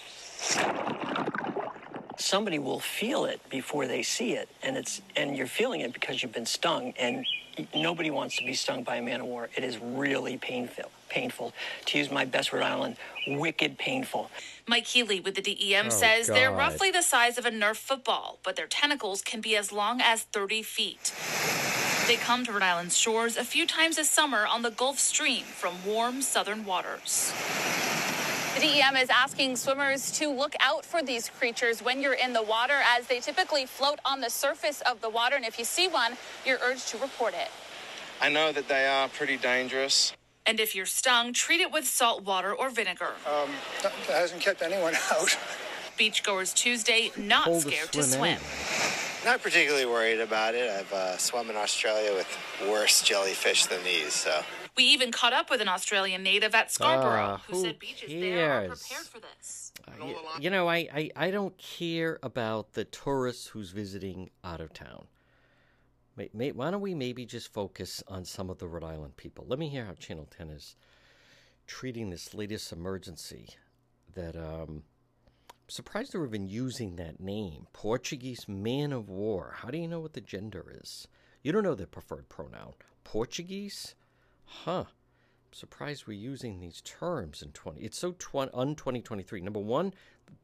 Somebody 2.18 2.60
will 2.60 2.80
feel 2.80 3.26
it 3.26 3.42
before 3.50 3.88
they 3.88 4.02
see 4.02 4.34
it, 4.34 4.48
and 4.64 4.78
it's 4.78 5.02
and 5.16 5.36
you're 5.36 5.48
feeling 5.48 5.82
it 5.82 5.94
because 5.94 6.24
you've 6.24 6.32
been 6.32 6.46
stung, 6.46 6.94
and 6.98 7.26
nobody 7.76 8.10
wants 8.10 8.38
to 8.38 8.46
be 8.46 8.54
stung 8.54 8.84
by 8.84 8.96
a 8.98 9.02
man 9.02 9.22
o' 9.22 9.26
war. 9.26 9.50
It 9.56 9.64
is 9.64 9.78
really 9.80 10.38
painful. 10.38 10.90
Painful. 11.16 11.54
To 11.86 11.98
use 11.98 12.12
my 12.12 12.26
best 12.26 12.52
Rhode 12.52 12.64
Island, 12.64 12.98
wicked 13.26 13.78
painful. 13.78 14.30
Mike 14.68 14.86
Healy 14.86 15.22
with 15.22 15.36
the 15.36 15.42
DEM 15.42 15.86
Oh, 15.86 15.90
says 15.90 16.28
they're 16.28 16.52
roughly 16.52 16.92
the 16.92 17.02
size 17.02 17.38
of 17.38 17.46
a 17.46 17.52
Nerf 17.52 17.78
football, 17.78 18.38
but 18.44 18.58
their 18.58 18.68
tentacles 18.68 19.22
can 19.22 19.40
be 19.40 19.56
as 19.56 19.72
long 19.72 20.02
as 20.02 20.24
30 20.24 20.62
feet. 20.62 21.14
They 22.06 22.18
come 22.18 22.44
to 22.44 22.52
Rhode 22.52 22.64
Island's 22.64 22.98
shores 22.98 23.38
a 23.38 23.46
few 23.46 23.66
times 23.66 23.98
a 23.98 24.04
summer 24.04 24.46
on 24.46 24.62
the 24.62 24.72
Gulf 24.72 25.00
Stream 25.00 25.46
from 25.46 25.86
warm 25.86 26.22
southern 26.22 26.66
waters. 26.66 27.32
The 28.56 28.60
DEM 28.60 28.98
is 28.98 29.10
asking 29.10 29.56
swimmers 29.56 30.12
to 30.20 30.30
look 30.30 30.54
out 30.60 30.84
for 30.86 31.02
these 31.02 31.30
creatures 31.30 31.82
when 31.82 32.02
you're 32.02 32.14
in 32.26 32.34
the 32.34 32.44
water, 32.44 32.82
as 32.86 33.08
they 33.08 33.22
typically 33.22 33.66
float 33.66 34.00
on 34.04 34.20
the 34.20 34.30
surface 34.30 34.82
of 34.82 35.00
the 35.00 35.10
water. 35.10 35.38
And 35.38 35.46
if 35.46 35.58
you 35.58 35.64
see 35.64 35.88
one, 35.88 36.18
you're 36.46 36.60
urged 36.62 36.90
to 36.90 36.98
report 36.98 37.34
it. 37.36 37.50
I 38.20 38.28
know 38.28 38.52
that 38.52 38.68
they 38.68 38.86
are 38.86 39.08
pretty 39.08 39.38
dangerous. 39.38 40.12
And 40.48 40.60
if 40.60 40.76
you're 40.76 40.86
stung, 40.86 41.34
treat 41.34 41.60
it 41.62 41.72
with 41.72 41.86
salt 41.88 42.24
water 42.24 42.54
or 42.54 42.70
vinegar. 42.70 43.14
Um, 43.26 43.50
that 43.82 43.92
that 44.08 44.18
hasn't 44.22 44.42
kept 44.42 44.62
anyone 44.62 44.94
out. 45.12 45.38
Beachgoers 45.98 46.54
Tuesday 46.54 47.12
not 47.18 47.46
Cold 47.46 47.64
to 47.64 47.70
scared 47.72 47.92
to 47.94 48.04
swim 48.04 48.38
swim. 48.38 49.26
Not 49.32 49.42
particularly 49.42 49.86
worried 49.88 50.20
about 50.20 50.54
it. 50.54 50.70
I've 50.70 50.94
uh, 50.94 51.18
swum 51.18 51.50
in 51.50 51.56
Australia 51.56 52.14
with 52.14 52.28
worse 52.70 53.02
jellyfish 53.02 53.66
than 53.66 53.84
these, 53.84 54.14
so. 54.14 54.42
We 54.78 54.84
even 54.84 55.12
caught 55.12 55.32
up 55.34 55.50
with 55.50 55.62
an 55.62 55.70
Australian 55.70 56.22
native 56.22 56.54
at 56.54 56.70
Scarborough 56.70 57.36
Ah, 57.38 57.42
who 57.48 57.56
who 57.56 57.64
said 57.64 57.80
beaches 57.80 58.10
there 58.10 58.52
are 58.52 58.62
cares? 58.68 58.84
prepared 58.84 59.06
for 59.08 59.20
this. 59.22 59.72
Y- 60.00 60.16
You 60.42 60.50
know, 60.50 60.68
I, 60.68 60.88
I, 60.94 61.10
I 61.16 61.32
don't 61.32 61.58
care 61.58 62.20
about 62.22 62.74
the 62.74 62.84
tourists 62.84 63.48
who's 63.48 63.70
visiting 63.72 64.30
out 64.44 64.60
of 64.60 64.74
town. 64.74 65.08
May, 66.18 66.30
may, 66.34 66.52
why 66.52 66.72
don't 66.72 66.82
we 66.82 66.96
maybe 66.96 67.26
just 67.26 67.52
focus 67.52 68.02
on 68.08 68.24
some 68.24 68.50
of 68.50 68.58
the 68.58 68.68
Rhode 68.68 68.86
Island 68.86 69.18
people? 69.18 69.46
Let 69.48 69.60
me 69.60 69.68
hear 69.68 69.86
how 69.86 69.94
Channel 69.94 70.28
10 70.38 70.50
is 70.50 70.76
treating 71.68 72.10
this 72.10 72.34
latest 72.34 72.72
emergency 72.72 73.50
that 74.14 74.38
um, 74.38 74.84
I'm 75.50 75.70
surprised 75.70 76.14
they're 76.14 76.26
even 76.26 76.48
using 76.48 76.96
that 76.96 77.20
name 77.20 77.68
Portuguese 77.74 78.48
man 78.48 78.94
of 78.94 79.10
war. 79.10 79.56
How 79.58 79.70
do 79.70 79.78
you 79.78 79.88
know 79.90 80.00
what 80.00 80.14
the 80.14 80.22
gender 80.22 80.66
is? 80.82 81.08
You 81.44 81.52
don't 81.52 81.64
know 81.64 81.76
their 81.76 81.86
preferred 81.86 82.30
pronoun. 82.30 82.74
Portuguese? 83.04 83.96
Huh. 84.46 84.86
surprised 85.52 86.06
we're 86.08 86.14
using 86.14 86.60
these 86.60 86.82
terms 86.82 87.42
in 87.42 87.52
20. 87.52 87.82
It's 87.82 87.98
so 87.98 88.12
tw- 88.14 88.54
un 88.54 88.76
2023. 88.76 89.42
Number 89.42 89.60
one, 89.60 89.94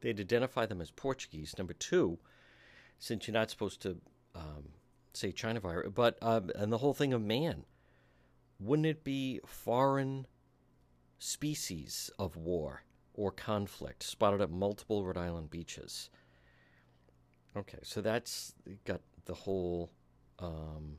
they'd 0.02 0.20
identify 0.20 0.66
them 0.66 0.82
as 0.82 0.92
Portuguese. 0.92 1.56
Number 1.58 1.74
two, 1.74 2.18
since 3.00 3.28
you're 3.28 3.34
not 3.34 3.50
supposed 3.50 3.82
to 3.84 3.98
um, 4.36 4.70
say 5.14 5.32
China 5.32 5.60
virus, 5.60 5.92
but 5.94 6.18
uh, 6.22 6.42
and 6.56 6.72
the 6.72 6.78
whole 6.78 6.94
thing 6.94 7.14
of 7.14 7.22
man, 7.22 7.66
wouldn't 8.60 8.86
it 8.86 9.04
be 9.04 9.40
foreign 9.46 10.28
species 11.20 12.10
of 12.18 12.36
war 12.36 12.84
or 13.14 13.32
conflict 13.32 14.04
spotted 14.04 14.42
at 14.42 14.50
multiple 14.50 15.06
Rhode 15.06 15.18
Island 15.18 15.50
beaches? 15.50 16.10
Okay, 17.56 17.80
so 17.84 18.02
that's 18.02 18.54
got 18.86 19.02
the 19.26 19.34
whole. 19.34 19.92
Um, 20.40 20.98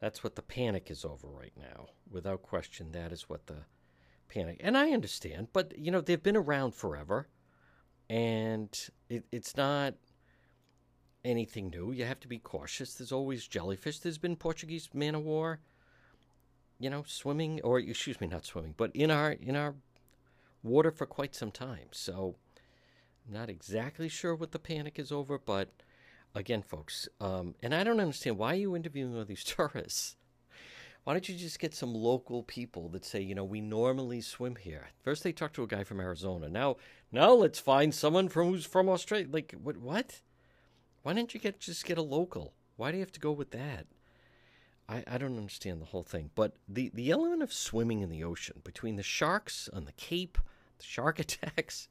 that's 0.00 0.22
what 0.22 0.34
the 0.34 0.42
panic 0.42 0.90
is 0.90 1.04
over 1.04 1.28
right 1.28 1.52
now. 1.56 1.86
Without 2.10 2.42
question, 2.42 2.92
that 2.92 3.12
is 3.12 3.28
what 3.28 3.46
the 3.46 3.64
panic. 4.28 4.60
And 4.60 4.76
I 4.76 4.90
understand, 4.90 5.48
but 5.52 5.78
you 5.78 5.90
know 5.90 6.00
they've 6.00 6.22
been 6.22 6.36
around 6.36 6.74
forever, 6.74 7.28
and 8.10 8.68
it, 9.08 9.24
it's 9.30 9.56
not 9.56 9.94
anything 11.24 11.70
new. 11.70 11.92
You 11.92 12.04
have 12.04 12.20
to 12.20 12.28
be 12.28 12.38
cautious. 12.38 12.94
There's 12.94 13.12
always 13.12 13.46
jellyfish. 13.46 13.98
There's 13.98 14.18
been 14.18 14.36
Portuguese 14.36 14.88
man 14.92 15.14
of 15.14 15.22
war, 15.22 15.60
you 16.78 16.90
know, 16.90 17.04
swimming 17.06 17.60
or 17.62 17.78
excuse 17.78 18.20
me, 18.20 18.26
not 18.26 18.44
swimming, 18.44 18.74
but 18.76 18.90
in 18.94 19.10
our 19.10 19.32
in 19.32 19.56
our 19.56 19.74
water 20.62 20.90
for 20.90 21.06
quite 21.06 21.34
some 21.34 21.50
time. 21.50 21.88
So 21.92 22.36
not 23.28 23.48
exactly 23.48 24.08
sure 24.08 24.34
what 24.34 24.52
the 24.52 24.58
panic 24.58 24.98
is 24.98 25.10
over, 25.10 25.38
but 25.38 25.70
again, 26.34 26.62
folks, 26.62 27.08
um, 27.20 27.54
and 27.62 27.74
I 27.74 27.84
don't 27.84 28.00
understand 28.00 28.38
why 28.38 28.52
are 28.52 28.58
you 28.58 28.76
interviewing 28.76 29.16
all 29.16 29.24
these 29.24 29.44
tourists. 29.44 30.16
Why 31.04 31.12
don't 31.12 31.28
you 31.28 31.34
just 31.34 31.58
get 31.58 31.74
some 31.74 31.94
local 31.94 32.42
people 32.42 32.88
that 32.90 33.04
say, 33.04 33.20
you 33.20 33.34
know, 33.34 33.44
we 33.44 33.60
normally 33.60 34.22
swim 34.22 34.56
here? 34.56 34.88
First, 35.02 35.22
they 35.22 35.32
talk 35.32 35.52
to 35.52 35.62
a 35.62 35.66
guy 35.66 35.84
from 35.84 36.00
Arizona. 36.00 36.48
Now, 36.48 36.76
now 37.12 37.32
let's 37.32 37.58
find 37.58 37.94
someone 37.94 38.30
from 38.30 38.48
who's 38.48 38.64
from 38.64 38.88
Australia. 38.88 39.26
Like, 39.30 39.54
what? 39.62 39.76
What? 39.76 40.22
Why 41.04 41.12
didn't 41.12 41.34
you 41.34 41.40
get 41.40 41.60
just 41.60 41.84
get 41.84 41.98
a 41.98 42.02
local? 42.02 42.54
Why 42.76 42.90
do 42.90 42.96
you 42.96 43.02
have 43.02 43.12
to 43.12 43.20
go 43.20 43.30
with 43.30 43.50
that? 43.50 43.86
I, 44.88 45.04
I 45.06 45.18
don't 45.18 45.36
understand 45.36 45.82
the 45.82 45.86
whole 45.86 46.02
thing. 46.02 46.30
But 46.34 46.56
the, 46.66 46.90
the 46.94 47.10
element 47.10 47.42
of 47.42 47.52
swimming 47.52 48.00
in 48.00 48.08
the 48.08 48.24
ocean 48.24 48.62
between 48.64 48.96
the 48.96 49.02
sharks 49.02 49.68
on 49.72 49.84
the 49.84 49.92
Cape, 49.92 50.38
the 50.78 50.84
shark 50.84 51.18
attacks, 51.20 51.88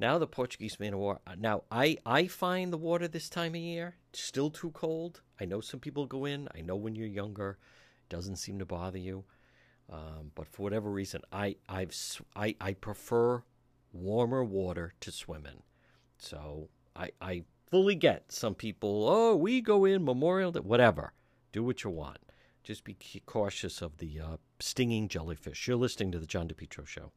now 0.00 0.18
the 0.18 0.26
Portuguese 0.26 0.80
man 0.80 0.92
of 0.92 0.98
war. 0.98 1.20
Now 1.38 1.62
I 1.70 1.98
I 2.04 2.26
find 2.26 2.72
the 2.72 2.78
water 2.78 3.06
this 3.06 3.30
time 3.30 3.54
of 3.54 3.60
year 3.60 3.94
still 4.12 4.50
too 4.50 4.72
cold. 4.72 5.20
I 5.40 5.44
know 5.44 5.60
some 5.60 5.78
people 5.78 6.06
go 6.06 6.24
in. 6.24 6.48
I 6.52 6.62
know 6.62 6.74
when 6.74 6.96
you're 6.96 7.06
younger, 7.06 7.58
it 8.02 8.14
doesn't 8.14 8.36
seem 8.36 8.58
to 8.58 8.66
bother 8.66 8.98
you. 8.98 9.24
Um, 9.88 10.32
but 10.34 10.48
for 10.48 10.64
whatever 10.64 10.90
reason, 10.90 11.22
I 11.30 11.54
I've 11.68 11.94
I 12.34 12.56
I 12.60 12.72
prefer 12.72 13.44
warmer 13.92 14.42
water 14.42 14.94
to 14.98 15.12
swim 15.12 15.46
in. 15.46 15.62
So 16.18 16.70
I 16.96 17.10
I 17.20 17.44
fully 17.70 17.94
get 17.94 18.30
some 18.32 18.54
people, 18.54 19.08
oh, 19.08 19.36
we 19.36 19.60
go 19.60 19.84
in 19.84 20.04
Memorial 20.04 20.52
Day, 20.52 20.60
whatever. 20.60 21.12
Do 21.52 21.62
what 21.62 21.84
you 21.84 21.90
want. 21.90 22.18
Just 22.62 22.84
be 22.84 22.96
cautious 23.26 23.80
of 23.80 23.98
the 23.98 24.20
uh, 24.20 24.36
stinging 24.58 25.08
jellyfish. 25.08 25.68
You're 25.68 25.76
listening 25.76 26.12
to 26.12 26.18
The 26.18 26.26
John 26.26 26.48
DePetro 26.48 26.86
Show. 26.86 27.12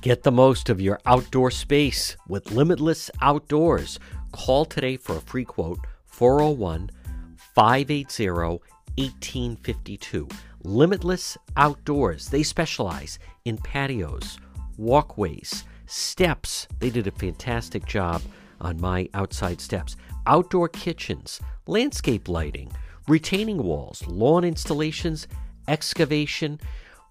Get 0.00 0.22
the 0.22 0.30
most 0.30 0.68
of 0.68 0.80
your 0.80 1.00
outdoor 1.04 1.50
space 1.50 2.16
with 2.28 2.52
Limitless 2.52 3.10
Outdoors. 3.20 3.98
Call 4.30 4.64
today 4.64 4.96
for 4.96 5.16
a 5.16 5.20
free 5.20 5.44
quote 5.44 5.80
401 6.04 6.90
580 7.36 8.60
1852. 8.96 10.28
Limitless 10.66 11.38
Outdoors. 11.56 12.28
They 12.28 12.42
specialize 12.42 13.20
in 13.44 13.56
patios, 13.56 14.36
walkways, 14.76 15.62
steps. 15.86 16.66
They 16.80 16.90
did 16.90 17.06
a 17.06 17.12
fantastic 17.12 17.86
job 17.86 18.20
on 18.60 18.80
my 18.80 19.08
outside 19.14 19.60
steps. 19.60 19.96
Outdoor 20.26 20.68
kitchens, 20.68 21.40
landscape 21.68 22.28
lighting, 22.28 22.72
retaining 23.06 23.62
walls, 23.62 24.04
lawn 24.08 24.42
installations, 24.42 25.28
excavation. 25.68 26.60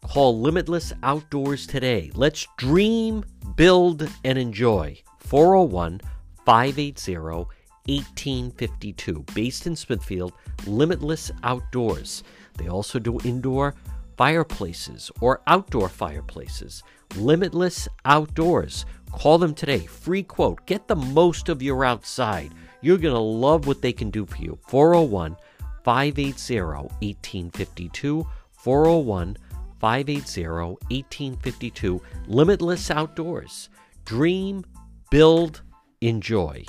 Call 0.03 0.37
Limitless 0.37 0.91
Outdoors 1.01 1.65
today. 1.65 2.11
Let's 2.13 2.45
dream, 2.57 3.23
build, 3.55 4.05
and 4.25 4.37
enjoy. 4.37 5.01
401 5.19 6.01
580 6.45 7.47
1852. 7.87 9.25
Based 9.33 9.65
in 9.65 9.77
Smithfield, 9.77 10.33
Limitless 10.67 11.31
Outdoors. 11.43 12.23
They 12.57 12.67
also 12.67 12.99
do 12.99 13.19
indoor 13.23 13.75
fireplaces 14.17 15.11
or 15.21 15.41
outdoor 15.47 15.89
fireplaces. 15.89 16.83
Limitless 17.17 17.87
Outdoors. 18.05 18.85
Call 19.11 19.37
them 19.37 19.53
today. 19.53 19.79
Free 19.79 20.23
quote. 20.23 20.65
Get 20.65 20.87
the 20.87 20.95
most 20.95 21.49
of 21.49 21.61
your 21.61 21.85
outside. 21.85 22.53
You're 22.81 22.97
going 22.97 23.13
to 23.13 23.19
love 23.19 23.67
what 23.67 23.81
they 23.81 23.93
can 23.93 24.09
do 24.09 24.25
for 24.25 24.37
you. 24.37 24.57
401 24.67 25.37
580 25.83 26.61
1852. 26.99 28.27
401 28.51 29.37
580 29.79 30.43
1852. 30.89 32.01
Limitless 32.27 32.91
Outdoors. 32.91 33.69
Dream, 34.05 34.65
build, 35.09 35.61
enjoy. 36.01 36.65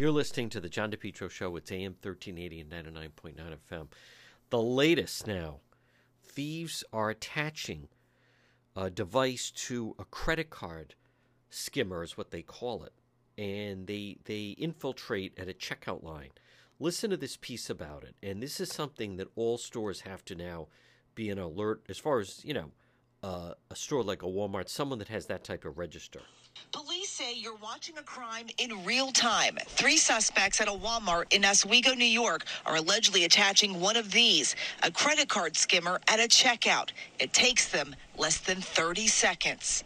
You're 0.00 0.12
listening 0.12 0.48
to 0.48 0.60
the 0.60 0.70
John 0.70 0.90
DePetro 0.90 1.30
Show. 1.30 1.54
It's 1.56 1.70
AM 1.70 1.94
1380 2.00 2.60
and 2.60 2.70
99.9 2.70 3.56
FM. 3.70 3.88
The 4.48 4.62
latest 4.62 5.26
now 5.26 5.60
thieves 6.24 6.82
are 6.90 7.10
attaching 7.10 7.88
a 8.74 8.88
device 8.88 9.50
to 9.66 9.94
a 9.98 10.06
credit 10.06 10.48
card 10.48 10.94
skimmer, 11.50 12.02
is 12.02 12.16
what 12.16 12.30
they 12.30 12.40
call 12.40 12.82
it. 12.82 12.94
And 13.36 13.86
they, 13.86 14.16
they 14.24 14.56
infiltrate 14.56 15.38
at 15.38 15.50
a 15.50 15.52
checkout 15.52 16.02
line. 16.02 16.30
Listen 16.78 17.10
to 17.10 17.18
this 17.18 17.36
piece 17.36 17.68
about 17.68 18.02
it. 18.02 18.14
And 18.22 18.42
this 18.42 18.58
is 18.58 18.72
something 18.72 19.18
that 19.18 19.28
all 19.36 19.58
stores 19.58 20.00
have 20.00 20.24
to 20.24 20.34
now 20.34 20.68
be 21.14 21.28
an 21.28 21.38
alert 21.38 21.82
as 21.90 21.98
far 21.98 22.20
as, 22.20 22.42
you 22.42 22.54
know, 22.54 22.70
uh, 23.22 23.52
a 23.70 23.76
store 23.76 24.02
like 24.02 24.22
a 24.22 24.26
Walmart, 24.26 24.70
someone 24.70 24.98
that 24.98 25.08
has 25.08 25.26
that 25.26 25.44
type 25.44 25.66
of 25.66 25.76
register. 25.76 26.20
Police 26.72 26.99
say 27.20 27.34
you're 27.34 27.56
watching 27.56 27.98
a 27.98 28.02
crime 28.02 28.46
in 28.56 28.82
real 28.82 29.12
time. 29.12 29.58
Three 29.66 29.98
suspects 29.98 30.58
at 30.58 30.68
a 30.68 30.72
Walmart 30.72 31.30
in 31.34 31.44
Oswego, 31.44 31.92
New 31.92 32.06
York, 32.06 32.46
are 32.64 32.76
allegedly 32.76 33.24
attaching 33.24 33.78
one 33.78 33.96
of 33.96 34.10
these, 34.10 34.56
a 34.82 34.90
credit 34.90 35.28
card 35.28 35.54
skimmer, 35.54 36.00
at 36.08 36.18
a 36.18 36.28
checkout. 36.28 36.92
It 37.18 37.34
takes 37.34 37.68
them 37.68 37.94
less 38.16 38.38
than 38.38 38.62
30 38.62 39.06
seconds. 39.06 39.84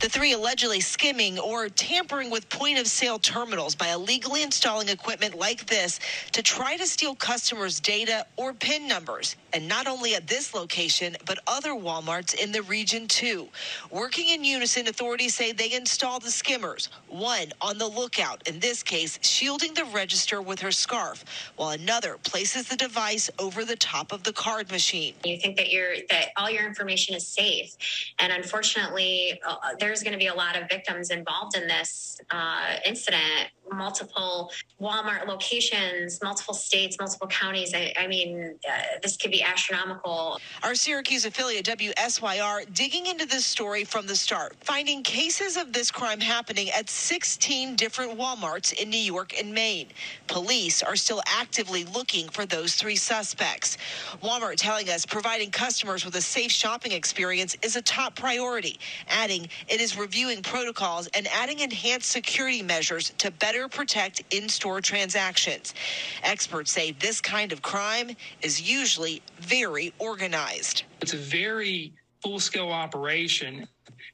The 0.00 0.10
three 0.10 0.34
allegedly 0.34 0.80
skimming 0.80 1.38
or 1.38 1.70
tampering 1.70 2.30
with 2.30 2.50
point 2.50 2.78
of 2.78 2.86
sale 2.86 3.18
terminals 3.18 3.74
by 3.74 3.88
illegally 3.88 4.42
installing 4.42 4.90
equipment 4.90 5.38
like 5.38 5.64
this 5.66 5.98
to 6.32 6.42
try 6.42 6.76
to 6.76 6.86
steal 6.86 7.14
customers' 7.14 7.80
data 7.80 8.26
or 8.36 8.52
PIN 8.52 8.86
numbers. 8.86 9.36
And 9.54 9.68
not 9.68 9.86
only 9.86 10.16
at 10.16 10.26
this 10.26 10.52
location, 10.52 11.16
but 11.26 11.38
other 11.46 11.70
Walmarts 11.70 12.34
in 12.34 12.50
the 12.50 12.62
region 12.62 13.06
too. 13.06 13.48
Working 13.92 14.30
in 14.30 14.42
unison, 14.42 14.88
authorities 14.88 15.36
say 15.36 15.52
they 15.52 15.72
installed 15.72 16.22
the 16.22 16.30
skimmers, 16.30 16.88
one 17.08 17.52
on 17.60 17.78
the 17.78 17.86
lookout, 17.86 18.46
in 18.48 18.58
this 18.58 18.82
case, 18.82 19.20
shielding 19.22 19.72
the 19.74 19.84
register 19.84 20.42
with 20.42 20.58
her 20.58 20.72
scarf, 20.72 21.24
while 21.54 21.70
another 21.70 22.18
places 22.24 22.66
the 22.68 22.74
device 22.74 23.30
over 23.38 23.64
the 23.64 23.76
top 23.76 24.12
of 24.12 24.24
the 24.24 24.32
card 24.32 24.72
machine. 24.72 25.14
You 25.24 25.38
think 25.38 25.56
that 25.56 25.70
you're 25.70 25.94
that 26.10 26.30
all 26.36 26.50
your 26.50 26.66
information 26.66 27.14
is 27.14 27.24
safe, 27.26 27.76
and 28.18 28.32
unfortunately, 28.32 29.40
uh, 29.46 29.56
there's 29.78 30.02
going 30.02 30.14
to 30.14 30.18
be 30.18 30.26
a 30.26 30.34
lot 30.34 30.60
of 30.60 30.68
victims 30.68 31.10
involved 31.10 31.56
in 31.56 31.68
this 31.68 32.20
uh, 32.30 32.74
incident. 32.84 33.50
Multiple 33.72 34.50
Walmart 34.80 35.26
locations, 35.26 36.22
multiple 36.22 36.54
states, 36.54 36.96
multiple 36.98 37.28
counties. 37.28 37.72
I, 37.72 37.94
I 37.98 38.06
mean, 38.06 38.56
uh, 38.68 38.82
this 39.02 39.16
could 39.16 39.30
be 39.30 39.43
astronomical. 39.44 40.40
Our 40.62 40.74
Syracuse 40.74 41.24
affiliate 41.26 41.66
WSYR 41.66 42.72
digging 42.74 43.06
into 43.06 43.26
this 43.26 43.46
story 43.46 43.84
from 43.84 44.06
the 44.06 44.16
start, 44.16 44.56
finding 44.60 45.02
cases 45.02 45.56
of 45.56 45.72
this 45.72 45.90
crime 45.90 46.20
happening 46.20 46.70
at 46.70 46.90
16 46.90 47.76
different 47.76 48.18
Walmarts 48.18 48.72
in 48.72 48.90
New 48.90 48.98
York 48.98 49.38
and 49.38 49.54
Maine. 49.54 49.88
Police 50.26 50.82
are 50.82 50.96
still 50.96 51.22
actively 51.26 51.84
looking 51.84 52.28
for 52.30 52.46
those 52.46 52.74
three 52.74 52.96
suspects. 52.96 53.76
Walmart 54.22 54.56
telling 54.56 54.88
us 54.90 55.06
providing 55.06 55.50
customers 55.50 56.04
with 56.04 56.16
a 56.16 56.22
safe 56.22 56.50
shopping 56.50 56.92
experience 56.92 57.56
is 57.62 57.76
a 57.76 57.82
top 57.82 58.16
priority, 58.16 58.78
adding 59.08 59.48
it 59.68 59.80
is 59.80 59.98
reviewing 59.98 60.42
protocols 60.42 61.08
and 61.14 61.28
adding 61.28 61.60
enhanced 61.60 62.10
security 62.10 62.62
measures 62.62 63.12
to 63.18 63.30
better 63.32 63.68
protect 63.68 64.22
in 64.34 64.48
store 64.48 64.80
transactions. 64.80 65.74
Experts 66.22 66.70
say 66.72 66.92
this 66.92 67.20
kind 67.20 67.52
of 67.52 67.62
crime 67.62 68.10
is 68.42 68.60
usually 68.62 69.22
very 69.44 69.92
organized. 69.98 70.84
It's 71.00 71.14
a 71.14 71.18
very 71.18 71.92
full 72.22 72.40
scale 72.40 72.70
operation, 72.70 73.68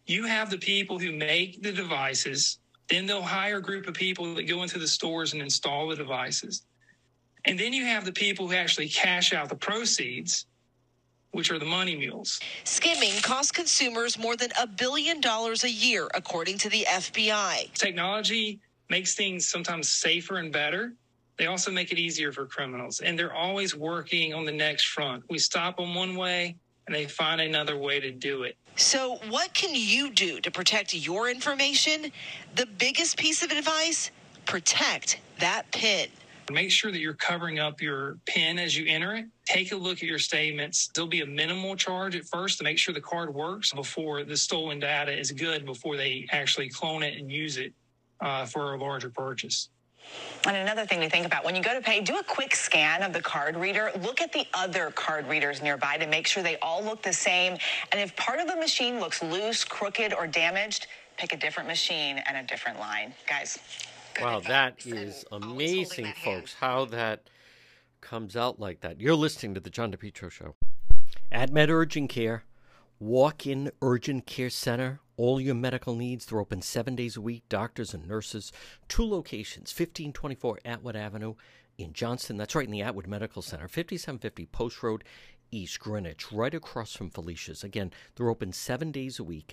you 0.07 0.25
have 0.25 0.51
the 0.51 0.59
people 0.59 0.99
who 0.99 1.13
make 1.13 1.63
the 1.63 1.71
devices, 1.71 2.59
then 2.89 3.07
they'll 3.07 3.23
hire 3.23 3.59
a 3.59 3.63
group 3.63 3.87
of 3.87 3.95
people 3.95 4.35
that 4.35 4.43
go 4.45 4.65
into 4.65 4.79
the 4.79 4.89
stores 4.89 5.33
and 5.33 5.41
install 5.41 5.89
the 5.89 5.97
devices. 5.97 6.63
And 7.45 7.59
then 7.59 7.73
you 7.73 7.85
have 7.85 8.05
the 8.05 8.13
people 8.13 8.49
who 8.49 8.55
actually 8.55 8.89
cash 8.89 9.33
out 9.33 9.49
the 9.49 9.55
proceeds, 9.55 10.47
which 11.31 11.53
are 11.53 11.59
the 11.61 11.65
money 11.65 11.95
mules. 11.95 12.41
Skimming 12.65 13.23
costs 13.23 13.53
consumers 13.53 14.19
more 14.19 14.37
than 14.37 14.51
a 14.61 14.67
billion 14.67 15.21
dollars 15.21 15.63
a 15.63 15.71
year, 15.71 16.09
according 16.15 16.59
to 16.59 16.69
the 16.69 16.85
FBI. 16.89 17.73
Technology 17.75 18.59
makes 18.89 19.15
things 19.15 19.47
sometimes 19.47 19.89
safer 19.89 20.39
and 20.39 20.53
better. 20.53 20.93
They 21.41 21.47
also 21.47 21.71
make 21.71 21.91
it 21.91 21.99
easier 21.99 22.33
for 22.33 22.45
criminals, 22.45 23.01
and 23.01 23.19
they're 23.19 23.33
always 23.33 23.75
working 23.75 24.35
on 24.35 24.45
the 24.45 24.53
next 24.53 24.89
front. 24.89 25.25
We 25.31 25.39
stop 25.39 25.79
them 25.79 25.95
one 25.95 26.15
way, 26.15 26.55
and 26.87 26.95
they 26.95 27.07
find 27.07 27.41
another 27.41 27.79
way 27.79 27.99
to 27.99 28.11
do 28.11 28.43
it. 28.43 28.59
So, 28.77 29.19
what 29.31 29.55
can 29.55 29.71
you 29.75 30.11
do 30.11 30.41
to 30.43 30.51
protect 30.51 30.93
your 30.93 31.31
information? 31.31 32.13
The 32.57 32.67
biggest 32.67 33.17
piece 33.17 33.43
of 33.43 33.53
advice 33.53 34.11
protect 34.45 35.19
that 35.39 35.63
PIN. 35.73 36.09
Make 36.53 36.71
sure 36.71 36.93
that 36.93 36.99
you're 36.99 37.15
covering 37.15 37.59
up 37.59 37.81
your 37.81 38.19
PIN 38.27 38.59
as 38.59 38.77
you 38.77 38.85
enter 38.87 39.15
it. 39.15 39.25
Take 39.47 39.73
a 39.73 39.77
look 39.77 39.97
at 39.97 40.03
your 40.03 40.19
statements. 40.19 40.91
There'll 40.95 41.09
be 41.09 41.23
a 41.23 41.27
minimal 41.27 41.75
charge 41.75 42.17
at 42.17 42.27
first 42.27 42.59
to 42.59 42.65
make 42.65 42.77
sure 42.77 42.93
the 42.93 43.01
card 43.01 43.33
works 43.33 43.73
before 43.73 44.25
the 44.25 44.37
stolen 44.37 44.79
data 44.79 45.19
is 45.19 45.33
good 45.33 45.65
before 45.65 45.97
they 45.97 46.27
actually 46.33 46.69
clone 46.69 47.03
it 47.03 47.19
and 47.19 47.33
use 47.33 47.57
it 47.57 47.73
uh, 48.21 48.45
for 48.45 48.75
a 48.75 48.79
larger 48.79 49.09
purchase. 49.09 49.71
And 50.47 50.57
another 50.57 50.87
thing 50.87 51.01
to 51.01 51.11
think 51.11 51.27
about 51.27 51.45
when 51.45 51.55
you 51.55 51.63
go 51.63 51.75
to 51.75 51.81
pay, 51.83 52.01
do 52.01 52.17
a 52.17 52.23
quick 52.23 52.55
scan 52.55 53.03
of 53.03 53.13
the 53.13 53.21
card 53.21 53.57
reader. 53.57 53.91
Look 54.01 54.21
at 54.21 54.33
the 54.33 54.47
other 54.55 54.91
card 54.91 55.29
readers 55.29 55.61
nearby 55.61 55.99
to 55.99 56.07
make 56.07 56.27
sure 56.27 56.43
they 56.43 56.57
all 56.59 56.83
look 56.83 57.03
the 57.03 57.13
same. 57.13 57.59
And 57.93 58.01
if 58.01 58.17
part 58.17 58.41
of 58.41 58.47
the 58.47 58.57
machine 58.57 59.01
looks 59.01 59.23
loose, 59.23 59.65
crooked, 59.65 60.15
or 60.15 60.27
damaged, 60.27 60.87
pick 61.19 61.35
a 61.35 61.37
different 61.37 61.69
machine 61.69 62.19
and 62.27 62.37
a 62.39 62.43
different 62.43 62.79
line. 62.79 63.13
Guys. 63.29 63.59
Wow, 64.21 64.41
that 64.41 64.87
is 64.87 65.25
amazing, 65.31 66.13
folks, 66.25 66.55
how 66.55 66.87
that 66.87 67.29
comes 68.01 68.37
out 68.37 68.59
like 68.59 68.81
that. 68.81 69.01
You're 69.01 69.15
listening 69.15 69.55
to 69.55 69.61
the 69.61 69.71
John 69.71 69.93
DePetro 69.93 70.31
Show. 70.31 70.57
At 71.31 71.53
Med 71.53 71.71
Urgent 71.71 72.11
Care, 72.11 72.45
walk 72.99 73.47
in 73.47 73.71
urgent 73.83 74.27
care 74.27 74.51
center. 74.51 75.01
All 75.21 75.39
your 75.39 75.55
medical 75.55 75.95
needs. 75.95 76.25
They're 76.25 76.41
open 76.41 76.63
seven 76.63 76.97
days 76.97 77.15
a 77.15 77.21
week. 77.21 77.43
Doctors 77.51 77.93
and 77.93 78.09
nurses. 78.09 78.53
Two 78.89 79.05
locations 79.05 79.69
1524 79.69 80.61
Atwood 80.65 80.97
Avenue 80.97 81.35
in 81.77 81.93
Johnston. 81.93 82.39
That's 82.39 82.55
right 82.55 82.65
in 82.65 82.71
the 82.71 82.81
Atwood 82.81 83.07
Medical 83.07 83.43
Center. 83.43 83.69
5750 83.69 84.47
Post 84.47 84.83
Road, 84.83 85.05
East 85.51 85.79
Greenwich, 85.79 86.33
right 86.33 86.55
across 86.55 86.95
from 86.95 87.11
Felicia's. 87.11 87.63
Again, 87.63 87.93
they're 88.17 88.31
open 88.31 88.55
seven 88.55 88.91
days 88.91 89.19
a 89.19 89.23
week. 89.23 89.53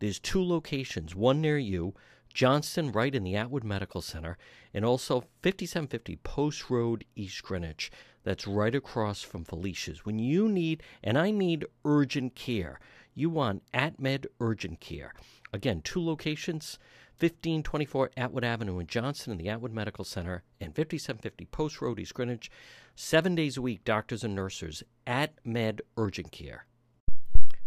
There's 0.00 0.18
two 0.18 0.42
locations, 0.42 1.14
one 1.14 1.40
near 1.40 1.58
you, 1.58 1.94
Johnston, 2.32 2.90
right 2.90 3.14
in 3.14 3.22
the 3.22 3.36
Atwood 3.36 3.64
Medical 3.64 4.00
Center, 4.00 4.38
and 4.72 4.84
also 4.84 5.20
5750 5.42 6.16
Post 6.16 6.70
Road, 6.70 7.04
East 7.14 7.42
Greenwich. 7.42 7.90
That's 8.22 8.46
right 8.46 8.74
across 8.74 9.22
from 9.22 9.44
Felicia's. 9.44 10.04
When 10.04 10.18
you 10.18 10.48
need, 10.48 10.82
and 11.02 11.18
I 11.18 11.30
need 11.30 11.66
urgent 11.84 12.34
care, 12.34 12.80
you 13.14 13.30
want 13.30 13.62
AtMed 13.72 14.26
Urgent 14.40 14.80
Care. 14.80 15.12
Again, 15.52 15.82
two 15.82 16.02
locations 16.02 16.78
1524 17.18 18.12
Atwood 18.16 18.44
Avenue 18.44 18.78
in 18.78 18.86
Johnston 18.86 19.32
in 19.32 19.38
the 19.38 19.50
Atwood 19.50 19.74
Medical 19.74 20.04
Center, 20.04 20.42
and 20.60 20.74
5750 20.74 21.44
Post 21.46 21.82
Road, 21.82 21.98
East 21.98 22.14
Greenwich. 22.14 22.50
Seven 22.94 23.34
days 23.34 23.58
a 23.58 23.62
week, 23.62 23.84
doctors 23.84 24.24
and 24.24 24.34
nurses 24.34 24.82
at 25.06 25.34
Med 25.44 25.82
Urgent 25.98 26.32
Care. 26.32 26.64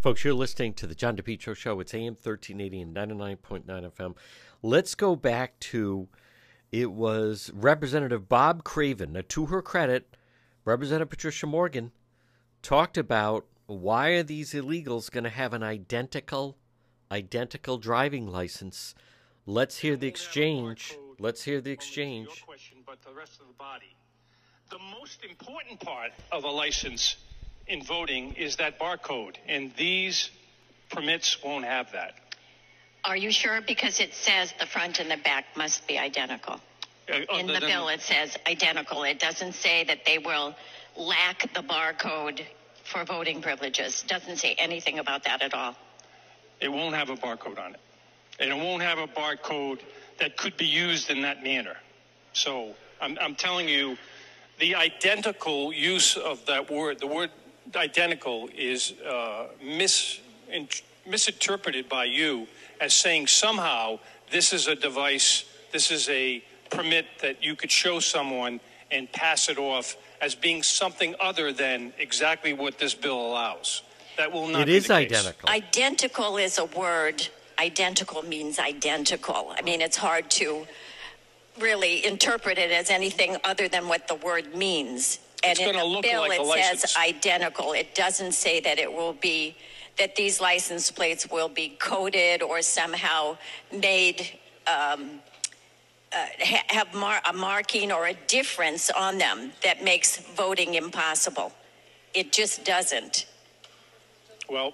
Folks, 0.04 0.26
you're 0.26 0.34
listening 0.34 0.74
to 0.74 0.86
the 0.86 0.96
John 0.96 1.16
DePetro 1.16 1.56
Show. 1.56 1.80
It's 1.80 1.94
AM 1.94 2.16
1380 2.22 2.82
and 2.82 2.94
99.9 2.94 3.66
FM. 3.66 4.18
Let's 4.62 4.96
go 4.96 5.16
back 5.16 5.58
to 5.62 6.10
it 6.74 6.92
was 6.92 7.50
Representative 7.54 8.28
Bob 8.28 8.66
Craven. 8.66 9.14
Now, 9.14 9.22
to 9.30 9.46
her 9.46 9.62
credit, 9.62 10.18
Representative 10.66 11.10
Patricia 11.10 11.48
Morgan 11.48 11.94
talked 12.62 12.98
about 12.98 13.46
why 13.66 14.10
are 14.10 14.24
these 14.24 14.52
illegals 14.52 15.10
going 15.10 15.24
to 15.24 15.30
have 15.30 15.54
an 15.54 15.64
identical, 15.64 16.58
identical 17.10 17.78
driving 17.78 18.28
license. 18.28 18.96
Let's 19.46 19.78
hear 19.78 19.96
the 19.96 20.08
exchange. 20.08 20.98
Let's 21.18 21.44
hear 21.44 21.62
the 21.62 21.72
exchange. 21.72 22.44
Question, 22.46 22.80
but 22.86 23.02
the 23.04 23.14
rest 23.14 23.40
of 23.40 23.48
the 23.48 23.54
body. 23.54 23.96
The 24.70 24.80
most 25.00 25.24
important 25.24 25.80
part 25.80 26.12
of 26.30 26.44
a 26.44 26.50
license 26.50 27.16
in 27.68 27.84
voting 27.84 28.34
is 28.34 28.58
that 28.58 28.80
barcode, 28.80 29.36
and 29.48 29.72
these 29.78 30.30
permits 30.90 31.42
won't 31.44 31.66
have 31.66 31.92
that. 31.94 32.16
Are 33.06 33.18
you 33.18 33.32
sure? 33.32 33.62
Because 33.62 34.00
it 34.00 34.14
says 34.14 34.54
the 34.60 34.66
front 34.66 35.00
and 35.00 35.10
the 35.12 35.18
back 35.18 35.46
must 35.56 35.86
be 35.88 35.98
identical. 35.98 36.60
Uh, 37.12 37.20
In 37.38 37.48
the 37.48 37.60
bill, 37.60 37.90
it 37.90 38.02
says 38.02 38.38
identical. 38.48 39.04
It 39.04 39.20
doesn't 39.20 39.54
say 39.54 39.84
that 39.86 40.06
they 40.06 40.20
will 40.20 40.56
lack 40.96 41.54
the 41.54 41.62
barcode 41.62 42.42
for 42.84 43.04
voting 43.04 43.42
privileges. 43.42 44.04
It 44.04 44.08
Doesn't 44.08 44.38
say 44.38 44.56
anything 44.58 45.00
about 45.00 45.26
that 45.26 45.42
at 45.42 45.54
all. 45.54 45.76
It 46.62 46.72
won't 46.72 46.96
have 46.96 47.10
a 47.10 47.16
barcode 47.16 47.60
on 47.60 47.74
it. 47.74 47.80
And 48.40 48.52
it 48.52 48.56
won't 48.56 48.82
have 48.84 49.00
a 49.00 49.08
barcode 49.08 49.80
that 50.20 50.38
could 50.38 50.56
be 50.56 50.66
used 50.66 51.10
in 51.10 51.22
that 51.24 51.44
manner. 51.44 51.76
So 52.32 52.74
I'm, 53.02 53.18
I'm 53.20 53.36
telling 53.36 53.68
you, 53.68 53.98
the 54.60 54.76
identical 54.76 55.74
use 55.74 56.16
of 56.16 56.46
that 56.46 56.72
word, 56.72 57.00
the 57.00 57.08
word 57.08 57.32
identical, 57.76 58.50
is 58.56 58.94
uh, 59.08 59.48
mis, 59.64 60.20
in, 60.52 60.68
misinterpreted 61.08 61.90
by 61.90 62.06
you 62.06 62.48
as 62.82 62.94
saying 62.94 63.28
somehow 63.28 64.00
this 64.32 64.54
is 64.54 64.68
a 64.68 64.76
device, 64.76 65.46
this 65.72 65.92
is 65.92 66.10
a 66.10 66.44
permit 66.70 67.06
that 67.22 67.44
you 67.44 67.56
could 67.56 67.72
show 67.72 68.00
someone 68.00 68.60
and 68.92 69.12
pass 69.12 69.50
it 69.50 69.58
off 69.58 69.96
as 70.22 70.36
being 70.36 70.64
something 70.64 71.16
other 71.20 71.52
than 71.52 71.94
exactly 72.00 72.54
what 72.54 72.78
this 72.78 72.94
bill 72.94 73.20
allows. 73.28 73.82
That 74.18 74.32
will 74.32 74.48
not 74.48 74.62
It 74.62 74.68
be 74.68 74.76
is 74.78 74.88
the 74.88 74.94
case. 74.96 75.12
identical. 75.12 75.50
Identical 75.50 76.38
is 76.38 76.58
a 76.60 76.66
word. 76.66 77.28
Identical 77.60 78.22
means 78.24 78.60
identical. 78.60 79.54
I 79.58 79.62
mean, 79.62 79.82
it's 79.82 79.98
hard 79.98 80.30
to 80.32 80.66
really 81.60 82.06
interpret 82.06 82.58
it 82.58 82.72
as 82.72 82.90
anything 82.90 83.38
other 83.44 83.68
than 83.68 83.88
what 83.88 84.08
the 84.08 84.16
word 84.16 84.56
means. 84.56 85.20
And 85.44 85.52
It's 85.52 85.60
in 85.60 85.66
gonna 85.68 85.80
the 85.80 85.86
look 85.86 86.04
bill, 86.04 86.22
like 86.22 86.40
it 86.40 86.80
says 86.80 86.96
identical. 86.98 87.74
It 87.74 87.94
doesn't 87.96 88.32
say 88.34 88.60
that 88.62 88.80
it 88.80 88.92
will 88.92 89.14
be 89.14 89.56
that 89.98 90.16
these 90.16 90.42
license 90.42 90.90
plates 90.90 91.30
will 91.30 91.50
be 91.50 91.70
coded 91.80 92.42
or 92.42 92.62
somehow 92.62 93.38
made 93.72 94.22
um, 94.66 95.20
uh, 96.12 96.26
ha- 96.40 96.64
have 96.68 96.94
mar- 96.94 97.22
a 97.30 97.34
marking 97.34 97.92
or 97.92 98.08
a 98.08 98.14
difference 98.28 98.90
on 98.90 99.18
them 99.18 99.52
that 99.64 99.84
makes 99.84 100.18
voting 100.18 100.76
impossible. 100.76 101.52
It 102.14 102.32
just 102.32 102.64
doesn't. 102.64 103.26
Well, 104.50 104.74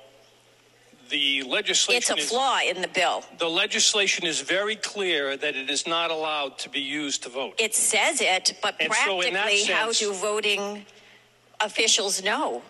the 1.09 1.43
legislation. 1.43 1.97
It's 1.97 2.09
a 2.09 2.15
is, 2.17 2.29
flaw 2.29 2.59
in 2.65 2.81
the 2.81 2.87
bill. 2.87 3.23
the 3.37 3.49
legislation 3.49 4.25
is 4.25 4.41
very 4.41 4.75
clear 4.75 5.35
that 5.37 5.55
it 5.55 5.69
is 5.69 5.87
not 5.87 6.11
allowed 6.11 6.57
to 6.59 6.69
be 6.69 6.79
used 6.79 7.23
to 7.23 7.29
vote. 7.29 7.55
It 7.59 7.75
says 7.75 8.21
it, 8.21 8.57
but 8.61 8.75
And 8.79 8.93
so 8.93 9.19
practically, 9.21 9.63
how 9.73 9.91
sense- 9.91 9.99
do 9.99 10.13
voting 10.13 10.85
officials 11.59 12.23
know? 12.23 12.61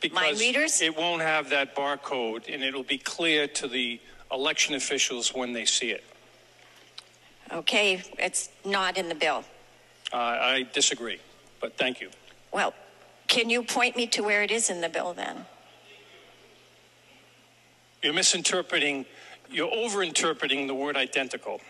because 0.00 0.40
readers? 0.40 0.80
it 0.80 0.96
won't 0.96 1.20
have 1.20 1.50
that 1.50 1.76
barcode 1.76 2.52
and 2.52 2.62
it'll 2.64 2.82
be 2.82 2.96
clear 2.96 3.46
to 3.46 3.68
the 3.68 4.00
election 4.32 4.74
officials 4.74 5.34
when 5.34 5.52
they 5.52 5.66
see 5.66 5.90
it. 5.90 6.02
Okay, 7.52 8.02
it's 8.18 8.48
not 8.64 8.96
in 8.96 9.08
the 9.08 9.14
bill. 9.14 9.44
Uh, 10.12 10.16
I 10.16 10.66
disagree, 10.72 11.18
but 11.60 11.76
thank 11.76 12.00
you. 12.00 12.10
Well, 12.52 12.72
can 13.28 13.50
you 13.50 13.62
point 13.62 13.96
me 13.96 14.06
to 14.08 14.22
where 14.22 14.42
it 14.42 14.50
is 14.50 14.70
in 14.70 14.80
the 14.80 14.88
bill 14.88 15.12
then? 15.12 15.44
You're 18.02 18.14
misinterpreting, 18.14 19.04
you're 19.50 19.70
overinterpreting 19.70 20.66
the 20.66 20.74
word 20.74 20.96
identical. 20.96 21.60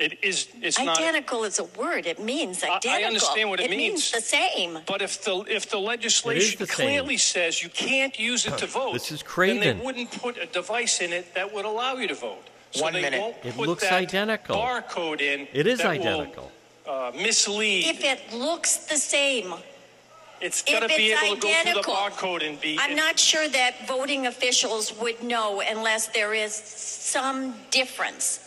It 0.00 0.18
is. 0.22 0.46
It's 0.62 0.78
not. 0.78 0.96
Identical 0.96 1.42
is 1.42 1.58
a 1.58 1.64
word. 1.64 2.06
It 2.06 2.20
means 2.22 2.62
identical. 2.62 2.90
I 2.90 3.02
understand 3.02 3.50
what 3.50 3.58
it, 3.58 3.68
means. 3.68 3.80
means. 3.80 4.10
the 4.12 4.20
same. 4.20 4.78
But 4.86 5.02
if 5.02 5.24
the 5.24 5.44
if 5.48 5.68
the 5.70 5.78
legislation 5.78 6.56
the 6.60 6.66
same. 6.68 6.86
clearly 6.86 7.16
says 7.16 7.60
you 7.62 7.68
can't 7.68 8.16
use 8.16 8.46
it 8.46 8.56
to 8.58 8.66
vote, 8.66 8.92
This 8.92 9.10
is 9.10 9.24
Craven. 9.24 9.56
then 9.58 9.62
Craven. 9.64 9.78
they 9.80 9.84
wouldn't 9.84 10.10
put 10.22 10.38
a 10.38 10.46
device 10.46 11.00
in 11.00 11.12
it 11.12 11.34
that 11.34 11.52
would 11.52 11.64
allow 11.64 11.94
you 11.96 12.06
to 12.06 12.14
vote. 12.14 12.44
So 12.70 12.84
One 12.84 12.92
they 12.92 13.02
minute. 13.02 13.20
won't 13.20 13.36
It 13.42 13.56
put 13.56 13.66
looks 13.66 13.82
that 13.82 13.94
identical. 13.94 14.54
Barcode 14.54 15.20
in. 15.20 15.48
It 15.52 15.66
is 15.66 15.78
that 15.78 15.88
identical. 15.88 16.52
Will, 16.86 16.92
uh, 16.92 17.12
mislead. 17.16 17.86
If 17.86 18.04
it 18.04 18.32
looks 18.32 18.76
the 18.86 18.98
same, 18.98 19.52
it's 20.40 20.62
if 20.66 20.72
got 20.72 20.80
to 20.80 20.88
be 20.88 21.10
it's 21.10 21.22
able 21.22 21.36
to 21.36 21.40
go 21.40 21.48
through 21.48 21.50
the 21.50 21.70
identical, 21.70 21.94
barcode 21.94 22.48
and 22.48 22.60
be. 22.60 22.78
I'm 22.80 22.96
not 22.96 23.18
sure 23.18 23.48
that 23.48 23.86
voting 23.86 24.26
officials 24.26 24.96
would 25.00 25.22
know 25.22 25.62
unless 25.66 26.08
there 26.08 26.34
is 26.34 26.54
some 26.54 27.54
difference. 27.70 28.44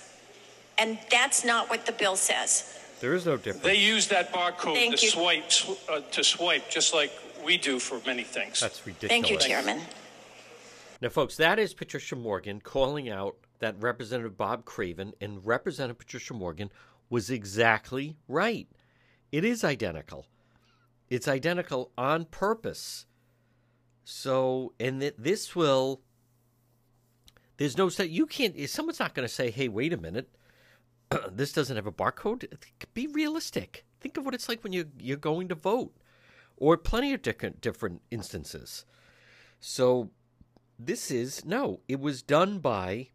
And 0.77 0.97
that's 1.09 1.43
not 1.45 1.69
what 1.69 1.85
the 1.85 1.91
bill 1.91 2.15
says. 2.15 2.79
There 3.01 3.13
is 3.13 3.25
no 3.25 3.37
difference. 3.37 3.63
They 3.63 3.75
use 3.75 4.07
that 4.07 4.31
barcode 4.31 4.73
Thank 4.75 4.97
to 4.97 5.05
you. 5.05 5.11
swipe 5.11 5.51
sw- 5.51 5.89
uh, 5.89 6.01
to 6.11 6.23
swipe, 6.23 6.69
just 6.69 6.93
like 6.93 7.11
we 7.43 7.57
do 7.57 7.79
for 7.79 7.99
many 8.05 8.23
things. 8.23 8.59
That's 8.59 8.85
ridiculous. 8.85 9.09
Thank 9.09 9.29
you, 9.29 9.37
Chairman. 9.37 9.81
Now, 11.01 11.09
folks, 11.09 11.35
that 11.37 11.57
is 11.57 11.73
Patricia 11.73 12.15
Morgan 12.15 12.61
calling 12.61 13.09
out 13.09 13.35
that 13.59 13.75
Representative 13.79 14.37
Bob 14.37 14.65
Craven 14.65 15.13
and 15.19 15.45
Representative 15.45 15.97
Patricia 15.97 16.33
Morgan 16.33 16.71
was 17.09 17.29
exactly 17.29 18.17
right. 18.27 18.67
It 19.31 19.43
is 19.43 19.63
identical. 19.63 20.27
It's 21.11 21.27
identical 21.27 21.91
on 21.97 22.23
purpose. 22.23 23.05
So, 24.05 24.73
and 24.79 25.01
th- 25.01 25.15
this 25.17 25.53
will. 25.55 26.01
There's 27.57 27.77
no 27.77 27.89
you 27.99 28.25
can't. 28.25 28.57
Someone's 28.69 28.99
not 28.99 29.13
going 29.13 29.27
to 29.27 29.33
say, 29.33 29.51
"Hey, 29.51 29.67
wait 29.67 29.91
a 29.91 29.97
minute, 29.97 30.29
this 31.31 31.51
doesn't 31.51 31.75
have 31.75 31.85
a 31.85 31.91
barcode." 31.91 32.47
Be 32.93 33.07
realistic. 33.07 33.83
Think 33.99 34.15
of 34.15 34.23
what 34.23 34.33
it's 34.33 34.47
like 34.47 34.63
when 34.63 34.71
you 34.71 34.85
you're 34.97 35.17
going 35.17 35.49
to 35.49 35.55
vote, 35.55 35.93
or 36.55 36.77
plenty 36.77 37.13
of 37.13 37.21
different 37.21 37.59
different 37.59 38.01
instances. 38.09 38.85
So 39.59 40.11
this 40.79 41.11
is 41.11 41.43
no, 41.43 41.81
it 41.89 41.99
was 41.99 42.21
done 42.21 42.59
by 42.59 43.09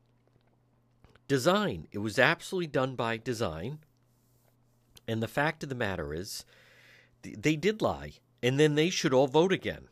design. 1.28 1.88
It 1.92 1.98
was 1.98 2.18
absolutely 2.18 2.68
done 2.68 2.94
by 2.94 3.16
design. 3.16 3.78
And 5.08 5.22
the 5.22 5.28
fact 5.28 5.62
of 5.62 5.70
the 5.70 5.74
matter 5.74 6.12
is, 6.12 6.44
they 7.36 7.56
did 7.56 7.82
lie, 7.82 8.12
and 8.42 8.60
then 8.60 8.74
they 8.74 8.90
should 8.90 9.14
all 9.14 9.26
vote 9.26 9.52
again. 9.52 9.88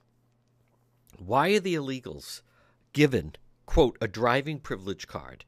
Why 1.18 1.51
are 1.51 1.61
the 1.61 1.74
illegals 1.74 2.43
given, 2.93 3.35
quote, 3.66 3.97
a 4.01 4.09
driving 4.09 4.59
privilege 4.59 5.07
card? 5.07 5.45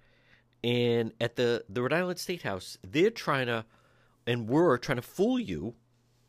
And 0.64 1.12
at 1.20 1.36
the, 1.36 1.64
the 1.68 1.82
Rhode 1.82 1.92
Island 1.92 2.18
State 2.18 2.42
House, 2.42 2.78
they're 2.82 3.10
trying 3.10 3.46
to, 3.46 3.64
and 4.26 4.48
were 4.48 4.78
trying 4.78 4.96
to 4.96 5.02
fool 5.02 5.38
you, 5.38 5.74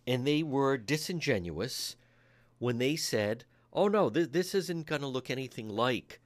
and 0.06 0.26
they 0.26 0.44
were 0.44 0.78
disingenuous 0.78 1.96
when 2.60 2.78
they 2.78 2.96
said, 2.96 3.46
oh 3.74 3.88
no, 3.88 4.10
th- 4.10 4.32
this 4.32 4.54
isn't 4.56 4.88
going 4.88 5.02
to 5.02 5.08
look 5.08 5.30
anything 5.30 5.70
like, 5.70 6.20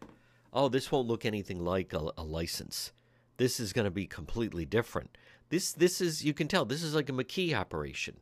oh, 0.54 0.70
this 0.70 0.92
won't 0.92 1.08
look 1.08 1.26
anything 1.26 1.64
like 1.64 1.94
a, 1.94 2.12
a 2.18 2.24
license. 2.24 2.92
This 3.38 3.60
is 3.60 3.74
going 3.74 3.86
to 3.86 3.92
be 3.92 4.08
completely 4.08 4.66
different. 4.66 5.18
This, 5.50 5.74
this 5.74 6.02
is, 6.02 6.24
you 6.24 6.34
can 6.34 6.48
tell, 6.48 6.66
this 6.66 6.84
is 6.84 6.96
like 6.96 7.10
a 7.10 7.14
McKee 7.14 7.54
operation 7.54 8.18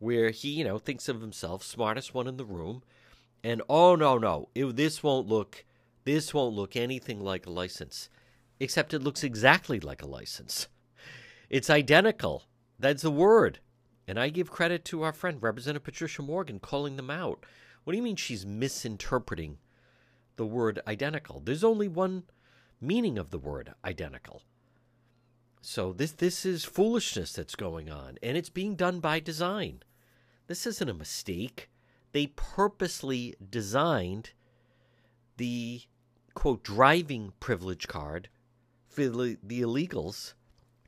where 0.00 0.30
he, 0.30 0.48
you 0.48 0.64
know, 0.64 0.78
thinks 0.78 1.08
of 1.08 1.20
himself, 1.20 1.62
smartest 1.62 2.12
one 2.12 2.26
in 2.26 2.36
the 2.36 2.44
room, 2.44 2.82
and 3.44 3.62
oh 3.68 3.94
no, 3.94 4.18
no, 4.18 4.48
it, 4.54 4.74
this 4.74 5.02
won't 5.02 5.28
look, 5.28 5.64
this 6.04 6.34
won't 6.34 6.56
look 6.56 6.74
anything 6.74 7.20
like 7.20 7.46
a 7.46 7.50
license, 7.50 8.08
except 8.58 8.92
it 8.92 9.02
looks 9.02 9.22
exactly 9.22 9.78
like 9.78 10.02
a 10.02 10.08
license. 10.08 10.66
It's 11.48 11.70
identical. 11.70 12.44
That's 12.78 13.02
the 13.02 13.10
word. 13.10 13.60
And 14.08 14.18
I 14.18 14.30
give 14.30 14.50
credit 14.50 14.84
to 14.86 15.02
our 15.02 15.12
friend, 15.12 15.38
Representative 15.40 15.84
Patricia 15.84 16.22
Morgan, 16.22 16.58
calling 16.58 16.96
them 16.96 17.10
out. 17.10 17.44
What 17.84 17.92
do 17.92 17.96
you 17.96 18.02
mean 18.02 18.16
she's 18.16 18.46
misinterpreting 18.46 19.58
the 20.36 20.46
word 20.46 20.80
identical? 20.86 21.40
There's 21.40 21.62
only 21.62 21.88
one 21.88 22.24
meaning 22.80 23.18
of 23.18 23.30
the 23.30 23.38
word 23.38 23.74
identical. 23.84 24.42
So 25.60 25.92
this 25.92 26.12
this 26.12 26.46
is 26.46 26.64
foolishness 26.64 27.32
that's 27.32 27.54
going 27.54 27.90
on, 27.90 28.16
and 28.22 28.36
it's 28.36 28.48
being 28.48 28.76
done 28.76 29.00
by 29.00 29.20
design. 29.20 29.82
This 30.50 30.66
isn't 30.66 30.90
a 30.90 30.94
mistake. 30.94 31.70
They 32.10 32.26
purposely 32.26 33.36
designed 33.50 34.32
the 35.36 35.82
quote 36.34 36.64
driving 36.64 37.34
privilege 37.38 37.86
card 37.86 38.28
for 38.88 39.06
the, 39.06 39.36
illegals 39.48 40.34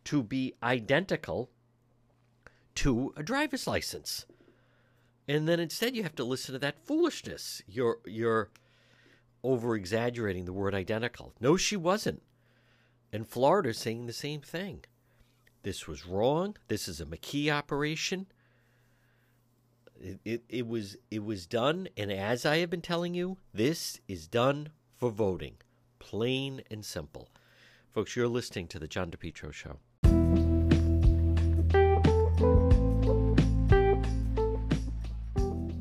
to 0.03 0.25
be 0.25 0.55
identical 0.65 1.49
to 2.75 3.15
a 3.17 3.23
driver's 3.23 3.69
license. 3.69 4.27
And 5.29 5.47
then 5.47 5.61
instead 5.61 5.95
you 5.95 6.03
have 6.03 6.17
to 6.17 6.25
listen 6.25 6.55
to 6.55 6.59
that 6.59 6.85
foolishness. 6.85 7.63
You're 7.69 7.99
you're 8.05 8.51
over 9.45 9.77
exaggerating 9.77 10.45
the 10.45 10.53
word 10.53 10.75
identical. 10.75 11.35
No, 11.39 11.57
she 11.57 11.77
wasn't. 11.77 12.25
And 13.13 13.29
Florida's 13.29 13.79
saying 13.79 14.07
the 14.07 14.13
same 14.13 14.41
thing. 14.41 14.81
This 15.63 15.87
was 15.87 16.05
wrong. 16.05 16.57
This 16.67 16.89
is 16.89 17.01
a 17.01 17.07
McKee 17.07 17.49
operation. 17.49 18.27
It, 20.03 20.19
it, 20.25 20.43
it 20.49 20.67
was 20.67 20.97
it 21.13 21.25
was 21.25 21.47
done, 21.47 21.89
and 21.97 22.11
as 22.11 22.45
I 22.45 22.57
have 22.57 22.71
been 22.71 22.81
telling 22.81 23.15
you, 23.15 23.37
this 23.55 24.01
is 24.09 24.27
done 24.27 24.71
for 24.97 25.11
voting. 25.11 25.55
Plain 26.01 26.63
and 26.73 26.85
simple. 26.85 27.29
Folks, 27.93 28.17
you're 28.17 28.27
listening 28.27 28.67
to 28.69 28.81
the 28.81 28.89
John 28.89 29.13
DePetro 29.13 29.53
Show. 29.53 29.79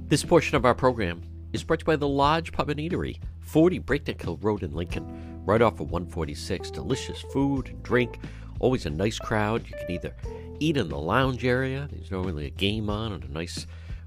This 0.07 0.23
portion 0.23 0.55
of 0.55 0.65
our 0.65 0.75
program 0.75 1.23
is 1.51 1.63
brought 1.63 1.79
to 1.79 1.83
you 1.83 1.87
by 1.87 1.95
the 1.95 2.07
Lodge 2.07 2.51
Pub 2.51 2.69
and 2.69 2.79
Eatery, 2.79 3.17
40 3.39 3.79
Breakneck 3.79 4.21
Hill 4.21 4.37
Road 4.39 4.61
in 4.61 4.75
Lincoln, 4.75 5.41
right 5.47 5.63
off 5.63 5.79
of 5.79 5.89
146. 5.89 6.69
Delicious 6.69 7.21
food 7.33 7.69
and 7.69 7.81
drink, 7.81 8.19
always 8.59 8.85
a 8.85 8.91
nice 8.91 9.17
crowd. 9.17 9.65
You 9.67 9.75
can 9.79 9.89
either 9.89 10.13
eat 10.59 10.77
in 10.77 10.89
the 10.89 10.99
lounge 10.99 11.43
area, 11.43 11.89
there's 11.91 12.11
normally 12.11 12.45
a 12.45 12.51
game 12.51 12.87
on 12.87 13.13
and 13.13 13.23
a 13.23 13.31
nice 13.31 13.65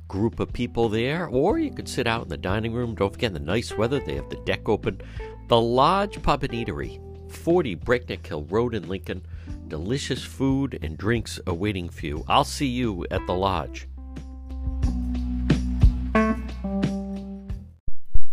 group 0.08 0.40
of 0.40 0.52
people 0.52 0.88
there, 0.88 1.26
or 1.26 1.58
you 1.58 1.70
could 1.70 1.88
sit 1.88 2.06
out 2.06 2.22
in 2.22 2.28
the 2.28 2.36
dining 2.36 2.72
room. 2.72 2.94
Don't 2.94 3.12
forget 3.12 3.32
the 3.32 3.40
nice 3.40 3.76
weather, 3.76 4.00
they 4.00 4.14
have 4.14 4.28
the 4.30 4.36
deck 4.44 4.68
open. 4.68 5.00
The 5.48 5.60
Lodge 5.60 6.22
Pub 6.22 6.42
and 6.42 6.52
Eatery, 6.52 7.00
40 7.30 7.74
Breakneck 7.76 8.26
Hill 8.26 8.44
Road 8.44 8.74
in 8.74 8.88
Lincoln. 8.88 9.24
Delicious 9.68 10.22
food 10.22 10.78
and 10.82 10.96
drinks 10.96 11.40
awaiting 11.46 11.88
for 11.88 12.06
you. 12.06 12.24
I'll 12.28 12.44
see 12.44 12.66
you 12.66 13.06
at 13.10 13.26
the 13.26 13.34
Lodge. 13.34 13.88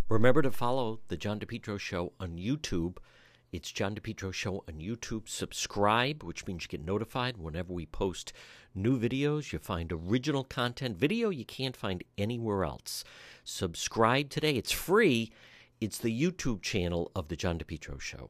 Remember 0.10 0.42
to 0.42 0.52
follow 0.52 1.00
the 1.08 1.18
John 1.18 1.40
DePetro 1.40 1.80
Show 1.80 2.12
on 2.20 2.38
YouTube. 2.38 2.98
It's 3.52 3.70
John 3.70 3.96
DePetro 3.96 4.34
Show 4.34 4.64
on 4.70 4.76
YouTube. 4.76 5.28
Subscribe, 5.28 6.24
which 6.24 6.48
means 6.48 6.64
you 6.64 6.70
get 6.70 6.86
notified 6.86 7.36
whenever 7.36 7.74
we 7.74 7.86
post 7.86 8.32
new 8.74 8.98
videos. 8.98 9.52
You 9.52 9.60
find 9.60 9.92
original 9.92 10.46
content, 10.46 10.96
video 10.96 11.30
you 11.30 11.44
can't 11.44 11.76
find 11.76 12.02
anywhere 12.18 12.64
else. 12.64 13.04
Subscribe 13.44 14.30
today. 14.30 14.56
It's 14.56 14.72
free. 14.72 15.34
It's 15.82 15.98
the 15.98 16.18
YouTube 16.18 16.62
channel 16.62 17.12
of 17.14 17.28
the 17.28 17.36
John 17.36 17.60
DePetro 17.60 18.00
Show. 18.00 18.30